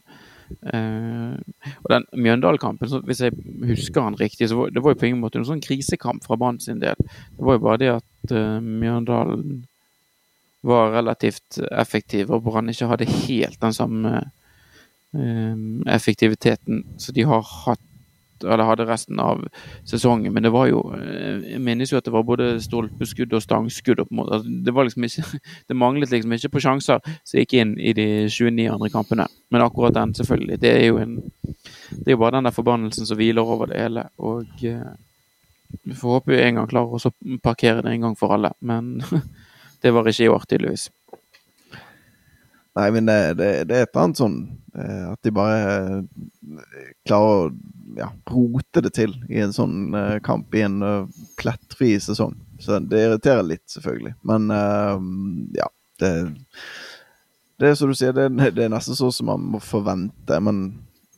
Eh, 0.73 1.35
og 1.81 1.89
den 1.93 2.05
Mjøndalen-kampen, 2.13 2.91
hvis 3.07 3.23
jeg 3.25 3.35
husker 3.69 4.05
han 4.05 4.17
riktig, 4.19 4.49
så 4.49 4.59
var 4.59 4.73
det 4.73 4.83
var 4.83 4.95
jo 4.95 5.01
på 5.01 5.09
ingen 5.09 5.21
måte 5.23 5.39
noen 5.39 5.49
sånn 5.53 5.63
krisekamp 5.63 6.25
fra 6.25 6.37
Brann 6.39 6.61
sin 6.63 6.81
del. 6.83 6.99
Det 6.99 7.45
var 7.47 7.57
jo 7.57 7.65
bare 7.65 7.81
det 7.81 7.91
at 7.97 8.35
eh, 8.35 8.57
Mjøndalen 8.61 9.63
var 10.67 10.93
relativt 10.93 11.61
effektiv, 11.71 12.31
og 12.31 12.45
Brann 12.45 12.69
ikke 12.69 12.89
hadde 12.91 13.09
helt 13.09 13.61
den 13.61 13.77
samme 13.77 14.17
eh, 14.21 15.55
effektiviteten 15.95 16.83
som 17.01 17.17
de 17.17 17.25
har 17.29 17.47
hatt 17.65 17.87
eller 18.43 18.67
hadde 18.67 18.87
resten 18.89 19.19
av 19.19 19.43
sesongen. 19.87 20.33
Men 20.33 20.45
det 20.45 20.51
var 20.53 20.69
jo 20.69 20.83
eh, 20.97 21.41
Jeg 21.53 21.61
minnes 21.63 21.91
jo 21.91 21.99
at 21.99 22.07
det 22.07 22.13
var 22.13 22.25
både 22.27 22.53
stolpeskudd 22.63 23.33
og 23.37 23.43
stangskudd. 23.43 24.03
Altså, 24.05 24.41
det 24.45 24.75
liksom 24.75 25.07
ikke 25.07 25.41
Det 25.69 25.77
manglet 25.77 26.11
liksom 26.11 26.33
ikke 26.37 26.53
på 26.55 26.63
sjanser 26.63 26.99
som 27.03 27.39
gikk 27.39 27.57
inn 27.59 27.75
i 27.79 27.93
de 27.97 28.07
29 28.29 28.67
andre 28.71 28.89
kampene. 28.93 29.27
Men 29.51 29.65
akkurat 29.65 29.95
den, 29.95 30.15
selvfølgelig. 30.17 30.61
Det 30.61 30.73
er 30.73 30.85
jo 30.87 30.97
en 31.01 31.17
Det 31.91 32.13
er 32.13 32.17
bare 32.17 32.37
den 32.37 32.47
der 32.47 32.55
forbannelsen 32.55 33.05
som 33.05 33.17
hviler 33.19 33.41
over 33.43 33.71
det 33.71 33.81
hele. 33.81 34.07
Og 34.17 34.65
eh, 34.65 34.93
vi 35.83 35.95
får 35.95 36.17
håpe 36.17 36.31
vi 36.31 36.41
en 36.41 36.61
gang 36.61 36.67
klarer 36.71 36.97
å 36.97 37.37
parkere 37.43 37.83
det 37.83 37.93
en 37.93 38.07
gang 38.07 38.17
for 38.19 38.33
alle. 38.35 38.53
Men 38.59 39.01
det 39.81 39.93
var 39.93 40.07
ikke 40.07 40.25
i 40.25 40.31
år, 40.31 40.47
tydeligvis. 40.47 40.89
Nei, 42.79 42.87
men 42.95 43.07
det, 43.09 43.19
det, 43.39 43.49
det 43.67 43.77
er 43.77 43.87
et 43.87 43.99
annet 43.99 44.19
sånn 44.19 44.37
at 44.79 45.19
de 45.23 45.33
bare 45.35 45.57
eh, 45.61 46.91
klarer 47.07 47.49
å 47.49 47.49
ja, 47.97 48.07
rote 48.31 48.83
det 48.85 48.93
til 48.95 49.15
i 49.27 49.41
en 49.43 49.51
sånn 49.55 49.95
eh, 49.97 50.17
kamp 50.23 50.53
i 50.55 50.63
en 50.63 50.79
plettfri 51.39 51.93
sesong. 51.99 52.37
Så 52.61 52.79
det 52.79 53.01
irriterer 53.03 53.43
litt, 53.43 53.65
selvfølgelig. 53.71 54.13
Men 54.27 54.51
eh, 54.55 55.09
ja, 55.59 55.67
det 55.99 56.13
Det 57.61 57.69
er 57.69 57.75
som 57.77 57.91
du 57.91 57.93
sier, 57.93 58.13
det, 58.15 58.29
det 58.55 58.63
er 58.65 58.71
nesten 58.73 58.97
sånn 58.97 59.11
som 59.13 59.27
man 59.29 59.43
må 59.53 59.59
forvente. 59.61 60.39
Men 60.41 60.63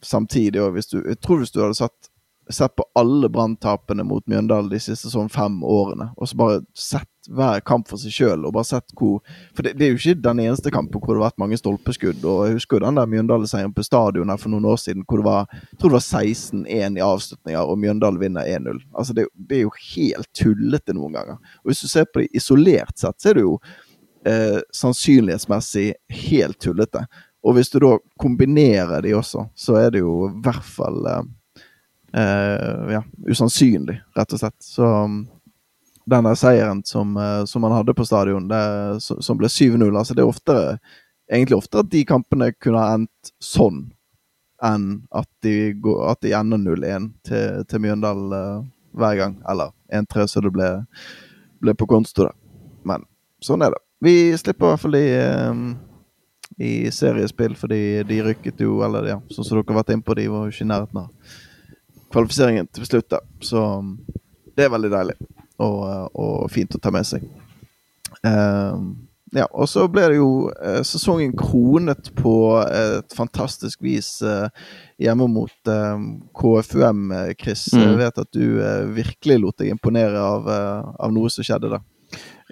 samtidig 0.03 0.59
òg, 0.59 0.81
Jeg 0.81 1.21
tror 1.21 1.39
hvis 1.39 1.53
du 1.53 1.61
hadde 1.61 1.77
satt 1.79 2.09
sett 2.49 2.75
på 2.75 2.83
alle 2.99 3.29
branntapene 3.29 4.03
mot 4.03 4.25
Mjøndalen 4.27 4.67
de 4.67 4.79
siste 4.81 5.07
sånn 5.07 5.29
fem 5.31 5.61
årene, 5.63 6.09
og 6.17 6.27
så 6.27 6.35
bare 6.35 6.63
sett 6.75 7.07
hver 7.31 7.61
kamp 7.65 7.87
for 7.87 8.01
seg 8.01 8.13
sjøl, 8.13 8.43
og 8.45 8.53
bare 8.55 8.67
sett 8.67 8.93
hvor 8.99 9.21
For 9.55 9.63
det, 9.65 9.75
det, 9.79 9.85
er 9.85 9.93
jo 9.93 9.99
ikke 9.99 10.23
den 10.25 10.41
eneste 10.43 10.71
kampen 10.73 10.99
hvor 11.01 11.15
det 11.15 11.21
har 11.21 11.29
vært 11.29 11.41
mange 11.43 11.59
stolpeskudd. 11.59 12.23
og 12.25 12.47
Jeg 12.47 12.57
husker 12.57 12.77
jo 12.77 12.85
den 12.85 12.99
der 12.99 13.09
Mjøndalen-seieren 13.09 13.75
på 13.75 13.85
stadion 13.85 14.33
her 14.33 14.41
for 14.41 14.53
noen 14.53 14.67
år 14.69 14.81
siden, 14.81 15.05
hvor 15.07 15.21
det 15.21 15.27
var 15.27 15.47
jeg 15.53 15.79
tror 15.79 15.93
det 15.93 15.99
var 15.99 16.23
16-1 16.23 16.99
i 16.99 17.05
avslutninger, 17.05 17.61
og 17.63 17.79
Mjøndalen 17.79 18.21
vinner 18.21 18.49
1-0. 18.59 18.81
Altså 18.91 19.15
det, 19.17 19.27
det, 19.35 19.57
er 19.57 19.65
jo 19.67 19.75
helt 19.95 20.31
tullete 20.35 20.95
noen 20.97 21.17
ganger. 21.17 21.39
Og 21.63 21.71
Hvis 21.71 21.83
du 21.83 21.91
ser 21.91 22.09
på 22.09 22.23
det 22.23 22.31
isolert 22.35 22.97
sett, 22.99 23.19
så 23.21 23.31
er 23.31 23.39
det 23.39 23.45
jo 23.45 23.59
eh, 24.25 24.59
sannsynlighetsmessig 24.75 25.87
helt 26.27 26.59
tullete. 26.61 27.05
Og 27.43 27.57
hvis 27.57 27.71
du 27.73 27.79
da 27.83 27.95
kombinerer 28.19 29.03
de 29.03 29.15
også, 29.17 29.47
så 29.55 29.79
er 29.81 29.95
det 29.95 30.03
jo 30.03 30.27
i 30.29 30.33
hvert 30.45 30.67
fall 30.67 31.07
eh, 31.11 31.23
eh, 32.21 32.93
ja, 32.95 33.03
usannsynlig, 33.27 33.99
rett 34.15 34.35
og 34.35 34.43
slett. 34.43 34.59
Så 34.63 34.87
um, 34.87 35.23
den 36.05 36.27
der 36.27 36.35
seieren 36.35 36.83
som, 36.85 37.17
eh, 37.17 37.45
som 37.45 37.61
man 37.61 37.71
hadde 37.71 37.93
på 37.93 38.05
stadion, 38.05 38.47
det, 38.47 39.01
som, 39.01 39.37
ble 39.37 39.47
7-0 39.47 39.97
altså 39.97 40.13
Det 40.13 40.23
er 40.23 40.29
oftere, 40.29 40.77
egentlig 41.31 41.57
oftere 41.57 41.83
at 41.85 41.91
de 41.91 42.03
kampene 42.05 42.51
kunne 42.53 42.81
ha 42.81 42.97
endt 42.97 43.33
sånn, 43.43 43.85
enn 44.63 44.89
at 45.15 45.29
de, 45.43 45.73
går, 45.83 46.01
at 46.11 46.21
de 46.23 46.35
ender 46.37 46.61
0-1 46.61 47.09
til, 47.27 47.63
til 47.67 47.83
Mjøndal 47.83 48.21
uh, 48.31 48.65
hver 48.95 49.17
gang. 49.19 49.39
Eller 49.49 49.73
1-3, 49.91 50.27
så 50.27 50.43
det 50.43 50.53
ble, 50.55 50.69
ble 51.63 51.75
på 51.75 51.87
konsto, 51.89 52.29
da. 52.29 52.35
Men 52.87 53.07
sånn 53.43 53.63
er 53.63 53.75
det. 53.75 53.81
Vi 54.03 54.15
slipper 54.39 54.67
i 54.67 54.71
hvert 54.73 54.83
fall 54.83 54.95
de 54.95 55.03
um, 55.49 55.65
i 56.59 56.73
seriespill, 56.95 57.55
fordi 57.59 58.03
de 58.07 58.17
rykket 58.27 58.59
jo 58.61 58.81
Eller 58.85 59.07
ja, 59.09 59.15
sånn 59.31 59.47
som 59.47 59.57
dere 59.57 59.71
har 59.71 59.79
vært 59.79 59.93
inne 59.95 60.05
på, 60.05 60.15
de 60.19 60.27
var 60.31 60.43
jo 60.45 60.53
ikke 60.53 60.67
i 60.67 60.69
nærheten 60.69 60.99
av 61.05 61.39
kvalifiseringen 62.13 62.67
til 62.75 62.85
slutt, 62.87 63.09
da. 63.15 63.23
Så 63.41 63.63
det 64.53 64.67
er 64.67 64.75
veldig 64.75 64.91
deilig 64.93 65.15
og, 65.61 66.11
og 66.13 66.51
fint 66.51 66.75
å 66.75 66.81
ta 66.81 66.91
med 66.93 67.07
seg. 67.07 67.25
Um, 68.23 68.93
ja, 69.33 69.47
og 69.49 69.65
så 69.69 69.87
ble 69.89 70.05
det 70.11 70.19
jo 70.19 70.29
uh, 70.51 70.81
sesongen 70.85 71.33
kronet 71.37 72.11
på 72.17 72.35
et 72.63 73.15
fantastisk 73.17 73.81
vis 73.83 74.15
uh, 74.21 74.45
hjemme 75.01 75.27
mot 75.31 75.71
um, 75.71 76.05
KFUM, 76.37 77.09
Chris. 77.39 77.65
Mm. 77.73 77.81
Jeg 77.83 77.99
vet 78.03 78.21
at 78.25 78.37
du 78.37 78.45
virkelig 78.93 79.39
lot 79.41 79.57
deg 79.61 79.73
imponere 79.73 80.21
av, 80.21 80.47
av 80.93 81.15
noe 81.15 81.33
som 81.33 81.45
skjedde 81.45 81.73
der. 81.73 81.83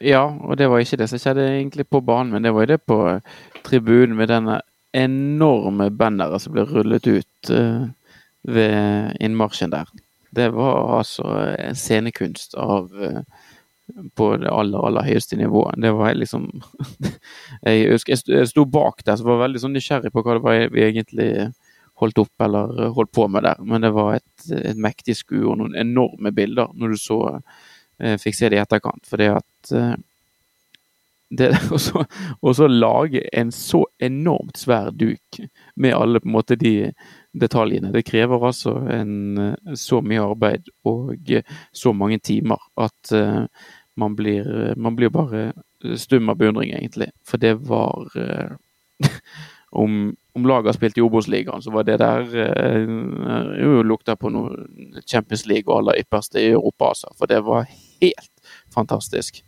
Ja, 0.02 0.26
og 0.26 0.58
det 0.58 0.72
var 0.72 0.82
ikke 0.82 0.97
det 0.97 1.12
som 1.12 1.22
skjedde 1.22 1.45
egentlig 1.45 1.86
på 1.86 2.02
banen, 2.02 2.34
men 2.34 2.45
det 2.45 2.54
var 2.56 2.66
jo 2.66 2.74
det 2.74 2.82
på 2.89 2.99
tribunen 3.68 4.18
med 4.18 4.32
denne 4.34 4.62
enorme 4.97 5.91
banneret 5.93 6.41
som 6.41 6.56
ble 6.56 6.66
rullet 6.68 7.06
ut 7.06 7.52
ved 8.41 9.22
innmarsjen 9.22 9.72
der. 9.72 9.86
Det 10.32 10.49
var 10.55 10.97
altså 10.99 11.25
en 11.59 11.75
scenekunst 11.75 12.55
av 12.59 12.91
uh, 12.95 13.21
på 14.15 14.29
det 14.39 14.47
aller, 14.51 14.79
aller 14.88 15.07
høyeste 15.07 15.36
nivået. 15.39 15.79
Det 15.84 15.91
var 15.97 16.15
liksom 16.15 16.47
Jeg 17.67 17.89
husker 17.91 18.15
jeg 18.15 18.47
sto- 18.47 18.65
bak 18.65 19.03
der 19.07 19.19
så 19.19 19.27
var 19.27 19.41
veldig 19.45 19.63
sånn 19.63 19.75
nysgjerrig 19.75 20.13
på 20.13 20.23
hva 20.23 20.38
det 20.38 20.45
var 20.45 20.61
vi 20.71 20.86
egentlig 20.86 21.32
holdt 22.01 22.21
opp 22.23 22.45
eller 22.45 22.93
holdt 22.95 23.11
på 23.13 23.27
med 23.29 23.43
der. 23.45 23.59
Men 23.61 23.84
det 23.84 23.91
var 23.93 24.15
et, 24.17 24.45
et 24.57 24.79
mektig 24.79 25.17
skue 25.19 25.43
og 25.51 25.59
noen 25.59 25.75
enorme 25.77 26.32
bilder 26.34 26.71
når 26.73 26.95
du 26.95 27.01
så 27.01 27.19
eh, 27.36 28.15
fikk 28.21 28.38
se 28.39 28.49
det 28.49 28.57
i 28.57 28.63
etterkant. 28.63 29.03
Fordi 29.09 29.27
at 29.36 29.73
eh, 29.77 29.93
og, 32.41 32.55
så, 32.55 32.67
lage 32.67 33.21
en 33.34 33.51
så 33.51 33.86
enormt 33.99 34.57
svær 34.57 34.91
duk 34.91 35.39
med 35.75 35.95
alle 35.95 36.19
på 36.19 36.27
en 36.27 36.36
måte 36.36 36.57
de 36.59 36.91
detaljene. 37.32 37.91
Det 37.93 38.03
krever 38.05 38.47
altså 38.47 38.75
en, 38.91 39.38
eh, 39.38 39.75
så 39.79 40.01
mye 40.03 40.23
arbeid 40.25 40.67
og 40.88 41.32
eh, 41.32 41.45
så 41.71 41.93
mange 41.95 42.19
timer 42.19 42.59
at 42.75 43.13
uh, 43.15 43.45
man 43.95 44.15
blir, 44.15 44.75
man 44.75 44.95
blir 44.95 45.11
bare 45.11 45.51
stum 45.99 46.29
av 46.32 46.39
beundring, 46.39 46.73
egentlig. 46.75 47.11
For 47.27 47.39
det 47.39 47.55
var 47.67 48.11
uh, 48.15 48.57
Om, 49.71 50.15
om 50.36 50.45
laget 50.45 50.75
spilt 50.75 50.97
i 50.99 51.01
Obos-ligaen, 51.01 51.61
så 51.63 51.71
var 51.71 51.86
det 51.88 52.01
der 52.01 52.25
uh, 52.27 53.53
jo 53.55 53.86
lukta 53.88 54.17
på 54.19 54.27
noe 54.27 54.65
Champions 55.07 55.45
League 55.47 55.71
og 55.71 55.77
aller 55.77 56.01
ypperste 56.03 56.41
i 56.43 56.49
Europa, 56.51 56.89
altså. 56.91 57.13
For 57.15 57.32
det 57.32 57.39
var 57.47 57.69
helt 57.71 58.51
fantastisk. 58.75 59.39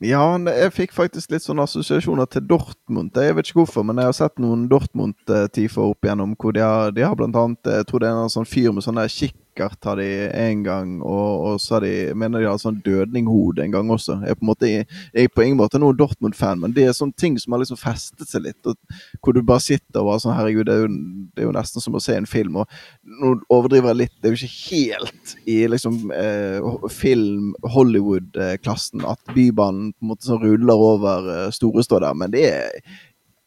Ja, 0.00 0.22
jeg 0.40 0.72
fikk 0.72 0.94
faktisk 0.96 1.28
litt 1.28 1.44
sånne 1.44 1.66
assosiasjoner 1.68 2.28
til 2.32 2.46
Dortmund. 2.48 3.12
Jeg 3.20 3.34
vet 3.36 3.50
ikke 3.50 3.58
hvorfor, 3.60 3.84
men 3.84 3.98
jeg 4.00 4.08
har 4.08 4.14
sett 4.16 4.40
noen 4.40 4.62
Dortmund-tifer 4.70 5.90
opp 5.90 6.06
igjennom 6.06 6.32
hvor 6.40 6.56
de 6.56 6.62
har, 6.64 6.94
de 6.96 7.04
har 7.04 7.18
blant 7.18 7.36
annet 7.36 7.68
Jeg 7.68 7.88
tror 7.90 8.00
det 8.00 8.08
er 8.08 8.20
en 8.22 8.32
sånn 8.32 8.48
fyr 8.48 8.72
med 8.72 8.86
sånn 8.86 8.96
der 8.96 9.12
Richard 9.60 9.84
har 9.84 9.96
de 9.96 10.30
en 10.32 10.62
gang, 10.62 11.02
og, 11.02 11.44
og 11.46 11.60
så 11.60 11.74
har 11.74 11.84
de 11.84 12.14
mener 12.14 12.40
de 12.40 12.48
har 12.48 12.58
sånn 12.58 12.80
dødninghode 12.84 13.62
en 13.64 13.74
gang 13.74 13.90
også. 13.92 14.20
Jeg 14.24 14.32
er 14.32 14.38
på 14.38 14.44
en 14.44 14.50
måte, 14.50 14.70
jeg 14.70 14.86
er 15.14 15.28
på 15.28 15.44
ingen 15.44 15.58
måte 15.58 15.78
noen 15.78 15.98
Dortmund-fan, 15.98 16.60
men 16.62 16.72
det 16.72 16.86
er 16.86 16.96
sånne 16.96 17.16
ting 17.20 17.36
som 17.38 17.52
har 17.52 17.60
liksom 17.60 17.80
festet 17.80 18.30
seg 18.30 18.46
litt. 18.46 18.60
Og, 18.64 18.78
hvor 19.20 19.36
du 19.36 19.42
bare 19.44 19.60
sitter 19.60 20.00
og 20.00 20.08
bare 20.08 20.22
sånn 20.24 20.36
Herregud, 20.36 20.64
det 20.68 20.76
er, 20.76 20.86
jo, 20.86 21.26
det 21.34 21.44
er 21.44 21.48
jo 21.48 21.56
nesten 21.56 21.84
som 21.84 21.98
å 21.98 22.02
se 22.02 22.16
en 22.16 22.28
film. 22.30 22.56
Og 22.62 22.80
nå 23.20 23.34
overdriver 23.52 23.92
jeg 23.92 24.00
litt, 24.00 24.16
det 24.16 24.30
er 24.30 24.34
jo 24.34 24.40
ikke 24.40 24.70
helt 24.70 25.36
i 25.44 25.58
liksom 25.68 26.00
eh, 26.16 26.88
film 26.94 27.52
Hollywood-klassen 27.76 29.04
at 29.08 29.20
Bybanen 29.34 29.92
på 29.92 30.06
en 30.06 30.14
måte 30.14 30.30
sånn 30.30 30.42
ruller 30.44 30.88
over 30.88 31.30
eh, 31.34 31.46
Storestå 31.54 32.00
der, 32.00 32.16
men 32.16 32.32
det 32.32 32.48
er 32.48 32.96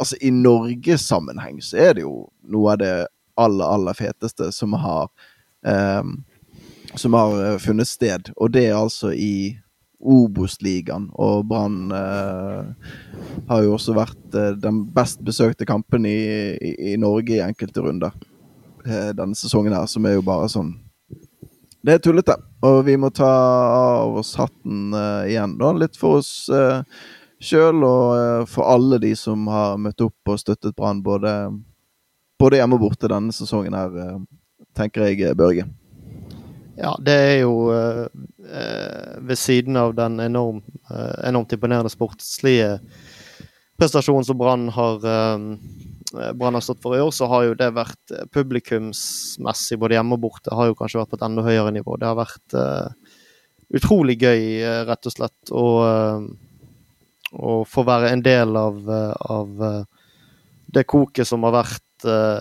altså 0.01 0.17
i 0.25 0.31
Norges 0.33 1.05
sammenheng 1.07 1.61
så 1.63 1.77
er 1.79 1.93
det 1.95 2.03
jo 2.03 2.25
noe 2.51 2.73
av 2.73 2.79
det 2.81 2.93
aller, 3.39 3.65
aller 3.65 3.95
feteste 3.97 4.49
som 4.51 4.73
har 4.81 5.07
som 6.95 7.13
har 7.13 7.45
eh, 7.45 7.57
funnet 7.57 7.87
sted. 7.87 8.29
Og 8.35 8.51
det 8.51 8.67
er 8.69 8.77
altså 8.77 9.13
i 9.13 9.59
Obos-ligaen. 10.03 11.09
Og 11.13 11.45
Brann 11.47 11.91
eh, 11.95 12.93
har 13.49 13.63
jo 13.63 13.75
også 13.77 13.95
vært 13.97 14.37
eh, 14.37 14.53
den 14.59 14.83
best 14.93 15.23
besøkte 15.25 15.67
kampen 15.69 16.05
i, 16.05 16.19
i, 16.53 16.75
i 16.93 16.95
Norge 16.99 17.37
i 17.37 17.43
enkelte 17.43 17.83
runder 17.83 18.13
eh, 18.85 19.11
denne 19.15 19.37
sesongen 19.37 19.75
her, 19.75 19.87
som 19.87 20.05
er 20.05 20.17
jo 20.17 20.25
bare 20.27 20.51
sånn 20.51 20.75
Det 21.83 21.97
er 21.97 22.03
tullete. 22.03 22.37
Og 22.63 22.83
vi 22.87 22.95
må 22.99 23.09
ta 23.11 23.27
av 23.27 24.15
oss 24.21 24.35
hatten 24.39 24.95
igjen, 25.27 25.57
da. 25.59 25.73
Litt 25.75 25.97
for 25.99 26.21
oss 26.21 26.47
uh, 26.47 26.79
sjøl, 27.43 27.83
og 27.83 28.47
for 28.47 28.69
alle 28.71 29.01
de 29.03 29.11
som 29.19 29.49
har 29.51 29.75
møtt 29.75 29.99
opp 30.05 30.31
og 30.31 30.39
støttet 30.39 30.77
Brann, 30.77 31.01
både 31.03 31.33
både 32.39 32.59
hjemme 32.59 32.77
og 32.77 32.85
borte 32.85 33.09
denne 33.11 33.35
sesongen 33.35 33.75
her, 33.77 33.91
eh, 33.99 34.19
tenker 34.77 35.07
jeg, 35.09 35.21
eh, 35.21 35.37
Børge. 35.37 35.67
Ja, 36.73 36.95
det 37.05 37.13
er 37.13 37.35
jo 37.43 37.69
eh, 37.69 38.07
ved 39.21 39.37
siden 39.37 39.77
av 39.77 39.93
den 39.97 40.17
enorm, 40.23 40.63
eh, 40.89 41.27
enormt 41.29 41.53
imponerende 41.53 41.91
sportslige 41.93 42.79
prestasjonen 43.77 44.25
som 44.25 44.39
Brann 44.39 44.69
har, 44.73 45.05
eh, 45.05 46.33
har 46.41 46.61
stått 46.65 46.81
for 46.81 46.97
i 46.97 47.01
år, 47.01 47.11
så 47.13 47.29
har 47.29 47.45
jo 47.45 47.53
det 47.53 47.69
vært 47.77 48.15
eh, 48.15 48.25
publikumsmessig, 48.33 49.77
både 49.77 49.99
hjemme 49.99 50.17
og 50.17 50.25
borte, 50.25 50.53
har 50.53 50.71
jo 50.71 50.79
kanskje 50.79 51.03
vært 51.03 51.13
på 51.13 51.21
et 51.21 51.27
enda 51.29 51.45
høyere 51.45 51.75
nivå. 51.77 51.99
Det 51.99 52.09
har 52.09 52.17
vært 52.17 52.57
utrolig 53.73 54.17
gøy, 54.21 54.61
rett 54.85 55.07
og 55.09 55.13
slett, 55.13 55.53
å, 55.53 55.65
å 57.33 57.53
få 57.65 57.85
være 57.85 58.11
en 58.13 58.21
del 58.21 58.57
av, 58.57 58.81
av 58.89 59.63
det 60.73 60.83
koket 60.89 61.29
som 61.29 61.45
har 61.45 61.55
vært 61.61 61.92
uh, 62.07 62.39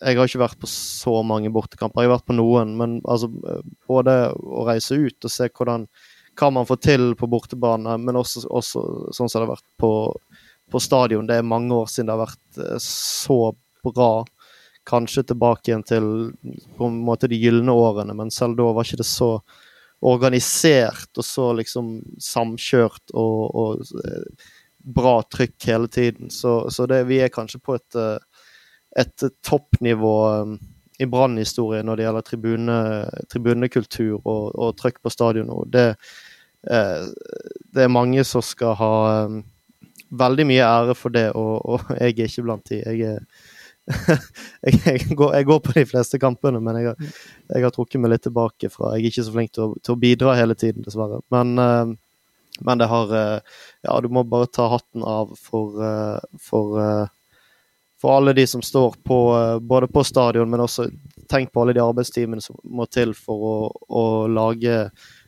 Jeg 0.00 0.18
har 0.18 0.28
ikke 0.28 0.42
vært 0.42 0.60
på 0.60 0.70
så 0.70 1.18
mange 1.26 1.52
bortekamper, 1.54 2.04
jeg 2.04 2.10
har 2.10 2.18
vært 2.18 2.30
på 2.30 2.36
noen. 2.36 2.74
Men 2.78 2.98
altså, 3.04 3.30
både 3.90 4.16
å 4.34 4.66
reise 4.68 4.98
ut 4.98 5.28
og 5.28 5.32
se 5.32 5.50
hvordan 5.50 5.88
hva 6.34 6.50
man 6.50 6.66
får 6.66 6.80
til 6.82 7.12
på 7.14 7.28
bortebane, 7.30 7.94
men 8.02 8.18
også, 8.18 8.42
også 8.50 8.80
sånn 9.14 9.30
som 9.30 9.38
det 9.38 9.44
har 9.44 9.52
vært 9.52 9.68
på, 9.78 9.92
på, 10.72 10.80
stadion. 10.82 11.28
Det 11.28 11.36
er 11.38 11.46
mange 11.46 11.76
år 11.76 11.86
siden 11.90 12.10
det 12.10 12.16
har 12.16 12.24
vært 12.24 12.58
uh, 12.58 12.78
så 12.82 13.38
bra. 13.86 14.24
Kanskje 14.88 15.28
tilbake 15.30 15.70
igjen 15.70 15.86
til 15.86 16.08
på 16.76 16.88
en 16.90 16.98
måte 17.06 17.30
de 17.30 17.38
gylne 17.40 17.72
årene, 17.72 18.16
men 18.18 18.32
selv 18.34 18.58
da 18.58 18.66
var 18.74 18.84
ikke 18.84 19.00
det 19.00 19.08
så 19.08 19.38
organisert 20.04 21.16
og 21.16 21.24
så 21.24 21.46
liksom 21.56 21.94
samkjørt 22.20 23.14
og, 23.16 23.38
og 23.56 24.02
eh, 24.04 24.50
bra 24.84 25.14
trykk 25.22 25.68
hele 25.70 25.88
tiden. 25.88 26.30
Så, 26.30 26.70
så 26.70 26.86
det, 26.90 27.04
vi 27.08 27.22
er 27.24 27.32
kanskje 27.32 27.60
på 27.64 27.78
et 27.78 27.96
uh, 27.96 28.18
et 28.98 29.24
toppnivå 29.42 30.14
um, 30.42 30.58
i 30.98 31.06
Brann-historien 31.10 31.86
når 31.86 31.98
det 31.98 32.06
gjelder 32.06 32.26
tribune, 32.28 32.76
tribunekultur 33.32 34.20
og, 34.20 34.52
og 34.54 34.76
trøkk 34.78 35.00
på 35.02 35.12
stadion. 35.12 35.50
Det, 35.70 35.88
eh, 36.70 37.08
det, 37.74 37.82
er 37.82 37.92
mange 37.92 38.24
som 38.28 38.44
skal 38.44 38.76
ha 38.78 38.92
um, 39.24 39.40
veldig 40.14 40.46
mye 40.46 40.68
ære 40.68 40.94
for 40.98 41.14
det, 41.14 41.30
og, 41.34 41.58
og 41.66 41.90
jeg 41.98 42.14
er 42.14 42.30
ikke 42.30 42.46
blant 42.46 42.70
de. 42.70 42.80
Jeg, 42.84 43.16
er, 43.16 43.18
jeg, 44.70 45.16
går, 45.18 45.34
jeg, 45.40 45.48
går, 45.50 45.60
på 45.66 45.74
de 45.80 45.86
fleste 45.90 46.20
kampene, 46.22 46.62
men 46.62 46.78
jeg 46.78 46.92
har, 46.92 47.10
jeg 47.50 47.66
har, 47.66 47.74
trukket 47.74 48.00
meg 48.00 48.14
litt 48.14 48.24
tilbake 48.28 48.70
fra 48.72 48.94
Jeg 48.94 49.02
er 49.02 49.10
ikke 49.10 49.26
så 49.26 49.34
flink 49.34 49.52
til 49.56 49.66
å, 49.66 49.82
til 49.82 49.96
å 49.96 50.00
bidra 50.06 50.38
hele 50.38 50.56
tiden, 50.58 50.86
dessverre. 50.86 51.20
Men, 51.34 51.58
uh, 51.58 52.62
men 52.62 52.78
det 52.78 52.86
har 52.92 53.10
uh, 53.10 53.58
Ja, 53.82 53.98
du 53.98 54.08
må 54.14 54.22
bare 54.30 54.46
ta 54.46 54.70
hatten 54.70 55.02
av 55.02 55.34
for, 55.42 55.82
uh, 55.82 56.38
for 56.38 56.78
for 58.04 58.18
alle 58.18 58.32
de 58.36 58.46
som 58.46 58.62
står 58.62 58.94
på, 59.02 59.18
eh, 59.36 59.58
både 59.58 59.88
på 59.88 60.02
stadion, 60.04 60.50
men 60.50 60.60
også 60.60 60.90
tenk 61.28 61.52
på 61.52 61.62
alle 61.62 61.72
de 61.72 61.80
arbeidstimene 61.80 62.42
som 62.44 62.58
må 62.68 62.84
til 62.92 63.14
for 63.16 63.44
å, 63.48 63.54
å 63.88 64.02
lage 64.28 64.74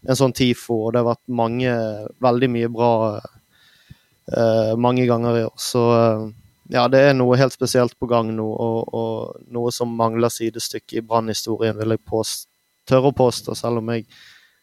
en 0.04 0.18
sånn 0.18 0.34
TIFO. 0.36 0.76
Og 0.84 0.90
det 0.92 1.00
har 1.00 1.06
vært 1.08 1.22
mange, 1.38 1.72
veldig 2.20 2.50
mye 2.52 2.68
bra 2.74 2.90
uh, 3.16 4.74
mange 4.76 5.06
ganger 5.08 5.38
i 5.38 5.44
år. 5.46 5.54
Så 5.56 5.84
uh, 5.88 6.26
ja, 6.68 6.84
det 6.92 7.00
er 7.00 7.16
noe 7.16 7.38
helt 7.40 7.56
spesielt 7.56 7.96
på 7.96 8.10
gang 8.12 8.34
nå, 8.36 8.44
og, 8.44 8.92
og 8.92 9.48
noe 9.56 9.72
som 9.72 9.96
mangler 9.96 10.34
sidestykke 10.34 11.00
i 11.00 11.04
Brann-historien, 11.06 11.78
vil 11.80 11.96
jeg 11.96 12.04
påst, 12.04 12.44
tørre 12.84 13.14
å 13.14 13.16
påstå, 13.16 13.56
selv 13.56 13.80
om 13.80 13.88
jeg, 13.94 14.04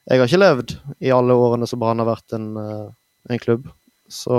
jeg 0.05 0.21
har 0.21 0.29
ikke 0.29 0.43
levd 0.43 0.77
i 1.01 1.09
alle 1.17 1.41
årene 1.47 1.65
som 1.65 1.81
Brann 1.81 2.05
har 2.05 2.11
vært 2.13 2.37
en, 2.37 2.47
uh, 2.61 2.93
en, 3.25 3.41
klubb. 3.41 3.73
Så 4.05 4.37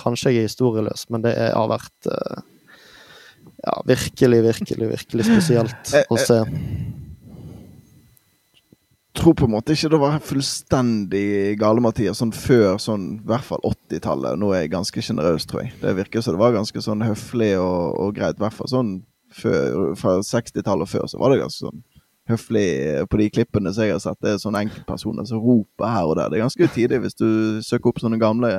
kanskje 0.00 0.32
jeg 0.32 0.46
er 0.46 0.48
historieløs, 0.48 1.10
men 1.12 1.28
det 1.28 1.36
har 1.36 1.68
vært 1.68 2.08
ja, 3.64 3.82
virkelig, 3.86 4.42
virkelig, 4.44 4.88
virkelig 4.90 5.26
spesielt 5.28 5.94
eh, 5.94 6.04
å 6.12 6.18
se. 6.20 6.42
Jeg 9.14 9.22
tror 9.22 9.36
på 9.38 9.46
en 9.46 9.54
måte 9.54 9.76
ikke 9.76 9.92
det 9.92 10.00
var 10.02 10.18
fullstendig 10.26 11.54
gale, 11.60 11.80
Mathias, 11.84 12.18
sånn 12.18 12.34
før 12.34 12.80
sånn, 12.82 13.06
i 13.22 13.28
hvert 13.30 13.46
fall 13.46 13.62
80-tallet. 13.62 14.36
Nå 14.42 14.50
er 14.52 14.64
jeg 14.64 14.74
ganske 14.74 15.04
sjenerøs, 15.06 15.46
tror 15.48 15.62
jeg. 15.62 15.74
Det 15.80 15.94
virker 16.00 16.24
som 16.24 16.34
det 16.34 16.42
var 16.42 16.56
ganske 16.56 16.82
sånn 16.82 17.04
høflig 17.06 17.52
og, 17.62 17.94
og 18.02 18.16
greit. 18.18 18.40
I 18.40 18.44
hvert 18.44 18.58
fall 18.58 18.72
sånn 18.72 18.94
før, 19.34 19.94
fra 19.98 20.18
60-tallet 20.26 20.86
og 20.86 20.90
før 20.90 21.06
så 21.10 21.22
var 21.22 21.32
det 21.32 21.44
ganske 21.44 21.68
sånn 21.68 21.84
høflig 22.30 22.68
på 23.12 23.20
de 23.20 23.30
klippene 23.32 23.72
som 23.74 23.86
jeg 23.86 23.94
har 23.94 24.02
sett. 24.02 24.18
Det 24.24 24.34
er 24.34 24.42
sånne 24.42 24.64
enkeltpersoner 24.64 25.26
som 25.28 25.42
roper 25.44 25.90
her 25.92 26.10
og 26.10 26.18
der. 26.18 26.30
Det 26.32 26.38
er 26.38 26.46
ganske 26.46 26.70
tidlig 26.74 27.02
hvis 27.04 27.18
du 27.20 27.28
søker 27.64 27.92
opp 27.92 28.00
sånne 28.02 28.20
gamle 28.20 28.52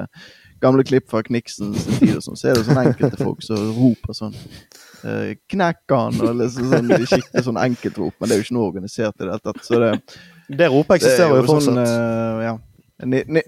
gamle 0.66 0.86
klipp 0.88 1.08
fra 1.12 1.22
Kniksens 1.26 1.86
tid, 2.00 2.16
og 2.18 2.24
sånn, 2.26 2.40
så 2.40 2.52
er 2.52 2.58
det 2.58 2.66
sånne 2.68 2.86
enkelte 2.90 3.20
folk 3.22 3.46
som 3.46 3.62
roper 3.78 4.18
sånn 4.18 4.36
uh, 4.36 5.34
'Knekk 5.52 5.96
han!' 5.96 6.22
og 6.22 6.38
liksom 6.42 6.72
sånn, 6.74 6.94
skikkelig 7.06 7.44
sånn 7.48 7.62
enkeltrop. 7.62 8.16
Men 8.18 8.30
det 8.30 8.36
er 8.36 8.42
jo 8.42 8.48
ikke 8.48 8.58
noe 8.58 8.70
organisert 8.72 9.20
i 9.20 9.26
det 9.26 9.34
hele 9.34 9.44
tatt. 9.46 9.62
Så 9.66 9.82
det, 9.82 9.92
det 10.62 10.72
ropet 10.74 10.98
eksisterer 11.00 11.42
jo, 11.42 11.46
fortsatt. 11.50 11.70
Sånn, 11.70 11.84
uh, 11.84 12.46
ja. 12.46 12.56
Ni, 13.04 13.22
ni. 13.28 13.42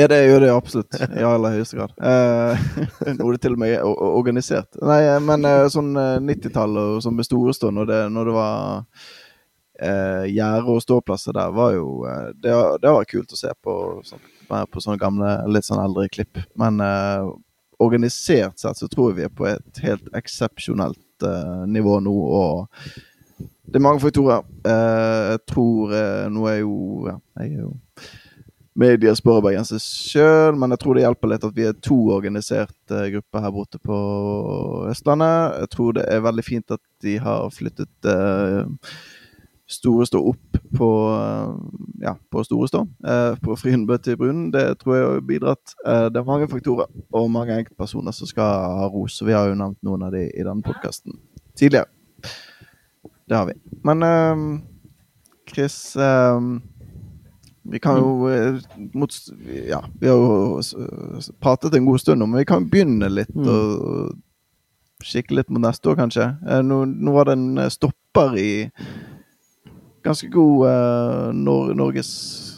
ja, 0.00 0.06
det 0.12 0.20
gjør 0.26 0.44
det 0.44 0.52
absolutt. 0.52 1.00
I 1.00 1.24
aller 1.24 1.56
høyeste 1.56 1.78
grad. 1.80 1.94
Uh, 1.98 2.70
nå 3.16 3.28
er 3.28 3.36
det 3.36 3.42
til 3.46 3.56
og 3.56 3.62
med 3.64 3.74
organisert. 3.82 4.80
Nei, 4.84 5.00
men 5.24 5.48
uh, 5.48 5.64
sånn 5.72 5.94
90-tallet 5.96 6.98
og 6.98 7.04
sånn 7.04 7.16
med 7.18 7.28
Storestå, 7.28 7.72
når 7.74 7.90
det, 7.90 8.00
når 8.12 8.30
det 8.30 8.36
var 8.36 8.60
uh, 9.80 10.24
gjerde 10.28 10.76
og 10.76 10.84
ståplasser 10.84 11.36
der, 11.36 11.56
var 11.56 11.74
jo 11.78 11.88
det, 12.36 12.54
det 12.84 12.96
var 12.98 13.08
kult 13.08 13.32
å 13.32 13.40
se 13.40 13.52
på. 13.64 13.80
Sånn 14.06 14.30
på 14.48 14.82
sånne 14.82 15.00
gamle, 15.00 15.36
litt 15.50 15.66
sånn 15.66 15.82
eldre 15.82 16.08
klipp. 16.12 16.40
Men 16.60 16.82
uh, 16.82 17.32
organisert 17.82 18.60
sett 18.60 18.80
så 18.80 18.88
tror 18.90 19.10
jeg 19.10 19.18
vi 19.18 19.26
er 19.28 19.34
på 19.34 19.48
et 19.50 19.82
helt 19.84 20.10
eksepsjonelt 20.16 21.26
uh, 21.26 21.64
nivå 21.70 22.00
nå. 22.04 22.14
Og 22.14 23.40
det 23.64 23.80
er 23.80 23.86
mange 23.86 24.02
faktorer. 24.04 24.44
Uh, 24.66 25.34
jeg 25.34 25.42
tror 25.50 25.96
Nå 26.32 26.44
er 26.50 26.60
jo 26.60 26.76
ja, 27.08 27.16
Jeg 27.40 27.56
er 27.56 27.64
jo 27.64 27.72
mediespørbergenser 28.74 29.78
sjøl, 29.78 30.56
men 30.58 30.74
jeg 30.74 30.82
tror 30.82 30.96
det 30.96 31.04
hjelper 31.04 31.30
litt 31.30 31.44
at 31.46 31.54
vi 31.54 31.66
er 31.68 31.76
to 31.78 31.96
organiserte 32.10 33.04
grupper 33.12 33.44
her 33.44 33.52
borte 33.54 33.78
på 33.78 33.98
Østlandet. 34.90 35.60
Jeg 35.62 35.70
tror 35.76 35.94
det 35.94 36.06
er 36.10 36.24
veldig 36.24 36.44
fint 36.46 36.74
at 36.74 36.82
de 37.04 37.14
har 37.22 37.52
flyttet 37.54 38.08
uh, 38.10 38.66
Store 39.66 40.06
stå 40.06 40.20
opp 40.28 40.56
på, 40.76 40.88
ja, 42.00 42.16
på 42.30 42.44
Store 42.44 42.68
stå, 42.68 42.86
eh, 43.06 43.36
på 43.40 43.56
Frynbø 43.56 43.96
til 43.98 44.16
Brunnen. 44.16 44.50
Det 44.52 44.78
tror 44.78 44.96
jeg 44.96 45.06
har 45.06 45.20
bidratt. 45.24 45.74
Eh, 45.86 46.06
det 46.12 46.20
er 46.20 46.26
mange 46.28 46.48
faktorer 46.48 46.90
og 47.12 47.30
mange 47.32 47.56
enkeltpersoner 47.56 48.12
som 48.12 48.28
skal 48.28 48.44
ha 48.80 48.88
ros. 48.92 49.22
Vi 49.24 49.32
har 49.32 49.48
jo 49.48 49.56
nevnt 49.56 49.80
noen 49.82 50.04
av 50.04 50.12
de 50.12 50.26
i 50.28 50.44
denne 50.44 50.64
podkasten 50.64 51.16
tidligere. 51.56 51.88
Det 53.24 53.38
har 53.38 53.48
vi. 53.48 53.54
Men 53.88 54.02
eh, 54.02 54.42
Chris 55.48 55.96
Vi 57.64 57.78
kan 57.80 57.96
jo 57.96 58.28
Ja, 58.28 59.80
vi 60.00 60.08
har 60.08 60.16
jo 60.16 60.60
pratet 61.40 61.74
en 61.74 61.86
god 61.86 62.00
stund 62.00 62.22
om 62.22 62.30
men 62.30 62.38
vi 62.38 62.44
kan 62.44 62.68
begynne 62.68 63.08
litt 63.08 63.32
mm. 63.34 63.48
og 63.48 64.20
kikke 65.04 65.34
litt 65.36 65.48
mot 65.48 65.60
neste 65.60 65.88
år, 65.88 65.96
kanskje. 65.96 66.28
Nå, 66.64 66.84
nå 66.84 67.12
var 67.12 67.28
det 67.28 67.32
en 67.36 67.70
stopper 67.70 68.36
i 68.40 68.52
ganske 70.04 70.28
god 70.28 70.66
uh, 70.68 71.32
Nor 71.32 71.74
Norges 71.74 72.12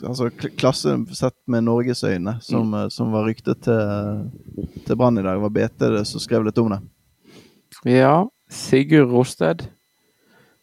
Altså 0.05 0.29
klasse 0.31 0.93
sett 1.17 1.37
med 1.49 1.65
Norges 1.65 2.05
øyne, 2.05 2.37
som, 2.45 2.69
mm. 2.69 2.91
som 2.93 3.15
var 3.15 3.25
ryktet 3.25 3.63
til, 3.65 4.67
til 4.85 4.99
Brann 4.99 5.17
i 5.17 5.23
dag. 5.25 5.39
Det 5.39 5.45
var 5.47 5.55
BT 5.55 5.87
som 6.05 6.21
skrev 6.21 6.45
litt 6.45 6.59
om 6.61 6.75
det. 6.75 6.81
Ja. 7.89 8.27
Sigurd 8.53 9.09
Rosted 9.11 9.65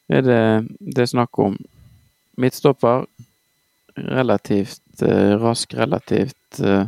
er 0.08 0.22
det 0.24 0.44
det 0.80 1.02
er 1.02 1.10
snakk 1.10 1.40
om. 1.42 1.58
Midtstopper. 2.38 3.08
Relativt 3.98 5.02
uh, 5.02 5.34
rask, 5.42 5.74
relativt 5.74 6.62
uh, 6.62 6.86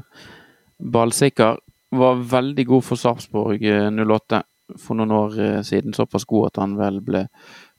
ballsikker. 0.77 1.57
Var 1.97 2.23
veldig 2.29 2.67
god 2.69 2.85
for 2.85 3.01
Sarpsborg 3.01 3.65
08 3.65 4.43
for 4.85 5.01
noen 5.01 5.17
år 5.17 5.35
siden. 5.65 5.97
Såpass 5.97 6.29
god 6.29 6.51
at 6.53 6.61
han 6.61 6.77
vel 6.77 7.01
ble 7.03 7.25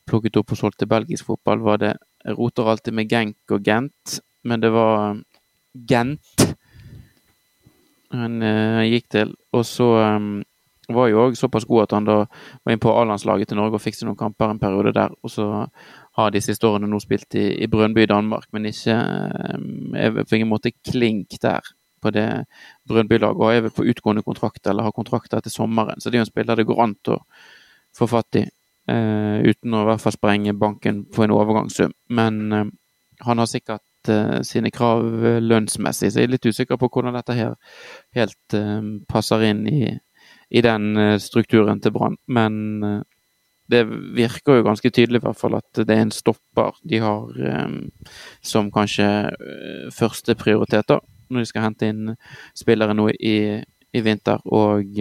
plukket 0.06 0.38
opp 0.40 0.54
og 0.54 0.60
solgt 0.60 0.78
til 0.82 0.90
belgisk 0.90 1.28
fotball. 1.28 1.64
Var 1.66 1.82
det 1.82 1.94
roter 2.36 2.70
alltid 2.70 2.94
med 2.94 3.10
Genk 3.10 3.54
og 3.54 3.64
Gent, 3.66 4.18
men 4.46 4.62
det 4.62 4.72
var 4.74 5.18
Gent 5.88 6.46
han 8.14 8.42
uh, 8.42 8.82
gikk 8.86 9.08
til. 9.12 9.32
Og 9.56 9.64
så 9.66 9.86
um, 10.16 10.38
var 10.92 11.10
jo 11.10 11.24
òg 11.24 11.38
såpass 11.38 11.66
god 11.66 11.86
at 11.86 11.94
han 11.96 12.06
da 12.06 12.18
var 12.22 12.74
inn 12.74 12.82
på 12.82 12.92
A-landslaget 12.94 13.50
til 13.50 13.58
Norge 13.58 13.78
og 13.78 13.82
fikk 13.82 13.98
noen 14.06 14.18
kamper 14.18 14.52
en 14.52 14.62
periode 14.62 14.94
der. 14.96 15.14
Og 15.26 15.32
så 15.32 15.48
har 16.16 16.32
de 16.32 16.42
siste 16.44 16.68
årene 16.68 16.88
nå 16.90 17.00
spilt 17.02 17.36
i, 17.38 17.48
i 17.62 17.70
Brønnby 17.70 18.04
i 18.04 18.10
Danmark, 18.10 18.46
men 18.54 18.70
ikke 18.70 18.96
um, 19.56 19.96
på 20.22 20.38
ingen 20.38 20.52
måte 20.52 20.74
klink 20.86 21.38
der 21.42 21.66
på 22.02 22.12
det 22.14 22.28
Brønnby-laget. 22.88 23.42
Og 23.42 23.52
er 23.52 23.66
vel 23.66 23.74
på 23.74 23.88
utgående 23.90 24.24
kontrakt 24.26 24.66
eller 24.66 24.86
har 24.86 24.96
kontrakter 24.96 25.42
til 25.42 25.54
sommeren, 25.54 26.00
så 26.00 26.10
det 26.10 26.18
er 26.18 26.24
jo 26.24 26.28
en 26.28 26.32
spiller 26.32 26.58
det 26.58 26.68
går 26.68 26.82
an 26.84 26.98
å 27.12 27.20
få 27.96 28.08
fatt 28.10 28.42
i. 28.42 28.46
Uh, 28.86 29.42
uten 29.42 29.74
å 29.74 29.80
i 29.82 29.86
hvert 29.88 30.02
fall 30.04 30.14
sprenge 30.14 30.52
banken 30.54 31.00
på 31.10 31.24
en 31.24 31.34
overgangssum. 31.34 31.90
Men 32.14 32.36
uh, 32.54 32.68
han 33.26 33.42
har 33.42 33.48
sikkert 33.50 34.10
uh, 34.12 34.38
sine 34.46 34.70
krav 34.70 35.02
lønnsmessig, 35.42 36.12
så 36.12 36.22
jeg 36.22 36.28
er 36.28 36.34
litt 36.36 36.46
usikker 36.46 36.78
på 36.78 36.90
hvordan 36.94 37.18
dette 37.18 37.34
her 37.34 37.56
helt 38.14 38.56
passer 39.10 39.42
inn 39.48 39.66
i, 39.66 39.90
i 40.54 40.62
den 40.62 41.18
strukturen 41.18 41.82
til 41.82 41.96
Brann. 41.96 42.14
Men 42.30 43.02
det 43.66 43.82
virker 44.14 44.60
jo 44.60 44.68
ganske 44.68 44.92
tydelig 44.94 45.18
i 45.18 45.26
hvert 45.26 45.40
fall 45.40 45.58
at 45.58 45.82
det 45.82 45.90
er 45.90 46.04
en 46.04 46.14
stopper 46.14 46.78
de 46.86 47.02
har 47.02 47.32
som 48.46 48.70
kanskje 48.70 49.10
uh, 49.34 49.86
første 49.90 50.38
prioriteter 50.38 51.02
når 51.26 51.42
de 51.42 51.50
skal 51.50 51.66
hente 51.66 51.90
inn 51.90 52.12
spillere 52.54 52.94
nå 52.94 53.08
i, 53.18 53.38
i 53.90 54.06
vinter. 54.06 54.38
Og 54.46 54.94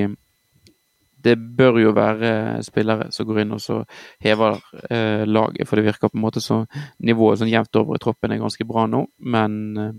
det 1.25 1.35
bør 1.57 1.79
jo 1.81 1.93
være 1.97 2.61
spillere 2.65 3.09
som 3.13 3.27
går 3.27 3.41
inn 3.43 3.55
og 3.55 3.61
så 3.63 3.81
hever 4.23 4.59
eh, 4.89 5.23
laget. 5.25 5.67
For 5.67 5.79
det 5.79 5.87
virker 5.87 6.11
på 6.11 6.19
en 6.19 6.25
måte 6.25 6.43
så 6.43 6.63
nivået 7.05 7.41
sånn 7.41 7.51
jevnt 7.51 7.81
over 7.81 7.97
i 7.97 8.03
troppen 8.03 8.33
er 8.35 8.43
ganske 8.43 8.67
bra 8.69 8.85
nå. 8.89 9.05
Men 9.35 9.57
eh, 9.81 9.93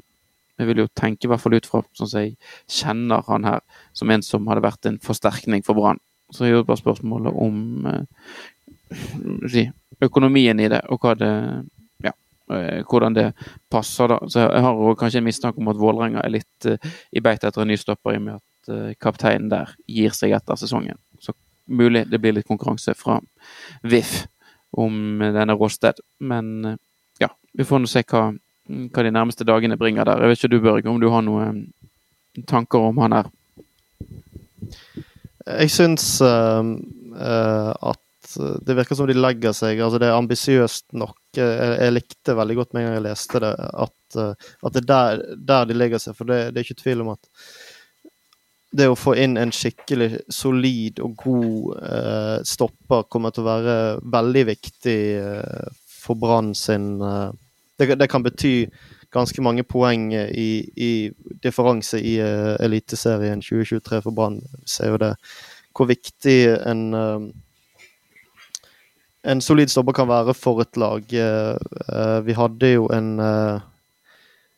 jeg 0.57 0.71
vil 0.71 0.83
jo 0.85 0.89
tenke 0.97 1.27
i 1.27 1.31
hvert 1.31 1.43
fall 1.43 1.57
ut 1.59 1.69
fra 1.69 1.83
sånn 1.97 2.11
som 2.11 2.23
jeg 2.25 2.37
kjenner 2.79 3.25
han 3.29 3.49
her, 3.49 3.65
som 3.97 4.11
en 4.13 4.25
som 4.25 4.47
hadde 4.49 4.65
vært 4.65 4.89
en 4.89 5.01
forsterkning 5.05 5.65
for 5.67 5.79
Brann. 5.79 6.01
Så 6.33 6.47
er 6.47 6.57
jo 6.57 6.67
bare 6.67 6.81
spørsmålet 6.81 7.37
om 7.39 7.87
eh, 7.91 9.73
økonomien 10.03 10.61
i 10.61 10.71
det, 10.73 10.83
og 10.91 11.03
hva 11.03 11.15
det 11.19 11.33
eh, 12.51 12.83
hvordan 12.87 13.15
det 13.15 13.33
passer. 13.71 14.09
da. 14.09 14.19
Så 14.29 14.41
Jeg 14.41 14.63
har 14.63 14.95
kanskje 14.95 15.19
en 15.19 15.29
mistanke 15.29 15.59
om 15.59 15.69
at 15.69 15.81
Vålerenga 15.81 16.25
er 16.25 16.35
litt 16.39 16.67
eh, 16.67 16.93
i 17.13 17.21
beit 17.21 17.45
etter 17.45 17.63
en 17.63 17.69
ny 17.69 17.77
stopper, 17.77 18.15
i 18.15 18.21
og 18.21 18.27
med 18.29 18.39
at 18.39 18.73
eh, 18.73 18.95
kapteinen 19.01 19.51
der 19.53 19.77
gir 19.87 20.15
seg 20.17 20.35
etter 20.37 20.59
sesongen 20.59 20.99
mulig 21.67 22.07
det 22.11 22.21
blir 22.23 22.37
litt 22.37 22.49
konkurranse 22.49 22.95
fra 22.95 23.19
VIF 23.83 24.25
om 24.77 25.19
denne 25.19 25.57
Råsted. 25.57 26.01
Men 26.19 26.65
eh, 26.65 26.79
ja, 27.23 27.31
vi 27.53 27.65
får 27.65 27.83
nå 27.83 27.91
se 27.91 28.05
hva, 28.07 28.29
hva, 28.69 29.05
de 29.05 29.15
nærmeste 29.15 29.47
dagene 29.49 29.79
bringer 29.81 30.09
der. 30.09 30.25
Jeg 30.25 30.33
vet 30.33 30.43
ikke 30.43 30.55
du, 30.55 30.61
Børge, 30.65 30.91
om 30.91 31.03
du 31.03 31.11
har 31.13 31.25
noen 31.27 31.67
tanker 32.49 32.91
om 32.91 32.99
han 33.01 33.17
her? 33.17 33.31
Jeg 35.47 35.71
syns 35.73 36.05
uh, 36.25 36.67
uh, 37.15 37.73
at 37.93 38.03
det 38.67 38.75
virker 38.75 38.99
som 38.99 39.07
de 39.07 39.15
legger 39.15 39.55
seg 39.55 39.79
altså 39.81 40.01
Det 40.03 40.09
er 40.09 40.17
ambisiøst 40.19 40.89
nok. 40.99 41.15
Jeg, 41.39 41.47
jeg, 41.79 41.93
likte 41.95 42.35
veldig 42.37 42.57
godt 42.59 42.75
med 42.75 42.83
en 42.83 42.89
gang 42.89 42.97
jeg 42.99 43.05
leste 43.07 43.41
det, 43.41 43.53
at, 43.55 44.17
at 44.19 44.75
det 44.75 44.83
er 44.83 44.89
der, 44.91 45.23
der, 45.53 45.69
de 45.71 45.77
legger 45.77 46.03
seg. 46.03 46.17
For 46.19 46.29
det, 46.29 46.41
det 46.51 46.61
er 46.61 46.67
ikke 46.67 46.83
tvil 46.83 47.05
om 47.05 47.13
at 47.15 47.31
det 48.75 48.89
å 48.91 48.99
få 48.99 49.15
inn 49.21 49.37
en 49.39 49.53
skikkelig 49.55 50.23
solid 50.33 51.01
og 51.05 51.17
god 51.23 51.81
eh, 51.87 52.37
stopper 52.47 53.07
kommer 53.13 53.35
til 53.35 53.45
å 53.45 53.51
være 53.51 53.77
veldig 54.17 54.45
viktig 54.51 55.01
eh, 55.21 55.75
for 55.87 56.19
Brann 56.21 56.53
sin 56.59 56.97
eh, 57.01 57.31
det, 57.79 57.95
det, 58.01 58.09
kan 58.11 58.25
bety 58.25 58.67
ganske 59.13 59.43
mange 59.45 59.65
poeng 59.69 60.11
i, 60.15 60.51
i 60.77 60.91
differanse 61.45 62.01
i 62.01 62.17
uh, 62.21 62.57
Eliteserien 62.65 63.43
2023 63.45 64.01
for 64.05 64.17
Brann. 64.17 64.39
Vi 64.41 64.71
ser 64.71 64.95
jo 64.95 65.01
det 65.01 65.13
hvor 65.77 65.89
viktig 65.91 66.39
en 66.57 66.83
uh, 66.97 67.27
en 69.27 69.43
solid 69.45 69.69
stopper 69.69 69.93
kan 69.93 70.09
være 70.09 70.35
for 70.39 70.63
et 70.65 70.81
lag. 70.81 71.05
Uh, 71.13 72.21
vi 72.25 72.37
hadde 72.39 72.73
jo 72.79 72.89
en 72.95 73.17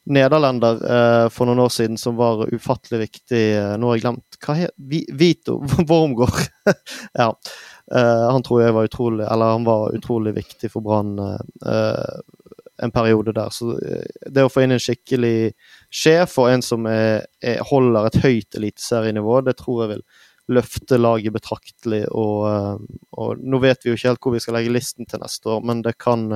nederlender 0.08 0.80
eh, 0.96 1.26
for 1.32 1.48
noen 1.48 1.62
år 1.64 1.72
siden 1.72 1.98
som 2.00 2.16
var 2.18 2.46
ufattelig 2.52 3.00
viktig. 3.06 3.42
Eh, 3.58 3.74
nå 3.78 3.90
har 3.90 3.98
jeg 3.98 4.04
glemt 4.06 4.38
hva 4.44 4.56
het 4.58 4.74
Vito 5.20 5.58
Wormgård. 5.90 6.46
ja. 7.18 7.32
Eh, 7.94 8.24
han 8.32 8.44
tror 8.44 8.60
jeg 8.60 8.74
var 8.76 8.84
utrolig 8.84 9.24
Eller 9.24 9.54
han 9.54 9.64
var 9.64 9.94
utrolig 9.96 10.34
viktig 10.36 10.68
for 10.68 10.84
Brann 10.84 11.14
eh, 11.18 12.18
en 12.82 12.94
periode 12.94 13.32
der. 13.36 13.50
Så 13.54 13.74
eh, 13.78 14.06
det 14.30 14.46
å 14.46 14.52
få 14.52 14.64
inn 14.64 14.76
en 14.76 14.82
skikkelig 14.82 15.52
sjef 15.90 16.38
og 16.40 16.52
en 16.52 16.64
som 16.64 16.88
er, 16.90 17.26
er, 17.42 17.62
holder 17.68 18.08
et 18.08 18.20
høyt 18.24 18.58
eliteserienivå, 18.60 19.40
det 19.46 19.58
tror 19.60 19.84
jeg 19.84 19.94
vil 19.96 20.04
løfte 20.58 21.00
laget 21.00 21.34
betraktelig. 21.34 22.04
Og, 22.12 22.48
eh, 22.52 22.98
og, 23.18 23.44
nå 23.44 23.60
vet 23.64 23.84
vi 23.84 23.92
jo 23.92 23.98
ikke 23.98 24.12
helt 24.12 24.24
hvor 24.24 24.36
vi 24.36 24.42
skal 24.44 24.58
legge 24.60 24.74
listen 24.74 25.08
til 25.08 25.24
neste 25.24 25.56
år, 25.56 25.64
men 25.68 25.84
det 25.86 25.98
kan 26.00 26.28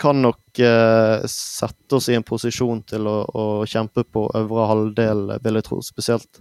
kan 0.00 0.22
nok 0.22 0.58
eh, 0.58 1.26
sette 1.28 1.96
oss 1.96 2.08
i 2.08 2.16
en 2.16 2.24
posisjon 2.26 2.80
til 2.88 3.08
å, 3.08 3.18
å, 3.28 3.44
kjempe 3.68 4.04
på 4.08 4.24
øvre 4.38 4.68
halvdel, 4.70 5.26
vil 5.44 5.58
jeg 5.60 5.66
tro. 5.66 5.80
Spesielt 5.84 6.40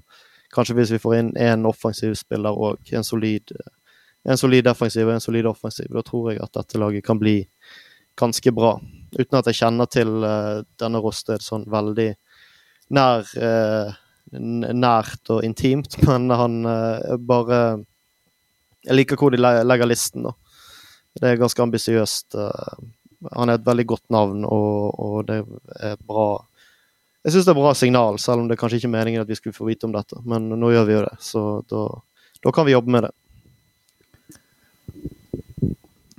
kanskje 0.55 0.78
hvis 0.78 0.93
vi 0.95 1.01
får 1.03 1.18
inn 1.18 1.34
én 1.38 1.68
offensiv 1.70 2.16
spiller 2.18 2.55
og 2.55 2.93
en 2.95 3.05
solid, 3.05 3.53
en 4.26 4.39
solid 4.39 4.66
defensiv 4.66 5.07
og 5.07 5.18
en 5.18 5.24
solid 5.24 5.49
offensiv. 5.51 5.91
Da 5.93 6.05
tror 6.07 6.32
jeg 6.32 6.41
at 6.43 6.55
dette 6.55 6.82
laget 6.82 7.05
kan 7.05 7.20
bli 7.22 7.41
ganske 8.20 8.53
bra. 8.55 8.78
Uten 9.18 9.39
at 9.39 9.49
jeg 9.49 9.60
kjenner 9.62 9.89
til 9.91 10.24
eh, 10.26 10.62
denne 10.80 11.01
Rosted 11.03 11.43
sånn 11.43 11.66
veldig 11.72 12.10
nær, 12.95 13.28
eh, 13.38 13.97
nært 14.32 15.32
og 15.34 15.43
intimt, 15.45 15.97
men 16.07 16.30
han 16.32 16.62
eh, 16.66 17.16
bare 17.18 17.62
Jeg 18.88 18.95
liker 18.95 19.20
hvor 19.20 19.34
de 19.34 19.41
legger 19.41 19.89
listen, 19.89 20.24
da. 20.24 20.32
Det 21.20 21.34
er 21.34 21.41
ganske 21.41 21.60
ambisiøst. 21.60 22.38
Uh, 22.38 22.78
han 23.28 23.51
er 23.51 23.59
et 23.59 23.65
veldig 23.65 23.86
godt 23.86 24.05
navn, 24.13 24.45
og, 24.47 24.99
og 24.99 25.28
det 25.28 25.41
er 25.84 25.97
bra 26.07 26.28
Jeg 27.26 27.34
syns 27.34 27.47
det 27.49 27.51
er 27.51 27.59
bra 27.59 27.74
signal, 27.76 28.20
selv 28.22 28.43
om 28.43 28.47
det 28.47 28.55
er 28.55 28.61
kanskje 28.61 28.80
ikke 28.80 28.88
er 28.88 28.95
meningen 28.95 29.24
at 29.26 29.30
vi 29.30 29.36
skulle 29.36 29.57
få 29.57 29.67
vite 29.67 29.84
om 29.89 29.91
dette. 29.91 30.15
Men 30.24 30.47
nå 30.55 30.70
gjør 30.72 30.86
vi 30.88 30.95
jo 30.95 31.01
det, 31.03 31.17
så 31.20 31.41
da, 31.67 31.82
da 32.45 32.53
kan 32.55 32.67
vi 32.67 32.78
jobbe 32.78 32.93
med 32.95 33.09
det. 33.09 33.13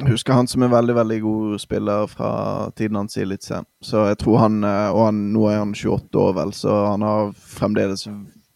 Jeg 0.01 0.15
husker 0.15 0.33
han 0.33 0.49
som 0.49 0.63
en 0.65 0.73
veldig 0.73 0.95
veldig 0.97 1.17
god 1.21 1.59
spiller 1.61 2.07
fra 2.09 2.31
tiden 2.77 2.97
hans 2.97 3.19
i 3.19 3.25
Eliteserien. 3.25 3.67
Så 3.85 4.07
jeg 4.09 4.17
tror 4.23 4.39
han 4.41 4.65
eh, 4.65 4.89
Og 4.95 5.05
han, 5.11 5.19
nå 5.35 5.45
er 5.51 5.59
han 5.61 5.75
28 5.77 6.21
år, 6.21 6.33
vel, 6.39 6.53
så 6.57 6.77
han 6.87 7.03
har 7.05 7.33
fremdeles 7.37 8.07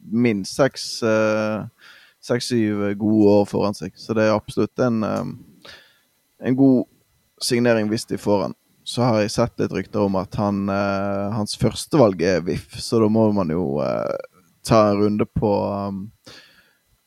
minst 0.00 0.56
seks-syv 2.24 2.82
eh, 2.88 2.96
gode 2.96 3.28
år 3.34 3.44
foran 3.50 3.76
seg. 3.76 3.92
Så 3.96 4.16
det 4.16 4.24
er 4.24 4.32
absolutt 4.36 4.78
en, 4.80 5.02
eh, 5.04 5.24
en 6.48 6.56
god 6.56 6.84
signering 7.44 7.90
hvis 7.92 8.08
de 8.10 8.18
får 8.20 8.48
han. 8.48 8.54
Så 8.84 9.02
har 9.02 9.22
jeg 9.22 9.32
sett 9.32 9.60
litt 9.62 9.72
rykter 9.72 10.04
om 10.04 10.18
at 10.20 10.36
han, 10.36 10.66
uh, 10.68 11.32
hans 11.32 11.56
førstevalg 11.56 12.20
er 12.20 12.42
VIF, 12.44 12.76
så 12.84 13.00
da 13.00 13.08
må 13.08 13.30
man 13.32 13.48
jo 13.52 13.78
uh, 13.80 14.12
ta 14.64 14.90
en 14.90 15.00
runde 15.00 15.24
på 15.24 15.52
um, 15.72 16.04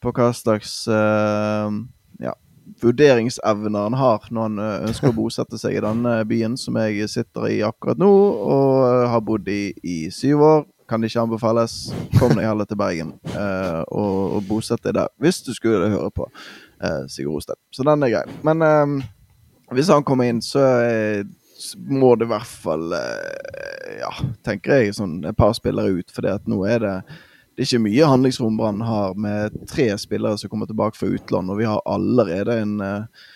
På 0.02 0.14
hva 0.14 0.32
slags 0.34 0.72
uh, 0.90 1.70
ja, 2.22 2.34
vurderingsevner 2.82 3.88
han 3.88 3.98
har 3.98 4.26
når 4.30 4.50
han 4.50 4.64
ønsker 4.90 5.12
å 5.12 5.18
bosette 5.22 5.58
seg 5.62 5.78
i 5.78 5.84
denne 5.86 6.20
byen 6.30 6.58
som 6.58 6.78
jeg 6.82 7.10
sitter 7.14 7.46
i 7.50 7.62
akkurat 7.66 8.02
nå, 8.02 8.10
og 8.10 9.06
har 9.14 9.22
bodd 9.26 9.50
i 9.50 9.76
i 9.86 10.00
syv 10.14 10.46
år. 10.46 10.66
Kan 10.88 11.04
det 11.04 11.10
ikke 11.12 11.26
anbefales. 11.26 11.74
Kom 12.16 12.38
deg 12.38 12.46
heller 12.48 12.66
til 12.70 12.80
Bergen 12.80 13.10
og, 13.92 14.38
og 14.38 14.46
bosett 14.48 14.86
deg 14.86 14.96
der, 14.96 15.10
hvis 15.20 15.42
du 15.44 15.52
skulle 15.52 15.90
høre 15.92 16.14
på 16.16 16.30
Sigurd 17.12 17.42
Osted. 17.42 17.60
Så 17.76 17.84
den 17.84 18.06
er 18.08 18.14
grei. 18.14 18.38
Men 18.48 18.64
hvis 19.76 19.90
han 19.92 20.06
kommer 20.08 20.30
inn, 20.30 20.42
så 20.42 20.64
må 21.78 22.14
det 22.16 22.28
i 22.28 22.32
hvert 22.32 22.52
fall 22.66 22.94
eh, 22.94 23.98
Ja, 24.00 24.12
tenker 24.46 24.84
jeg, 24.84 24.94
sånn 24.96 25.20
et 25.26 25.38
par 25.38 25.56
spillere 25.58 26.00
ut. 26.00 26.14
For 26.14 26.28
nå 26.48 26.62
er 26.70 26.84
det 26.84 26.94
det 27.58 27.64
er 27.64 27.70
ikke 27.72 27.86
mye 27.88 28.08
handlingsrom 28.12 28.58
Brann 28.60 28.84
har 28.86 29.16
med 29.18 29.56
tre 29.66 29.88
spillere 29.98 30.38
som 30.38 30.52
kommer 30.52 30.70
tilbake 30.70 30.94
fra 30.94 31.08
utlandet, 31.10 31.56
og 31.56 31.58
vi 31.58 31.66
har 31.66 31.82
allerede 31.90 32.60
en 32.62 32.76
eh, 32.86 33.30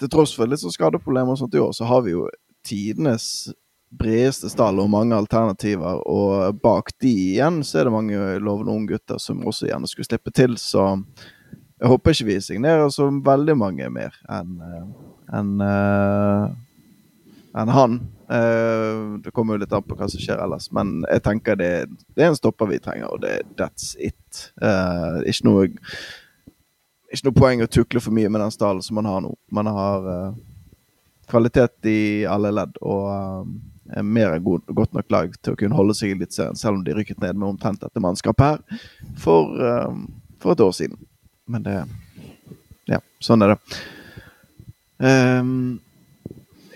Til 0.00 0.08
tross 0.10 0.32
for 0.34 0.48
litt 0.48 0.62
sånn 0.62 0.72
skadeproblemer 0.72 1.36
og 1.36 1.38
sånt 1.38 1.54
i 1.54 1.60
år, 1.60 1.74
så 1.76 1.84
har 1.84 2.00
vi 2.06 2.14
jo 2.14 2.24
tidenes 2.66 3.52
bredeste 4.00 4.48
stall 4.48 4.78
og 4.80 4.88
mange 4.88 5.12
alternativer. 5.12 6.00
Og 6.08 6.56
bak 6.62 6.88
de 7.04 7.10
igjen 7.34 7.60
så 7.66 7.82
er 7.82 7.86
det 7.86 7.92
mange 7.92 8.38
lovende 8.40 8.72
unge 8.72 8.94
gutter 8.94 9.20
som 9.20 9.44
også 9.44 9.68
gjerne 9.68 9.90
skulle 9.90 10.08
slippe 10.08 10.32
til. 10.32 10.56
Så 10.56 10.86
jeg 10.96 11.92
håper 11.92 12.16
ikke 12.16 12.30
vi 12.30 12.38
signerer 12.48 12.88
så 12.88 13.10
veldig 13.12 13.58
mange 13.60 13.90
mer 13.92 14.16
enn 14.32 14.56
enn 15.32 15.60
en 17.50 17.72
han. 17.74 17.94
det 19.24 19.32
kommer 19.34 19.56
jo 19.56 19.62
litt 19.64 19.72
an 19.74 19.82
på 19.82 19.96
hva 19.98 20.06
som 20.06 20.22
skjer 20.22 20.38
ellers, 20.38 20.68
men 20.70 21.00
jeg 21.10 21.22
tenker 21.24 21.56
det, 21.58 21.70
det 22.14 22.22
er 22.22 22.30
en 22.30 22.38
stopper 22.38 22.68
vi 22.70 22.78
trenger, 22.78 23.08
og 23.10 23.24
det 23.24 23.40
that's 23.58 23.96
it. 23.98 24.52
ikke 25.26 25.48
noe 25.48 25.66
ikke 27.10 27.26
noe 27.26 27.38
poeng 27.40 27.64
å 27.64 27.66
tukle 27.66 28.02
for 28.04 28.14
mye 28.14 28.30
med 28.30 28.44
den 28.44 28.54
stallen 28.54 28.84
som 28.86 29.00
man 29.00 29.08
har 29.10 29.24
nå. 29.24 29.32
Man 29.50 29.66
har 29.66 30.06
kvalitet 31.30 31.86
i 31.86 32.26
alle 32.28 32.52
ledd 32.54 32.78
og 32.82 33.04
uh, 33.10 33.44
er 33.96 34.06
mer 34.06 34.34
enn 34.36 34.44
god, 34.46 34.66
godt 34.76 34.96
nok 34.96 35.12
lag 35.12 35.36
til 35.40 35.54
å 35.54 35.60
kunne 35.60 35.78
holde 35.78 35.96
seg 35.98 36.12
i 36.12 36.18
Eliteserien, 36.18 36.58
selv 36.58 36.78
om 36.78 36.84
de 36.86 36.94
rykket 36.96 37.22
ned 37.22 37.38
med 37.38 37.52
omtrent 37.52 37.82
dette 37.82 38.02
mannskapet 38.02 38.46
her 38.46 38.82
for, 39.18 39.54
uh, 39.58 39.94
for, 40.42 40.54
et 40.54 40.64
år 40.66 40.76
siden. 40.76 41.00
Men 41.50 41.66
det 41.66 41.80
Ja, 42.90 42.98
sånn 43.22 43.44
er 43.44 43.54
det. 43.54 43.78
Um, 45.00 45.80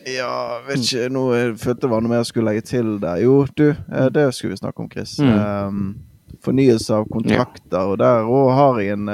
ja, 0.08 0.60
vet 0.64 0.80
ikke 0.80 1.10
nå, 1.12 1.26
Jeg 1.36 1.52
følte 1.60 1.84
det 1.84 1.90
var 1.92 2.02
noe 2.04 2.12
mer 2.12 2.22
jeg 2.22 2.30
skulle 2.30 2.50
legge 2.50 2.64
til 2.68 2.96
der. 3.02 3.20
Jo, 3.24 3.36
du, 3.56 3.66
det 4.16 4.26
skulle 4.32 4.56
vi 4.56 4.62
snakke 4.62 4.84
om, 4.84 4.90
Chris. 4.92 5.18
Mm. 5.20 5.36
Um, 5.36 6.34
fornyelse 6.44 6.98
av 6.98 7.06
kontrakter, 7.12 7.78
ja. 7.78 7.84
og 7.84 8.00
der 8.00 8.28
òg 8.28 8.50
har 8.56 8.82
jeg 8.82 8.98
en 8.98 9.12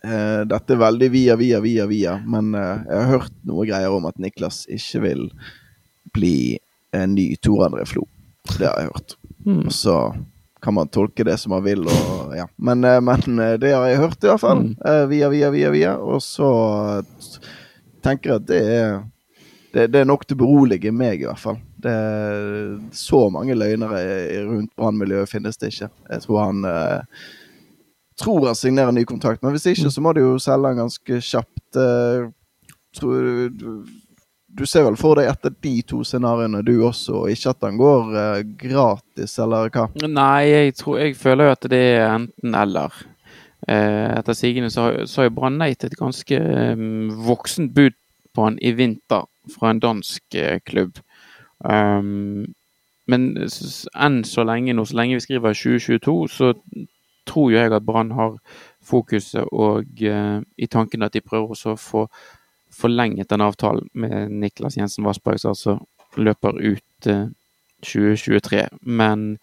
Uh, 0.00 0.46
dette 0.48 0.72
er 0.72 0.80
veldig 0.80 1.10
via, 1.12 1.34
via, 1.36 1.58
via, 1.60 1.84
via, 1.84 2.14
men 2.24 2.54
uh, 2.56 2.80
jeg 2.88 2.96
har 2.96 3.10
hørt 3.10 3.34
noe 3.44 3.66
greier 3.68 3.92
om 3.92 4.06
at 4.08 4.16
Niklas 4.16 4.62
ikke 4.72 5.02
vil 5.04 5.26
bli 6.16 6.36
en 6.96 7.12
ny 7.12 7.34
Tor 7.44 7.66
André 7.66 7.84
Flo. 7.84 8.06
Det 8.54 8.64
har 8.64 8.78
jeg 8.80 8.88
hørt. 8.94 9.16
Mm. 9.44 9.66
Og 9.68 9.74
så 9.76 9.98
kan 10.64 10.76
man 10.76 10.88
tolke 10.92 11.24
det 11.28 11.36
som 11.40 11.52
man 11.52 11.66
vil, 11.66 11.84
og, 11.84 12.32
ja. 12.36 12.48
men, 12.56 12.80
uh, 12.80 12.96
men, 13.04 13.44
det 13.60 13.74
har 13.76 13.90
jeg 13.90 14.00
hørt, 14.00 14.24
i 14.24 14.30
hvert 14.30 14.44
fall. 14.46 14.64
Mm. 14.70 15.04
via, 15.12 15.28
via, 15.36 15.52
via, 15.52 15.74
via. 15.76 15.92
Og 16.00 16.24
så 16.24 16.48
tenker 18.02 18.36
at 18.36 18.46
det 18.48 18.60
er, 18.60 19.02
det, 19.74 19.90
det 19.94 20.00
er 20.00 20.08
nok 20.08 20.24
til 20.26 20.38
å 20.38 20.42
berolige 20.42 20.92
meg, 20.92 21.22
i 21.22 21.28
hvert 21.28 21.42
fall. 21.42 21.60
Det 21.80 21.92
er 21.92 22.72
så 22.96 23.26
mange 23.32 23.56
løgnere 23.56 24.00
rundt 24.48 24.72
brannmiljøet 24.76 25.30
finnes 25.30 25.60
det 25.60 25.70
ikke. 25.72 25.92
Jeg 26.10 26.26
tror 26.26 26.42
han 26.42 26.66
tror 28.20 28.46
han 28.46 28.56
signerer 28.56 28.92
ny 28.92 29.04
kontrakt, 29.04 29.42
men 29.42 29.54
hvis 29.54 29.66
ikke, 29.70 29.90
så 29.90 30.02
må 30.04 30.12
du 30.12 30.22
jo 30.22 30.36
selge 30.42 30.72
han 30.72 30.82
ganske 30.82 31.20
kjapt. 31.24 31.76
Uh, 31.76 32.30
tror 32.96 33.28
du, 33.54 33.68
du 34.50 34.64
ser 34.66 34.84
vel 34.86 34.98
for 35.00 35.20
deg 35.20 35.30
etter 35.30 35.54
de 35.62 35.76
to 35.86 36.02
scenarioene, 36.06 36.62
du 36.66 36.74
også, 36.86 37.22
og 37.22 37.32
ikke 37.32 37.54
at 37.54 37.68
han 37.68 37.78
går 37.80 38.10
uh, 38.16 38.42
gratis, 38.60 39.38
eller 39.42 39.70
hva? 39.74 39.86
Nei, 40.04 40.42
jeg, 40.50 40.76
tror, 40.80 41.00
jeg 41.04 41.16
føler 41.20 41.48
jo 41.48 41.56
at 41.56 41.70
det 41.72 41.84
er 41.94 42.04
enten-eller. 42.18 43.00
Uh, 43.00 43.09
etter 43.68 44.36
sigende 44.36 44.70
så 44.72 44.86
har 44.90 45.26
jo 45.28 45.34
Brann 45.36 45.58
nei 45.60 45.74
til 45.74 45.90
et 45.90 45.98
ganske 45.98 46.38
um, 46.72 47.10
voksent 47.26 47.74
bud 47.76 47.96
på 48.34 48.46
han 48.46 48.56
i 48.62 48.72
vinter 48.72 49.26
fra 49.52 49.70
en 49.70 49.82
dansk 49.82 50.38
klubb. 50.66 51.00
Um, 51.60 52.46
men 53.10 53.26
enn 53.42 54.20
så 54.24 54.44
lenge 54.46 54.74
nå, 54.76 54.84
så 54.86 54.96
lenge 54.96 55.18
vi 55.18 55.24
skriver 55.26 55.56
2022, 55.56 56.16
så 56.30 56.52
tror 57.28 57.50
jo 57.50 57.58
jeg 57.58 57.72
at 57.74 57.86
Brann 57.86 58.14
har 58.16 58.36
fokuset 58.86 59.44
og 59.52 60.00
i 60.00 60.66
tanken 60.70 61.02
at 61.02 61.14
de 61.14 61.20
prøver 61.24 61.52
også 61.54 61.74
å 61.74 61.80
få 61.80 62.06
forlenget 62.70 63.30
den 63.30 63.42
avtalen 63.42 63.88
med 63.94 64.30
Niklas 64.30 64.78
Jensen 64.78 65.04
Vassberg, 65.04 65.40
som 65.40 65.54
altså 65.54 65.76
løper 66.16 66.58
ut 66.58 67.08
uh, 67.10 67.12
eh, 67.12 67.28
2023. 67.82 68.66
Men 68.82 69.38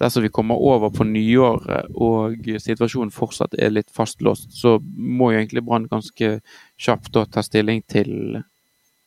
dersom 0.00 0.22
vi 0.24 0.32
kommer 0.34 0.58
over 0.58 0.90
på 0.90 1.04
nyåret 1.04 1.90
og 1.94 2.48
situasjonen 2.60 3.12
fortsatt 3.14 3.54
er 3.58 3.74
litt 3.74 3.90
fastlåst, 3.94 4.50
så 4.56 4.78
må 4.96 5.32
jo 5.32 5.40
egentlig 5.40 5.64
Brann 5.66 5.88
ganske 5.90 6.34
kjapt 6.80 7.12
da 7.14 7.26
ta 7.26 7.44
stilling 7.44 7.82
til 7.90 8.42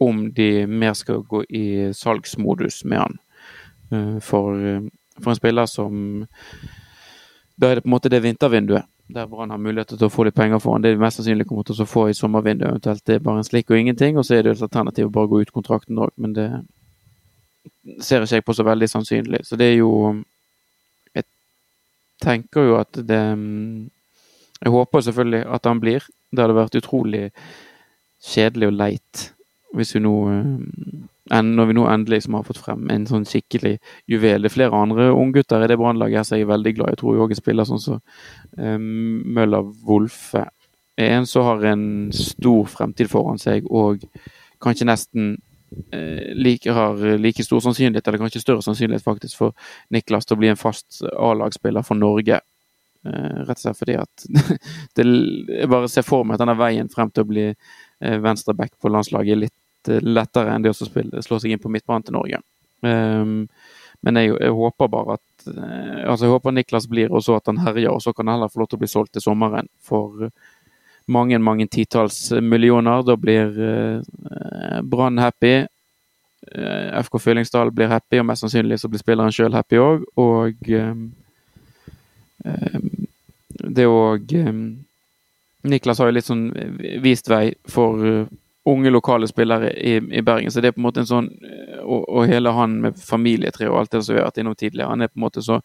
om 0.03 0.25
de 0.35 0.65
mer 0.67 0.93
skal 0.93 1.23
gå 1.23 1.43
i 1.49 1.67
salgsmodus 1.95 2.83
med 2.85 2.99
han. 2.99 3.19
Uh, 3.93 4.17
for, 4.19 4.59
for 5.21 5.31
en 5.31 5.39
spiller 5.39 5.69
som 5.69 6.19
da 7.55 7.69
er 7.69 7.77
det 7.77 7.85
på 7.85 7.87
en 7.87 7.95
måte 7.95 8.11
det 8.11 8.23
vintervinduet 8.23 8.89
der 9.07 9.27
Brann 9.27 9.51
har 9.53 9.61
mulighet 9.61 9.93
til 9.93 10.07
å 10.07 10.09
få 10.09 10.25
litt 10.25 10.35
penger 10.35 10.59
for 10.59 10.73
han. 10.73 10.81
Det 10.81 10.91
er 10.91 11.01
mest 11.01 11.19
sannsynlig 11.19 11.45
kommer 11.45 11.65
til 11.67 11.77
å 11.83 11.85
få 11.85 12.07
i 12.09 12.15
sommervinduet, 12.17 12.71
eventuelt 12.71 13.03
det 13.05 13.19
er 13.19 13.25
bare 13.25 13.43
en 13.43 13.47
slikk 13.47 13.69
og 13.69 13.77
ingenting. 13.77 14.17
Og 14.17 14.25
så 14.25 14.39
er 14.39 14.45
det 14.45 14.55
et 14.55 14.63
alternativ 14.65 15.09
å 15.09 15.13
bare 15.13 15.29
gå 15.29 15.41
ut 15.43 15.53
kontrakten 15.53 15.99
òg, 16.01 16.09
men 16.17 16.33
det 16.33 16.47
ser 18.01 18.25
ikke 18.25 18.39
jeg 18.39 18.45
på 18.47 18.55
så 18.57 18.65
veldig 18.65 18.89
sannsynlig. 18.89 19.43
Så 19.45 19.59
det 19.61 19.67
er 19.71 19.77
jo 19.77 19.91
tenker 22.23 22.69
jo 22.69 22.77
at 22.79 22.95
det 22.95 23.23
Jeg 24.63 24.71
håper 24.71 25.01
selvfølgelig 25.03 25.45
at 25.51 25.65
han 25.65 25.79
blir. 25.79 26.05
Det 26.31 26.41
hadde 26.41 26.55
vært 26.55 26.77
utrolig 26.79 27.29
kjedelig 28.23 28.67
og 28.71 28.77
leit 28.79 29.31
hvis 29.75 29.91
vi 29.95 29.99
nå 29.99 30.15
når 31.25 31.65
vi 31.65 31.73
nå 31.73 31.87
endelig 31.89 32.19
liksom 32.19 32.37
har 32.37 32.45
fått 32.45 32.61
frem 32.61 32.89
en 32.93 33.07
sånn 33.09 33.25
skikkelig 33.25 33.79
juvel. 34.11 34.43
Det 34.43 34.51
er 34.51 34.53
flere 34.53 34.77
andre 34.77 35.07
unggutter 35.09 35.63
i 35.65 35.69
det 35.71 35.77
brannlaget 35.81 36.19
her 36.19 36.27
som 36.27 36.37
jeg 36.37 36.45
er 36.45 36.51
veldig 36.51 36.73
glad 36.77 36.87
i. 36.87 36.93
Jeg 36.93 36.99
tror 37.01 37.21
òg 37.25 37.33
spiller 37.37 37.65
sånn 37.65 37.81
som 37.81 37.97
så, 37.97 38.61
um, 38.61 39.23
Møller 39.33 39.65
Wolfe. 39.87 40.45
En 41.01 41.25
som 41.25 41.47
har 41.49 41.65
en 41.73 41.87
stor 42.13 42.69
fremtid 42.69 43.09
foran 43.11 43.41
seg 43.41 43.65
og 43.73 44.05
kanskje 44.61 44.87
nesten 44.87 45.33
like, 46.35 46.71
har 46.71 47.01
like 47.19 47.43
stor 47.43 47.63
sannsynlighet, 47.63 48.07
eller 48.07 48.21
kanskje 48.23 48.41
større 48.43 48.63
sannsynlighet 48.65 49.03
faktisk, 49.03 49.37
for 49.39 49.71
Niklas 49.93 50.27
til 50.27 50.37
å 50.37 50.41
bli 50.41 50.51
en 50.51 50.59
fast 50.59 51.01
A-lagsspiller 51.11 51.85
for 51.85 51.99
Norge. 51.99 52.39
Rett 53.05 53.59
og 53.59 53.61
slett 53.61 53.77
fordi 53.77 53.99
at 54.01 54.23
det, 54.97 55.03
Jeg 55.05 55.69
bare 55.69 55.89
ser 55.91 56.07
for 56.07 56.25
meg 56.25 56.39
at 56.39 56.41
denne 56.41 56.55
veien 56.57 56.89
frem 56.89 57.11
til 57.13 57.21
å 57.21 57.29
bli 57.29 57.43
venstreback 57.99 58.73
på 58.81 58.89
landslaget 58.89 59.35
er 59.35 59.43
litt 59.43 59.57
Eh, 59.87 60.01
lettere 60.01 60.53
enn 60.53 60.65
det 60.65 60.73
å 60.73 60.77
slå 60.77 61.39
seg 61.39 61.51
inn 61.51 61.61
på 61.61 61.71
midtbanen 61.71 62.05
til 62.05 62.17
Norge. 62.17 62.41
Um, 62.85 63.45
men 64.05 64.19
jeg, 64.19 64.35
jeg, 64.35 64.53
håper 64.53 64.89
bare 64.91 65.15
at 65.17 65.45
altså 65.47 66.27
jeg 66.27 66.33
håper 66.35 66.53
Niklas 66.53 66.85
blir, 66.91 67.13
og 67.13 67.23
så 67.25 67.39
at 67.39 67.49
han 67.49 67.61
herjer. 67.63 67.89
Og 67.93 68.03
så 68.03 68.13
kan 68.13 68.27
han 68.27 68.37
heller 68.37 68.51
få 68.53 68.61
lov 68.61 68.69
til 68.69 68.79
å 68.79 68.83
bli 68.83 68.91
solgt 68.91 69.15
til 69.15 69.23
sommeren 69.25 69.69
for 69.81 70.27
mange 71.07 71.39
mange 71.39 71.67
titalls 71.67 72.31
millioner. 72.41 73.03
Da 73.05 73.15
blir 73.17 73.59
eh, 73.61 74.81
Brann 74.83 75.17
happy. 75.21 75.55
Eh, 76.51 77.01
FK 77.03 77.19
Fyllingsdal 77.19 77.71
blir 77.71 77.91
happy, 77.91 78.19
og 78.19 78.29
mest 78.29 78.45
sannsynlig 78.45 78.79
så 78.81 78.89
blir 78.91 79.03
spilleren 79.03 79.33
sjøl 79.35 79.55
happy 79.55 79.81
òg. 79.81 80.07
Og 80.21 80.71
eh, 80.71 80.93
um, 82.45 82.89
det 83.65 83.85
òg 83.89 84.33
Niklas 85.65 85.97
har 85.97 86.11
jo 86.11 86.13
litt 86.13 86.27
sånn 86.27 86.49
vist 87.01 87.29
vei 87.31 87.47
for 87.71 88.27
unge 88.65 88.89
lokale 88.89 89.27
spillere 89.27 89.71
i, 89.71 89.95
i, 89.95 90.21
Bergen. 90.21 90.51
Så 90.51 90.61
det 90.61 90.67
er 90.67 90.75
på 90.75 90.81
en 90.81 90.87
måte 90.87 91.03
en 91.03 91.09
sånn 91.09 91.29
Og, 91.85 92.01
og 92.09 92.25
hele 92.29 92.49
han 92.49 92.79
med 92.81 92.97
familietre 92.97 93.67
og 93.69 93.77
alt 93.77 93.91
det 93.93 93.99
som 94.05 94.15
vi 94.15 94.21
har 94.21 94.29
vært 94.29 94.39
innom 94.41 94.55
tidligere. 94.57 94.89
Han 94.89 95.05
er 95.05 95.11
på 95.11 95.19
en 95.19 95.25
måte 95.27 95.43
så 95.45 95.59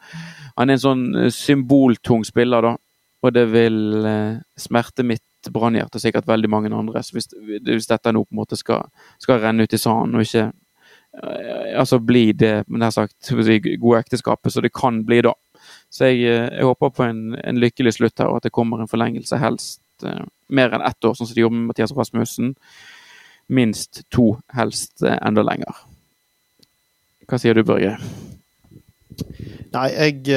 Han 0.59 0.69
er 0.69 0.77
en 0.77 0.83
sånn 0.83 1.05
eh, 1.17 1.31
symboltung 1.33 2.27
spiller, 2.29 2.67
da. 2.67 2.75
Og 3.25 3.33
det 3.33 3.47
vil 3.53 3.79
eh, 4.05 4.35
smerte 4.57 5.07
mitt 5.07 5.25
brannhjerte 5.49 5.99
og 5.99 6.03
sikkert 6.03 6.29
veldig 6.29 6.51
mange 6.51 6.73
andre. 6.75 7.03
Hvis, 7.13 7.31
hvis, 7.65 7.89
dette 7.89 8.13
nå 8.13 8.25
på 8.25 8.35
en 8.35 8.41
måte 8.43 8.59
skal, 8.59 8.89
skal 9.23 9.41
renne 9.43 9.65
ut 9.65 9.75
i 9.77 9.81
sanden 9.81 10.19
og 10.19 10.27
ikke 10.27 10.47
eh, 10.47 11.79
altså 11.81 12.01
bli 12.05 12.31
det 12.37 12.55
nær 12.69 12.93
sagt 12.95 13.31
gode 13.33 14.01
ekteskapet 14.01 14.53
så 14.53 14.65
det 14.65 14.73
kan 14.77 15.03
bli 15.07 15.23
da. 15.27 15.35
Så 15.91 16.11
jeg, 16.11 16.25
eh, 16.29 16.49
jeg 16.59 16.69
håper 16.69 16.95
på 16.95 17.07
en, 17.07 17.23
en, 17.41 17.61
lykkelig 17.61 17.97
slutt 17.97 18.19
her, 18.21 18.31
og 18.31 18.41
at 18.41 18.49
det 18.49 18.55
kommer 18.57 18.81
en 18.81 18.91
forlengelse, 18.91 19.41
helst 19.41 19.83
eh, 20.05 20.25
mer 20.49 20.75
enn 20.77 20.85
ett 20.87 21.05
år, 21.05 21.17
sånn 21.17 21.31
som 21.31 21.37
de 21.37 21.45
gjorde 21.45 21.59
med 21.59 21.71
Mathias 21.73 21.95
Rasmussen. 21.97 22.55
Minst 23.51 24.05
to, 24.15 24.37
helst 24.55 25.03
enda 25.03 25.43
lenger. 25.43 25.85
Hva 27.27 27.39
sier 27.41 27.57
du, 27.57 27.65
Børge? 27.67 27.97
Nei, 29.75 29.89
jeg 29.91 30.37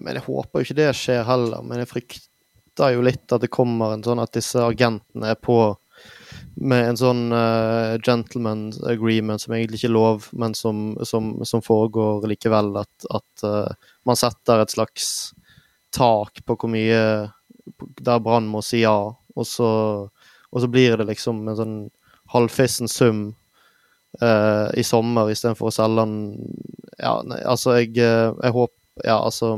Men 0.00 0.16
jeg 0.16 0.24
håper 0.24 0.60
jo 0.60 0.64
ikke 0.64 0.76
det 0.78 0.88
skjer 0.96 1.26
heller. 1.28 1.60
Men 1.64 1.82
jeg 1.82 1.90
frykter 1.90 2.24
jo 2.80 3.04
litt 3.04 3.32
at 3.32 3.44
det 3.44 3.52
kommer 3.54 3.94
en 3.94 4.04
sånn 4.04 4.22
at 4.22 4.34
disse 4.34 4.60
agentene 4.62 5.30
er 5.32 5.38
på 5.40 5.58
med 6.54 6.88
en 6.88 6.98
sånn 6.98 7.22
uh, 7.34 7.96
gentleman 8.04 8.68
agreement 8.86 9.42
som 9.42 9.54
egentlig 9.56 9.80
ikke 9.80 9.90
er 9.90 9.96
lov, 9.96 10.28
men 10.38 10.54
som, 10.54 10.92
som, 11.06 11.32
som 11.46 11.62
foregår 11.64 12.26
likevel. 12.30 12.72
At, 12.78 13.08
at 13.10 13.46
uh, 13.46 13.90
man 14.06 14.18
setter 14.18 14.62
et 14.62 14.74
slags 14.74 15.08
tak 15.94 16.42
på 16.46 16.56
hvor 16.58 16.70
mye 16.70 17.00
der 18.04 18.22
Brann 18.22 18.46
må 18.50 18.62
si 18.62 18.84
ja, 18.84 18.96
og 19.14 19.48
så, 19.48 19.70
og 20.50 20.62
så, 20.62 20.70
blir 20.70 20.98
det 21.00 21.08
liksom 21.10 21.42
en 21.48 21.58
sånn 21.58 21.78
halvfissen 22.34 22.90
sum 22.90 23.24
uh, 24.22 24.70
i 24.78 24.84
sommer 24.86 25.32
istedenfor 25.32 25.70
å 25.70 25.74
selge 25.74 26.04
den 26.04 26.18
Ja, 27.00 27.18
nei, 27.26 27.40
altså, 27.42 27.78
jeg, 27.80 27.96
jeg 27.98 28.54
håper 28.54 29.06
Ja, 29.06 29.18
altså 29.18 29.56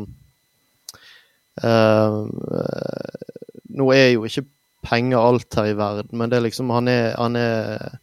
Nå 3.76 3.86
er 3.94 4.11
jo 4.12 4.26
ikke 4.28 4.44
penger 4.86 5.18
alt 5.18 5.57
her 5.59 5.72
i 5.72 5.76
verden, 5.76 6.18
men 6.18 6.30
det 6.30 6.38
er 6.38 6.46
liksom 6.46 6.70
Han 6.70 6.88
er, 6.88 7.14
han 7.18 7.36
er 7.36 7.98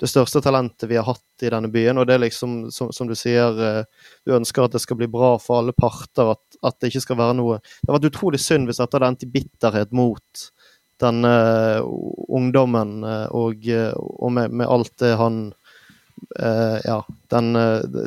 det 0.00 0.10
største 0.10 0.40
talentet 0.42 0.88
vi 0.90 0.96
har 0.98 1.06
hatt 1.06 1.44
i 1.46 1.50
denne 1.52 1.70
byen. 1.72 1.98
Og 2.00 2.06
det 2.08 2.16
er 2.16 2.24
liksom, 2.24 2.56
som, 2.74 2.90
som, 2.92 3.08
du 3.08 3.14
sier, 3.18 3.84
du 4.26 4.34
ønsker 4.36 4.66
at 4.66 4.74
det 4.74 4.82
skal 4.82 4.98
bli 5.00 5.08
bra 5.10 5.34
for 5.42 5.60
alle 5.60 5.74
parter. 5.76 6.34
At, 6.34 6.58
at, 6.62 6.78
det 6.80 6.90
ikke 6.90 7.04
skal 7.06 7.20
være 7.20 7.36
noe 7.38 7.60
Det 7.62 7.86
hadde 7.86 7.98
vært 8.00 8.10
utrolig 8.10 8.40
synd 8.42 8.68
hvis 8.68 8.82
dette 8.82 8.98
hadde 8.98 9.12
endt 9.12 9.26
i 9.26 9.32
bitterhet 9.36 9.94
mot 9.94 10.46
denne 11.02 11.34
ungdommen 12.30 13.00
og, 13.34 13.64
og 13.66 14.30
med, 14.32 14.52
med, 14.54 14.66
alt 14.70 14.94
det 15.02 15.16
han 15.18 15.44
Ja, 16.38 17.00
den 17.34 17.48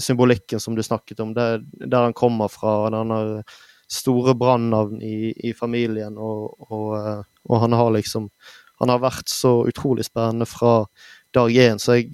symbolikken 0.02 0.62
som 0.64 0.76
du 0.76 0.82
snakket 0.84 1.20
om, 1.22 1.34
det, 1.36 1.66
der 1.84 2.08
han 2.08 2.16
kommer 2.18 2.50
fra, 2.50 2.88
denne 2.94 3.44
store 3.92 4.36
brannnavn 4.36 5.02
i, 5.02 5.32
i, 5.50 5.54
familien, 5.56 6.18
og, 6.18 6.72
og, 6.72 7.26
og 7.48 7.62
han 7.64 7.76
har 7.78 7.94
liksom 7.96 8.32
Han 8.78 8.92
har 8.94 9.00
vært 9.02 9.30
så 9.30 9.66
utrolig 9.66 10.04
spennende 10.06 10.46
fra 10.46 10.86
dag 11.34 11.50
én, 11.50 11.80
så 11.82 11.96
jeg 11.98 12.14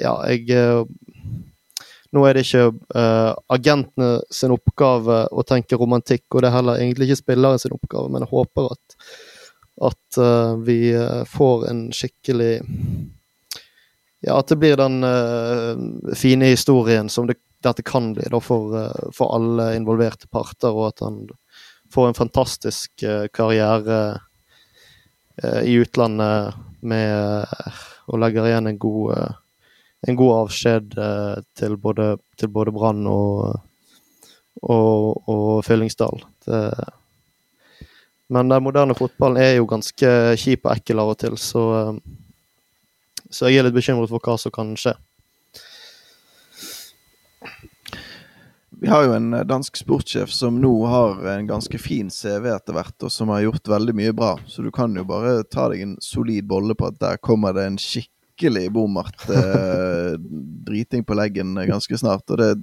Ja, 0.00 0.14
jeg 0.28 0.46
nå 2.10 2.24
er 2.26 2.34
det 2.34 2.42
ikke 2.42 2.72
uh, 2.96 3.36
agentene 3.54 4.22
sin 4.34 4.50
oppgave 4.50 5.28
å 5.30 5.44
tenke 5.46 5.78
romantikk, 5.78 6.24
og 6.34 6.42
det 6.42 6.48
er 6.48 6.56
heller 6.56 6.80
egentlig 6.80 7.06
ikke 7.06 7.20
spilleren 7.20 7.60
sin 7.62 7.76
oppgave, 7.76 8.10
men 8.10 8.24
jeg 8.24 8.32
håper 8.32 8.72
at, 8.72 8.96
at 9.90 10.18
uh, 10.18 10.56
vi 10.66 10.80
får 11.30 11.68
en 11.70 11.84
skikkelig 11.94 12.54
Ja, 14.20 14.36
at 14.38 14.50
det 14.52 14.58
blir 14.60 14.76
den 14.76 15.00
fine 16.16 16.50
historien 16.52 17.08
som 17.08 17.28
det, 17.28 17.38
dette 17.64 17.84
kan 17.86 18.10
bli 18.16 18.26
da, 18.28 18.40
for, 18.40 18.74
for, 19.16 19.32
alle 19.36 19.70
involverte 19.78 20.28
parter, 20.28 20.72
og 20.72 20.90
at 20.90 21.00
han 21.04 21.22
får 21.92 22.10
en 22.10 22.18
fantastisk 22.18 23.04
karriere 23.32 24.00
i 25.64 25.78
utlandet 25.80 26.58
med 26.84 27.48
og 28.10 28.20
legger 28.20 28.50
igjen 28.50 28.68
en 28.68 28.80
god 28.80 29.38
en 30.08 30.16
god 30.16 30.36
avskjed 30.44 30.94
til 31.58 31.76
både, 31.80 32.14
både 32.48 32.72
Brann 32.72 33.04
og, 33.08 33.60
og, 34.62 35.28
og 35.28 35.64
Fyllingsdal. 35.66 36.22
Men 38.30 38.52
den 38.52 38.64
moderne 38.64 38.96
fotballen 38.96 39.42
er 39.42 39.56
jo 39.58 39.68
ganske 39.68 40.12
kjip 40.40 40.66
og 40.66 40.72
ekkel 40.76 41.02
av 41.02 41.12
og 41.12 41.18
til, 41.20 41.36
så, 41.40 41.64
så 43.30 43.48
jeg 43.48 43.60
er 43.60 43.68
litt 43.68 43.76
bekymret 43.78 44.10
for 44.10 44.22
hva 44.22 44.36
som 44.40 44.54
kan 44.54 44.74
skje. 44.78 44.96
Vi 48.80 48.88
har 48.88 49.04
jo 49.04 49.12
en 49.12 49.34
eh, 49.36 49.44
dansk 49.44 49.76
sportssjef 49.76 50.30
som 50.32 50.60
nå 50.60 50.72
har 50.88 51.26
en 51.34 51.48
ganske 51.48 51.78
fin 51.78 52.08
CV 52.10 52.48
etter 52.54 52.72
hvert, 52.72 52.96
og 53.04 53.12
som 53.12 53.28
har 53.28 53.42
gjort 53.44 53.68
veldig 53.68 53.94
mye 53.96 54.14
bra. 54.16 54.30
Så 54.48 54.64
du 54.64 54.70
kan 54.72 54.94
jo 54.96 55.04
bare 55.04 55.42
ta 55.44 55.66
deg 55.68 55.84
en 55.84 55.98
solid 56.00 56.48
bolle 56.48 56.76
på 56.78 56.88
at 56.88 56.96
der 57.02 57.20
kommer 57.20 57.52
det 57.56 57.66
en 57.68 57.76
skikkelig 57.80 58.70
bommert 58.72 59.26
eh, 59.28 60.16
driting 60.68 61.04
på 61.04 61.18
leggen 61.18 61.60
ganske 61.68 62.00
snart. 62.00 62.24
Og 62.32 62.40
det, 62.40 62.54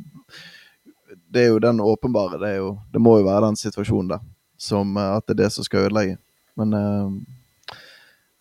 det, 1.29 1.43
er 1.43 1.51
jo 1.51 1.61
den 1.61 1.83
åpenbare. 1.85 2.41
Det, 2.41 2.55
jo, 2.57 2.73
det, 2.89 3.03
må 3.03 3.19
jo 3.19 3.29
være 3.29 3.51
den 3.51 3.61
situasjonen 3.61 4.15
der. 4.15 4.25
Som 4.57 4.97
eh, 4.97 5.13
at 5.19 5.27
det 5.29 5.37
er 5.37 5.43
det 5.43 5.53
som 5.53 5.69
skal 5.69 5.85
ødelegge. 5.85 6.17
Men 6.57 6.73
eh, 6.73 7.36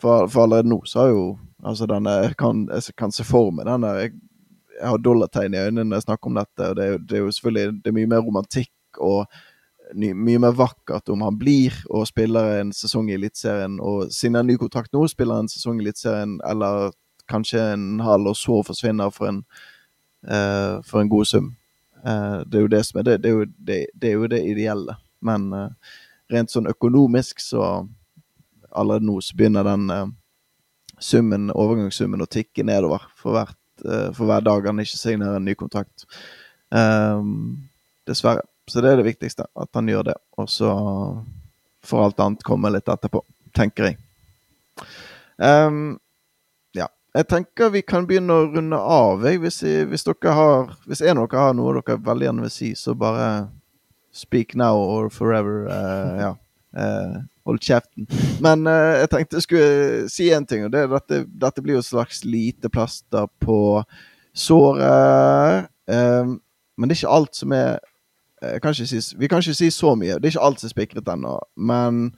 for, 0.03 0.29
for, 0.29 0.45
allerede 0.45 0.69
nå 0.69 0.83
så 0.85 1.05
har 1.05 1.13
jo 1.15 1.27
Altså, 1.67 1.87
denne, 1.89 2.13
kan, 2.39 2.69
jeg 2.69 2.95
kan 3.01 3.11
se 3.11 3.25
for 3.25 3.49
meg 3.51 3.65
den 3.67 3.83
der 3.83 3.97
jeg, 3.99 4.11
jeg 4.77 4.91
har 4.93 4.99
dollartegn 5.03 5.55
i 5.57 5.63
øynene 5.65 5.89
når 5.89 5.97
jeg 5.97 6.05
snakker 6.05 6.29
om 6.29 6.37
dette. 6.37 6.69
og 6.69 6.77
det 6.77 6.85
er, 6.85 6.99
det 6.99 7.17
er 7.17 7.23
jo 7.25 7.31
selvfølgelig 7.33 7.81
det 7.81 7.91
er 7.91 7.97
mye 7.97 8.11
mer 8.13 8.21
romantikk 8.23 9.01
og 9.01 9.25
ny, 9.95 10.13
mye 10.13 10.39
mer 10.39 10.55
vakkert 10.57 11.09
om 11.09 11.25
han 11.25 11.39
blir 11.39 11.75
og 11.91 12.07
spiller 12.09 12.61
en 12.61 12.73
sesong 12.77 13.11
i 13.11 13.17
Eliteserien. 13.17 13.79
Og 13.81 14.13
siden 14.13 14.39
han 14.39 14.47
ny 14.47 14.57
kontrakt 14.61 14.93
nå, 14.95 15.07
spiller 15.09 15.41
en 15.41 15.51
sesong 15.51 15.81
i 15.81 15.87
Eliteserien 15.87 16.39
eller 16.47 16.93
kanskje 17.31 17.63
en 17.73 18.01
halv, 18.01 18.31
og 18.31 18.37
så 18.39 18.61
forsvinner 18.67 19.11
for 19.11 19.31
en, 19.31 19.43
uh, 20.29 20.83
for 20.87 21.01
en 21.01 21.11
god 21.11 21.25
sum. 21.25 21.55
Uh, 22.07 22.43
det 22.47 22.61
er 22.61 22.67
jo 22.67 22.75
det 22.75 22.83
som 22.87 23.01
er 23.01 23.09
det. 23.09 23.21
Det 23.23 23.31
er 23.31 23.35
jo 23.35 23.45
det, 23.45 23.81
det, 23.95 24.11
er 24.11 24.15
jo 24.15 24.31
det 24.31 24.43
ideelle. 24.47 24.97
Men 25.21 25.49
uh, 25.55 25.69
rent 26.33 26.53
sånn 26.53 26.71
økonomisk, 26.71 27.43
så 27.43 27.87
allerede 28.77 29.09
nå 29.09 29.19
så 29.25 29.37
begynner 29.37 29.67
den 29.67 30.15
summen, 31.03 31.51
overgangssummen 31.53 32.25
å 32.25 32.29
tikke 32.31 32.65
nedover 32.65 33.05
for, 33.19 33.37
hvert, 33.37 33.59
for 34.17 34.25
hver 34.29 34.45
dag 34.45 34.69
han 34.71 34.81
ikke 34.81 35.01
signerer 35.01 35.41
en 35.41 35.45
ny 35.45 35.57
kontrakt. 35.59 36.07
dessverre. 38.07 38.47
Så 38.67 38.81
det 38.83 38.91
er 38.91 39.01
det 39.01 39.07
viktigste, 39.07 39.47
at 39.55 39.69
han 39.79 39.89
gjør 39.89 40.09
det. 40.09 40.17
Og 40.41 40.49
så 40.51 40.71
får 41.87 42.05
alt 42.05 42.23
annet 42.25 42.47
komme 42.47 42.73
litt 42.75 42.89
etterpå, 42.89 43.23
tenker 43.55 43.91
jeg. 43.91 44.01
Um, 45.37 45.99
jeg 47.17 47.29
tenker 47.31 47.71
vi 47.73 47.81
kan 47.81 48.05
begynne 48.09 48.35
å 48.35 48.49
runde 48.53 48.77
av. 48.77 49.23
Jeg. 49.25 49.41
Hvis, 49.41 49.63
jeg, 49.65 49.87
hvis, 49.89 50.05
dere 50.05 50.35
har, 50.37 50.75
hvis 50.85 51.01
en 51.01 51.23
av 51.23 51.31
dere 51.31 51.45
har 51.47 51.55
noe 51.57 51.79
dere 51.79 51.97
veldig 52.05 52.29
gjerne 52.29 52.45
vil 52.45 52.53
si, 52.53 52.73
så 52.77 52.93
bare 52.99 53.29
speak 54.13 54.53
now 54.59 54.77
or 54.77 55.09
forever. 55.13 55.65
Uh, 55.71 56.19
ja. 56.21 56.33
Uh, 56.77 57.23
hold 57.49 57.63
kjeften. 57.65 58.05
Men 58.45 58.67
uh, 58.69 59.01
jeg 59.01 59.11
tenkte 59.13 59.39
jeg 59.39 59.47
skulle 59.47 60.09
si 60.13 60.29
en 60.35 60.47
ting, 60.49 60.67
og 60.67 60.75
det 60.75 60.85
er 60.85 60.93
dette, 60.93 61.23
dette 61.47 61.65
blir 61.65 61.79
jo 61.79 61.85
et 61.85 61.89
slags 61.89 62.25
lite 62.27 62.69
plaster 62.73 63.29
på 63.41 63.59
såret. 64.37 65.71
men 65.89 66.89
det 66.89 66.93
er 66.93 66.99
ikke 66.99 67.15
alt 67.17 67.39
som 67.39 67.53
er 67.57 67.79
kan 68.61 68.75
si, 68.75 69.01
Vi 69.17 69.29
kan 69.29 69.41
ikke 69.41 69.55
si 69.55 69.71
så 69.71 69.95
mye. 69.97 70.19
Det 70.19 70.29
er 70.29 70.35
ikke 70.35 70.45
alt 70.45 70.61
som 70.61 70.69
er 70.69 70.75
spikret 70.75 71.09
ennå. 71.09 71.39
Men 71.57 72.11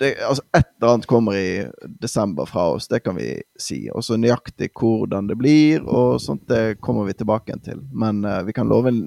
det, 0.00 0.16
altså 0.24 0.42
Et 0.56 0.66
eller 0.80 0.92
annet 0.94 1.06
kommer 1.06 1.36
i 1.36 1.66
desember 2.00 2.46
fra 2.48 2.70
oss, 2.72 2.88
det 2.88 3.02
kan 3.04 3.16
vi 3.16 3.34
si. 3.60 3.82
Og 3.92 4.04
så 4.04 4.16
nøyaktig 4.16 4.70
hvordan 4.72 5.28
det 5.28 5.36
blir, 5.38 5.84
og 5.84 6.20
sånt, 6.24 6.46
det 6.48 6.80
kommer 6.80 7.04
vi 7.04 7.18
tilbake 7.18 7.50
igjen 7.50 7.64
til. 7.66 7.82
Men 7.92 8.24
uh, 8.24 8.40
vi 8.46 8.54
kan 8.56 8.68
love 8.68 8.88
en 8.88 9.02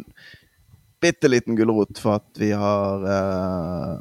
bitte 1.02 1.28
liten 1.28 1.58
gulrot 1.58 1.98
for 2.00 2.22
at 2.22 2.40
vi 2.40 2.52
har 2.54 3.08
uh, 3.10 3.98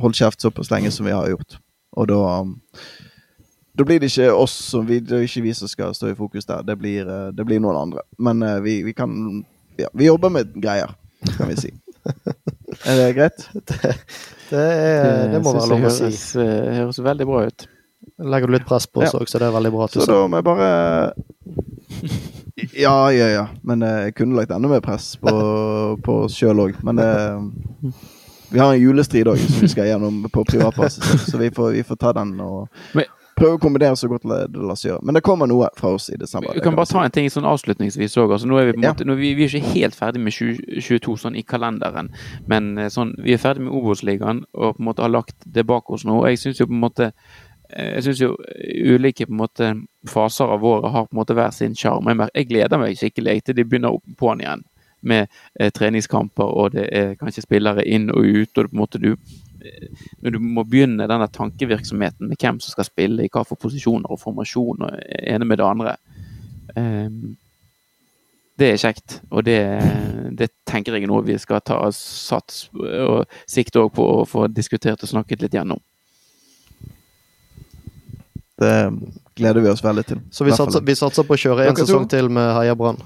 holdt 0.00 0.18
kjeft 0.20 0.44
såpass 0.44 0.70
lenge 0.72 0.90
som 0.94 1.06
vi 1.06 1.14
har 1.14 1.28
gjort. 1.30 1.58
Og 1.98 2.08
da 2.10 2.20
um, 2.40 2.56
da 3.74 3.82
blir 3.86 3.98
det 3.98 4.12
ikke 4.12 4.30
oss 4.30 4.54
som 4.70 4.84
vi, 4.86 5.00
det 5.02 5.16
er 5.16 5.24
ikke 5.26 5.42
vi 5.42 5.54
som 5.58 5.70
skal 5.70 5.94
stå 5.94 6.12
i 6.12 6.18
fokus 6.18 6.46
der. 6.46 6.62
Det 6.62 6.76
blir, 6.78 7.08
uh, 7.10 7.30
det 7.34 7.46
blir 7.46 7.62
noen 7.62 7.78
andre. 7.80 8.04
Men 8.18 8.42
vi, 8.62 8.82
vi, 8.86 8.94
kan 8.94 9.42
ja, 9.76 9.88
Vi 9.92 10.06
jobber 10.06 10.30
med 10.30 10.54
greier, 10.54 10.94
kan 11.36 11.50
vi 11.50 11.56
si. 11.58 11.72
er 12.84 12.96
det 13.00 13.12
greit? 13.16 13.48
det, 13.68 13.94
det, 14.50 14.60
er, 14.60 15.32
det 15.32 15.40
må 15.42 15.54
være 15.56 15.70
lov 15.72 15.88
å 15.88 15.92
si. 15.94 16.10
Det 16.12 16.44
eh, 16.44 16.78
høres 16.80 17.00
veldig 17.04 17.28
bra 17.28 17.44
ut. 17.48 17.66
Legger 18.34 18.50
du 18.50 18.54
litt 18.54 18.66
press 18.68 18.86
på 18.86 19.02
oss 19.02 19.16
òg, 19.16 19.26
så 19.30 19.40
det 19.40 19.48
er 19.48 19.54
veldig 19.56 19.72
bra. 19.74 19.88
Så 19.92 20.06
da 20.08 20.24
må 20.28 20.40
jeg 20.40 20.46
bare 20.46 20.68
Ja, 22.78 23.10
ja, 23.12 23.28
ja. 23.32 23.46
Men 23.66 23.82
eh, 23.82 24.00
jeg 24.08 24.18
kunne 24.20 24.38
lagt 24.38 24.52
enda 24.54 24.70
mer 24.70 24.84
press 24.84 25.14
på, 25.20 25.32
på 26.04 26.18
oss 26.26 26.36
sjøl 26.38 26.66
òg. 26.68 26.78
Men 26.86 27.00
det 27.00 27.10
Vi 28.54 28.60
har 28.62 28.70
en 28.70 28.78
julestrid 28.78 29.26
òg 29.26 29.40
som 29.42 29.64
vi 29.64 29.68
skal 29.72 29.88
gjennom 29.88 30.22
på 30.30 30.44
privatbasis, 30.46 31.24
så 31.26 31.38
vi 31.40 31.50
får, 31.50 31.72
vi 31.74 31.82
får, 31.82 31.96
ta 31.98 32.12
den. 32.14 32.36
og 32.40 32.68
Men, 32.94 33.08
prøve 33.34 33.56
å 33.56 33.60
kombinere 33.62 33.96
så 33.98 34.06
godt 34.10 34.22
det 34.30 34.60
lar 34.62 34.78
seg 34.78 34.92
gjøre. 34.92 35.02
Men 35.08 35.18
det 35.18 35.24
kommer 35.26 35.50
noe 35.50 35.72
fra 35.74 35.90
oss 35.96 36.06
i 36.14 36.18
desember. 36.20 36.54
Vi 36.54 36.62
kan 36.62 36.76
bare 36.78 36.86
ta 36.86 37.02
en 37.02 37.14
ting 37.14 37.26
sånn 37.34 37.48
avslutningsvis 37.50 38.14
òg. 38.22 38.36
Altså, 38.36 38.46
nå 38.46 38.60
er 38.60 38.68
vi 38.68 38.76
på 38.76 38.82
en 38.84 38.86
måte, 38.86 39.06
vi, 39.18 39.32
vi, 39.34 39.48
er 39.48 39.56
ikke 39.58 39.72
helt 39.72 39.98
ferdig 39.98 40.22
med 40.22 40.36
2022 40.36 41.16
sånn 41.24 41.38
i 41.40 41.42
kalenderen, 41.46 42.12
men 42.50 42.76
eh, 42.78 42.92
sånn, 42.94 43.10
vi 43.24 43.34
er 43.34 43.42
ferdig 43.42 43.66
med 43.66 43.74
Obos-ligaen 43.74 44.44
og 44.52 44.76
på 44.76 44.84
en 44.84 44.90
måte 44.90 45.02
har 45.02 45.10
lagt 45.10 45.34
det 45.56 45.66
bak 45.66 45.90
oss 45.90 46.06
nå. 46.06 46.20
Jeg 46.30 46.44
synes 46.44 46.62
jo 46.62 46.68
på 46.70 46.76
en 46.76 46.84
måte 46.84 47.10
eh, 47.10 47.96
jeg 47.96 48.06
syns 48.06 48.22
jo 48.22 48.36
ulike 48.94 49.26
på 49.26 49.34
en 49.34 49.42
måte 49.42 49.72
faser 50.10 50.54
av 50.54 50.62
året 50.70 50.94
har 50.94 51.08
på 51.08 51.16
en 51.16 51.22
måte 51.24 51.34
hver 51.34 51.50
sin 51.58 51.74
sjarm. 51.74 52.14
Jeg, 52.30 52.46
gleder 52.52 52.78
meg 52.78 53.02
skikkelig 53.02 53.40
til 53.48 53.58
de 53.58 53.66
begynner 53.66 53.98
opp 53.98 54.14
på'n 54.20 54.46
igjen 54.46 54.62
med 55.04 55.26
eh, 55.60 55.70
treningskamper, 55.74 56.44
og 56.44 56.74
det 56.76 56.88
er 56.92 57.16
kanskje 57.20 57.44
spillere 57.46 57.84
inn 57.86 58.10
og 58.10 58.24
ut. 58.24 58.58
og 58.58 58.70
på 58.70 58.74
en 58.74 58.82
måte 58.84 59.02
du 59.02 59.14
når 60.20 60.34
du 60.34 60.40
må 60.42 60.64
begynne 60.68 61.06
denne 61.08 61.28
tankevirksomheten 61.32 62.28
med 62.28 62.40
hvem 62.40 62.60
som 62.60 62.74
skal 62.74 62.88
spille 62.88 63.24
i 63.24 63.30
hva 63.32 63.44
for 63.48 63.60
posisjoner 63.60 64.12
og 64.12 64.20
formasjon 64.20 64.84
og 64.84 64.98
ene 65.20 65.48
med 65.48 65.60
det 65.60 65.64
andre 65.68 65.94
um, 66.76 67.32
Det 68.58 68.68
er 68.70 68.78
kjekt, 68.78 69.16
og 69.30 69.46
det, 69.48 69.58
det, 70.38 70.50
tenker 70.68 70.94
jeg 70.94 71.06
er 71.06 71.10
noe 71.10 71.24
vi 71.26 71.34
skal 71.42 71.64
ta 71.64 71.80
sats 71.96 72.68
og 72.74 73.24
sikte 73.50 73.82
på 73.90 74.04
å 74.20 74.22
få 74.28 74.46
diskutert 74.46 75.02
og 75.02 75.10
snakket 75.10 75.42
litt 75.42 75.56
gjennom. 75.58 75.80
Det 78.62 78.76
gleder 79.34 79.58
vi 79.58 79.72
oss 79.72 79.82
veldig 79.82 80.04
til. 80.06 80.20
Så 80.30 80.46
vi 80.46 80.54
satser, 80.54 80.84
vi 80.86 80.94
satser 80.94 81.26
på 81.26 81.34
å 81.34 81.40
kjøre 81.40 81.66
en 81.66 81.80
sesong 81.80 82.06
til 82.06 82.30
med 82.30 82.52
Heia 82.54 82.78
Brann? 82.78 83.02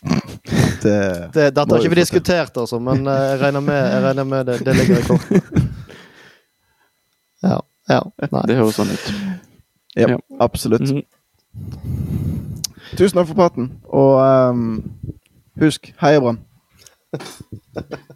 Det, 0.00 1.30
det, 1.34 1.50
dette 1.54 1.66
har 1.68 1.78
ikke 1.78 1.92
vi 1.92 2.00
diskutert, 2.00 2.56
altså, 2.56 2.78
men 2.80 3.06
eh, 3.06 3.24
jeg 3.32 3.40
regner 3.42 3.64
med, 3.64 3.80
jeg 3.92 4.02
regner 4.06 4.24
med 4.24 4.46
det, 4.48 4.58
det 4.66 4.76
ligger 4.76 4.98
i 4.98 5.08
kortene. 5.08 5.42
Ja. 7.40 7.56
ja 7.88 8.02
nei. 8.28 8.42
Det 8.50 8.56
høres 8.58 8.76
sånn 8.76 8.90
ut. 8.92 9.06
Ja, 9.96 10.10
ja. 10.10 10.16
absolutt. 10.44 10.84
Mm 10.84 10.98
-hmm. 11.00 11.06
Tusen 12.98 13.16
takk 13.16 13.30
for 13.30 13.34
praten, 13.38 13.70
og 13.88 14.20
um, 14.20 14.84
husk, 15.56 15.94
heia 16.02 16.20
Brann! 16.20 16.38